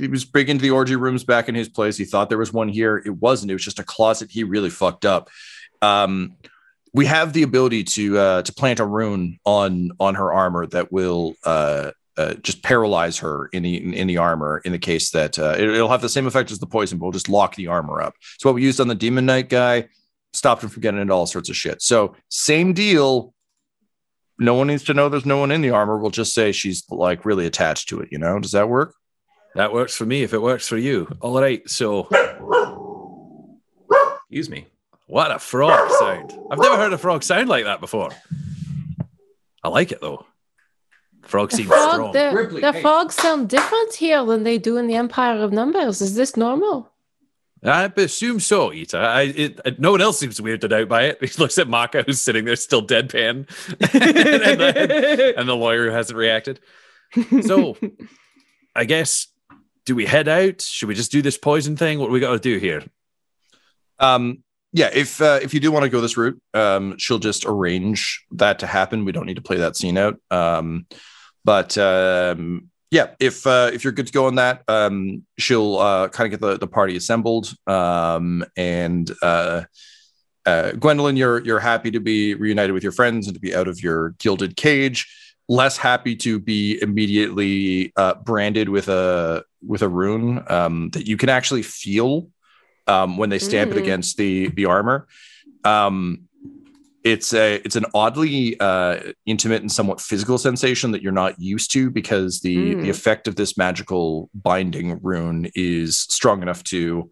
he 0.00 0.08
was 0.08 0.24
big 0.24 0.48
into 0.48 0.62
the 0.62 0.70
orgy 0.70 0.96
rooms 0.96 1.24
back 1.24 1.48
in 1.48 1.54
his 1.54 1.68
place. 1.68 1.96
He 1.96 2.04
thought 2.04 2.28
there 2.28 2.38
was 2.38 2.52
one 2.52 2.68
here. 2.68 2.96
It 3.04 3.10
wasn't. 3.10 3.50
It 3.50 3.54
was 3.54 3.64
just 3.64 3.78
a 3.78 3.84
closet. 3.84 4.30
He 4.30 4.44
really 4.44 4.70
fucked 4.70 5.04
up. 5.04 5.30
Um, 5.82 6.36
we 6.92 7.06
have 7.06 7.32
the 7.32 7.42
ability 7.42 7.84
to 7.84 8.18
uh, 8.18 8.42
to 8.42 8.52
plant 8.52 8.80
a 8.80 8.86
rune 8.86 9.38
on 9.44 9.92
on 10.00 10.14
her 10.16 10.32
armor 10.32 10.66
that 10.66 10.90
will 10.90 11.34
uh, 11.44 11.92
uh, 12.16 12.34
just 12.34 12.62
paralyze 12.62 13.18
her 13.18 13.46
in 13.46 13.62
the 13.62 13.96
in, 13.96 14.06
the 14.06 14.18
armor 14.18 14.60
in 14.64 14.72
the 14.72 14.78
case 14.78 15.10
that 15.10 15.38
uh, 15.38 15.54
it, 15.56 15.66
will 15.68 15.88
have 15.88 16.02
the 16.02 16.08
same 16.08 16.26
effect 16.26 16.50
as 16.50 16.58
the 16.58 16.66
poison, 16.66 16.98
but 16.98 17.04
we'll 17.04 17.12
just 17.12 17.28
lock 17.28 17.54
the 17.54 17.68
armor 17.68 18.00
up. 18.00 18.14
So 18.38 18.48
what 18.48 18.56
we 18.56 18.62
used 18.62 18.80
on 18.80 18.88
the 18.88 18.94
demon 18.94 19.26
knight 19.26 19.48
guy 19.48 19.88
stopped 20.32 20.62
him 20.62 20.68
from 20.68 20.82
getting 20.82 21.00
into 21.00 21.14
all 21.14 21.26
sorts 21.26 21.48
of 21.48 21.56
shit. 21.56 21.80
So 21.82 22.14
same 22.28 22.72
deal. 22.72 23.32
No 24.38 24.54
one 24.54 24.68
needs 24.68 24.84
to 24.84 24.94
know 24.94 25.08
there's 25.08 25.26
no 25.26 25.38
one 25.38 25.50
in 25.50 25.60
the 25.60 25.70
armor. 25.70 25.98
We'll 25.98 26.10
just 26.10 26.34
say 26.34 26.52
she's 26.52 26.84
like 26.90 27.24
really 27.24 27.46
attached 27.46 27.88
to 27.90 28.00
it. 28.00 28.08
You 28.10 28.18
know, 28.18 28.38
does 28.38 28.52
that 28.52 28.68
work? 28.68 28.94
That 29.54 29.72
works 29.72 29.96
for 29.96 30.06
me 30.06 30.22
if 30.22 30.32
it 30.32 30.40
works 30.40 30.68
for 30.68 30.76
you. 30.76 31.08
All 31.20 31.40
right. 31.40 31.68
So, 31.68 32.08
Excuse 34.22 34.48
me. 34.48 34.66
what 35.06 35.32
a 35.32 35.38
frog 35.38 35.90
sound. 35.98 36.38
I've 36.50 36.58
never 36.58 36.76
heard 36.76 36.92
a 36.92 36.98
frog 36.98 37.22
sound 37.24 37.48
like 37.48 37.64
that 37.64 37.80
before. 37.80 38.10
I 39.62 39.68
like 39.68 39.92
it 39.92 40.00
though. 40.00 40.24
Frog 41.22 41.50
The 41.50 41.64
frog, 41.64 41.92
strong. 41.92 42.12
the, 42.12 42.32
Ripley, 42.34 42.60
the 42.60 42.72
hey. 42.72 42.80
frogs 42.82 43.14
sound 43.16 43.48
different 43.48 43.94
here 43.94 44.24
than 44.24 44.42
they 44.44 44.56
do 44.58 44.76
in 44.78 44.86
the 44.86 44.94
Empire 44.94 45.42
of 45.42 45.52
Numbers. 45.52 46.00
Is 46.00 46.14
this 46.14 46.36
normal? 46.36 46.90
I 47.62 47.92
assume 47.96 48.40
so, 48.40 48.72
Ita. 48.72 48.96
I, 48.98 49.22
it, 49.22 49.60
it- 49.66 49.78
no 49.80 49.90
one 49.90 50.00
else 50.00 50.18
seems 50.18 50.40
weirded 50.40 50.72
out 50.72 50.88
by 50.88 51.02
it. 51.04 51.18
He 51.22 51.28
looks 51.38 51.58
at 51.58 51.68
Maka, 51.68 52.02
who's 52.06 52.22
sitting 52.22 52.46
there 52.46 52.56
still 52.56 52.84
deadpan, 52.86 53.46
and, 53.80 54.60
the, 54.60 55.34
and 55.36 55.46
the 55.48 55.54
lawyer 55.56 55.86
who 55.90 55.94
hasn't 55.94 56.16
reacted. 56.18 56.58
So, 57.42 57.76
I 58.74 58.84
guess, 58.86 59.26
do 59.84 59.94
we 59.94 60.06
head 60.06 60.28
out? 60.28 60.60
Should 60.60 60.88
we 60.88 60.94
just 60.94 61.12
do 61.12 61.22
this 61.22 61.38
poison 61.38 61.76
thing? 61.76 61.98
What 61.98 62.06
do 62.06 62.12
we 62.12 62.20
got 62.20 62.32
to 62.32 62.38
do 62.38 62.58
here? 62.58 62.82
Um, 63.98 64.42
yeah, 64.72 64.90
if 64.92 65.20
uh, 65.20 65.40
if 65.42 65.52
you 65.52 65.60
do 65.60 65.72
want 65.72 65.82
to 65.82 65.88
go 65.88 66.00
this 66.00 66.16
route, 66.16 66.40
um, 66.54 66.96
she'll 66.98 67.18
just 67.18 67.44
arrange 67.44 68.24
that 68.32 68.60
to 68.60 68.66
happen. 68.66 69.04
We 69.04 69.12
don't 69.12 69.26
need 69.26 69.36
to 69.36 69.42
play 69.42 69.58
that 69.58 69.76
scene 69.76 69.98
out. 69.98 70.20
Um, 70.30 70.86
but 71.44 71.76
um, 71.76 72.70
yeah, 72.90 73.10
if 73.18 73.46
uh, 73.46 73.70
if 73.72 73.82
you're 73.82 73.92
good 73.92 74.06
to 74.06 74.12
go 74.12 74.26
on 74.26 74.36
that, 74.36 74.62
um, 74.68 75.24
she'll 75.38 75.78
uh, 75.78 76.08
kind 76.08 76.32
of 76.32 76.38
get 76.38 76.46
the, 76.46 76.58
the 76.58 76.66
party 76.66 76.96
assembled. 76.96 77.52
Um, 77.66 78.44
and 78.56 79.10
uh, 79.22 79.62
uh, 80.46 80.72
Gwendolyn, 80.72 81.16
you're 81.16 81.40
you're 81.44 81.60
happy 81.60 81.90
to 81.92 82.00
be 82.00 82.34
reunited 82.34 82.72
with 82.72 82.82
your 82.82 82.92
friends 82.92 83.26
and 83.26 83.34
to 83.34 83.40
be 83.40 83.54
out 83.54 83.68
of 83.68 83.82
your 83.82 84.10
gilded 84.18 84.56
cage. 84.56 85.08
Less 85.50 85.76
happy 85.76 86.14
to 86.16 86.38
be 86.38 86.80
immediately 86.80 87.92
uh, 87.96 88.14
branded 88.14 88.68
with 88.68 88.88
a 88.88 89.42
with 89.66 89.82
a 89.82 89.88
rune 89.88 90.44
um, 90.46 90.90
that 90.90 91.08
you 91.08 91.16
can 91.16 91.28
actually 91.28 91.62
feel 91.64 92.28
um, 92.86 93.16
when 93.18 93.30
they 93.30 93.40
stamp 93.40 93.72
it 93.72 93.76
Mm. 93.76 93.82
against 93.82 94.16
the 94.16 94.48
the 94.50 94.66
armor. 94.66 95.08
Um, 95.64 96.28
it's 97.02 97.34
a 97.34 97.56
it's 97.64 97.74
an 97.74 97.86
oddly 97.94 98.60
uh, 98.60 99.12
intimate 99.26 99.62
and 99.62 99.72
somewhat 99.72 100.00
physical 100.00 100.38
sensation 100.38 100.92
that 100.92 101.02
you're 101.02 101.20
not 101.24 101.40
used 101.40 101.72
to 101.72 101.90
because 101.90 102.40
the 102.40 102.76
Mm. 102.76 102.82
the 102.82 102.90
effect 102.90 103.26
of 103.26 103.34
this 103.34 103.58
magical 103.58 104.30
binding 104.32 105.00
rune 105.02 105.50
is 105.56 105.98
strong 105.98 106.42
enough 106.42 106.62
to 106.64 107.10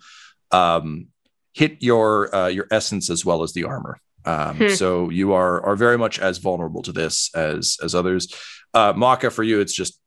um, 0.53 1.09
hit 1.55 1.83
your 1.83 2.33
uh, 2.33 2.49
your 2.49 2.69
essence 2.71 3.11
as 3.11 3.25
well 3.25 3.43
as 3.43 3.53
the 3.53 3.65
armor. 3.65 3.99
Um, 4.29 4.57
Hmm. 4.57 4.69
So 4.69 5.09
you 5.11 5.33
are 5.33 5.65
are 5.65 5.77
very 5.77 5.97
much 5.97 6.19
as 6.19 6.39
vulnerable 6.39 6.83
to 6.83 6.93
this 6.93 7.31
as 7.35 7.79
as 7.83 7.95
others. 7.95 8.33
Uh, 8.75 8.93
Maka 8.95 9.31
for 9.31 9.43
you, 9.43 9.61
it's 9.61 9.73
just 9.73 9.99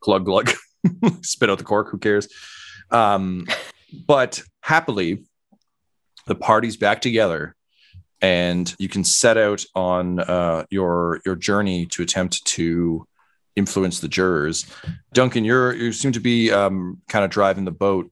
glug 0.00 0.24
glug, 0.24 0.50
spit 1.22 1.50
out 1.50 1.58
the 1.58 1.64
cork. 1.64 1.90
Who 1.90 1.98
cares? 1.98 2.28
Um, 2.90 3.46
but 4.06 4.42
happily, 4.60 5.24
the 6.26 6.34
party's 6.34 6.78
back 6.78 7.00
together, 7.02 7.54
and 8.22 8.74
you 8.78 8.88
can 8.88 9.04
set 9.04 9.36
out 9.36 9.64
on 9.74 10.20
uh, 10.20 10.64
your 10.70 11.20
your 11.26 11.36
journey 11.36 11.86
to 11.86 12.02
attempt 12.02 12.44
to 12.56 13.06
influence 13.56 14.00
the 14.00 14.08
jurors. 14.08 14.64
Duncan, 15.12 15.44
you're 15.44 15.74
you 15.74 15.92
seem 15.92 16.12
to 16.12 16.20
be 16.20 16.50
um, 16.50 17.02
kind 17.08 17.24
of 17.24 17.30
driving 17.30 17.66
the 17.66 17.72
boat. 17.72 18.10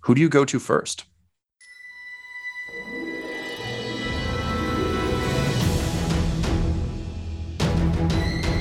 Who 0.00 0.14
do 0.14 0.20
you 0.20 0.28
go 0.28 0.44
to 0.44 0.58
first? 0.58 1.04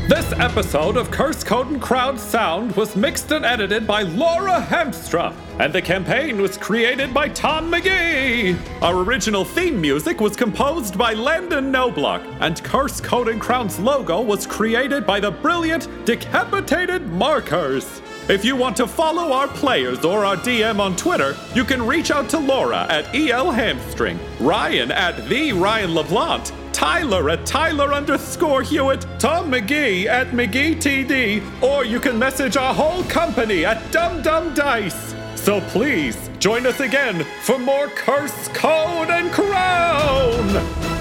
This 0.09 0.31
episode 0.39 0.97
of 0.97 1.11
Curse 1.11 1.43
Code 1.43 1.67
and 1.67 1.79
Crowd 1.79 2.19
Sound 2.19 2.75
was 2.75 2.95
mixed 2.95 3.29
and 3.31 3.45
edited 3.45 3.85
by 3.85 4.01
Laura 4.01 4.59
Hemstra, 4.59 5.35
and 5.59 5.71
the 5.71 5.83
campaign 5.83 6.41
was 6.41 6.57
created 6.57 7.13
by 7.13 7.29
Tom 7.29 7.71
McGee. 7.71 8.57
Our 8.81 9.03
original 9.03 9.45
theme 9.45 9.79
music 9.79 10.19
was 10.19 10.35
composed 10.35 10.97
by 10.97 11.13
Landon 11.13 11.71
Noblock, 11.71 12.25
and 12.39 12.63
Curse 12.63 12.99
Code 12.99 13.27
and 13.27 13.39
Crown's 13.39 13.77
logo 13.77 14.19
was 14.19 14.47
created 14.47 15.05
by 15.05 15.19
the 15.19 15.29
brilliant 15.29 15.87
Decapitated 16.05 17.05
Markers. 17.09 18.01
If 18.29 18.43
you 18.43 18.55
want 18.55 18.77
to 18.77 18.87
follow 18.87 19.31
our 19.31 19.47
players 19.47 20.03
or 20.03 20.25
our 20.25 20.37
DM 20.37 20.79
on 20.79 20.95
Twitter, 20.95 21.37
you 21.53 21.63
can 21.63 21.85
reach 21.85 22.09
out 22.09 22.29
to 22.29 22.39
Laura 22.39 22.87
at 22.89 23.13
EL 23.13 23.51
Hamstring, 23.51 24.19
Ryan 24.39 24.91
at 24.91 25.29
the 25.29 25.53
Ryan 25.53 25.93
LeBlanc, 25.93 26.51
Tyler 26.79 27.29
at 27.29 27.45
Tyler 27.45 27.93
underscore 27.93 28.61
Hewitt, 28.61 29.05
Tom 29.19 29.51
McGee 29.51 30.05
at 30.05 30.27
McGee 30.27 30.77
TD, 30.77 31.61
or 31.61 31.83
you 31.83 31.99
can 31.99 32.17
message 32.17 32.55
our 32.55 32.73
whole 32.73 33.03
company 33.03 33.65
at 33.65 33.91
Dumb 33.91 34.21
Dumb 34.21 34.53
Dice. 34.53 35.13
So 35.35 35.59
please 35.59 36.29
join 36.39 36.65
us 36.65 36.79
again 36.79 37.25
for 37.41 37.59
more 37.59 37.89
Curse 37.89 38.47
Code 38.53 39.09
and 39.09 39.29
Crown! 39.29 40.98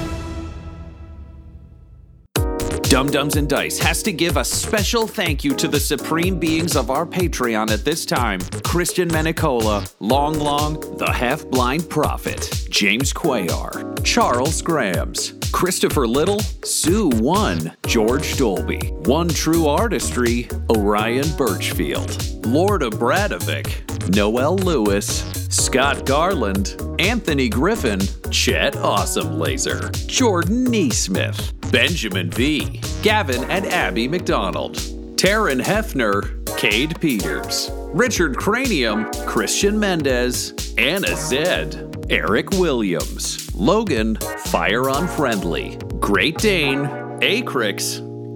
Dumb 2.89 3.11
Dumbs 3.11 3.36
and 3.36 3.47
Dice 3.47 3.78
has 3.80 4.03
to 4.05 4.12
give 4.12 4.39
a 4.39 4.45
special 4.45 5.07
thank 5.07 5.45
you 5.45 5.55
to 5.57 5.68
the 5.68 5.78
supreme 5.78 6.39
beings 6.39 6.74
of 6.74 6.91
our 6.91 7.05
Patreon 7.05 7.70
at 7.70 7.84
this 7.84 8.07
time. 8.07 8.41
Christian 8.64 9.11
Menicola, 9.11 9.93
Long 10.01 10.39
Long, 10.39 10.80
the 10.97 11.12
Half 11.12 11.45
Blind 11.51 11.91
Prophet, 11.91 12.66
James 12.70 13.12
Quayar, 13.12 14.03
Charles 14.05 14.62
Grams, 14.62 15.34
Christopher 15.53 16.07
Little, 16.07 16.41
Sue 16.64 17.11
One, 17.11 17.76
George 17.86 18.39
Dolby, 18.39 18.78
One 19.05 19.28
True 19.28 19.66
Artistry, 19.66 20.49
Orion 20.70 21.26
Birchfield, 21.36 22.47
Lord 22.47 22.82
of 22.82 22.95
Bradovic, 22.95 23.88
Noel 24.09 24.57
Lewis, 24.57 25.23
Scott 25.51 26.07
Garland, 26.07 26.77
Anthony 26.99 27.49
Griffin, 27.49 28.01
Chet 28.31 28.77
Awesome 28.77 29.39
Laser, 29.39 29.91
Jordan 30.07 30.67
Neesmith, 30.67 31.53
Benjamin 31.71 32.31
V, 32.31 32.81
Gavin 33.03 33.45
and 33.51 33.67
Abby 33.67 34.09
McDonald, 34.09 34.77
Taryn 35.17 35.61
Hefner, 35.61 36.47
Cade 36.57 36.99
Peters, 37.01 37.71
Richard 37.93 38.37
Cranium, 38.37 39.11
Christian 39.27 39.79
Mendez, 39.79 40.75
Anna 40.79 41.15
Zed, 41.15 42.07
Eric 42.09 42.51
Williams, 42.53 43.55
Logan, 43.55 44.17
Fire 44.47 44.89
Unfriendly, 44.89 45.77
Great 46.01 46.39
Dane, 46.39 46.87
Acrix, 47.21 48.08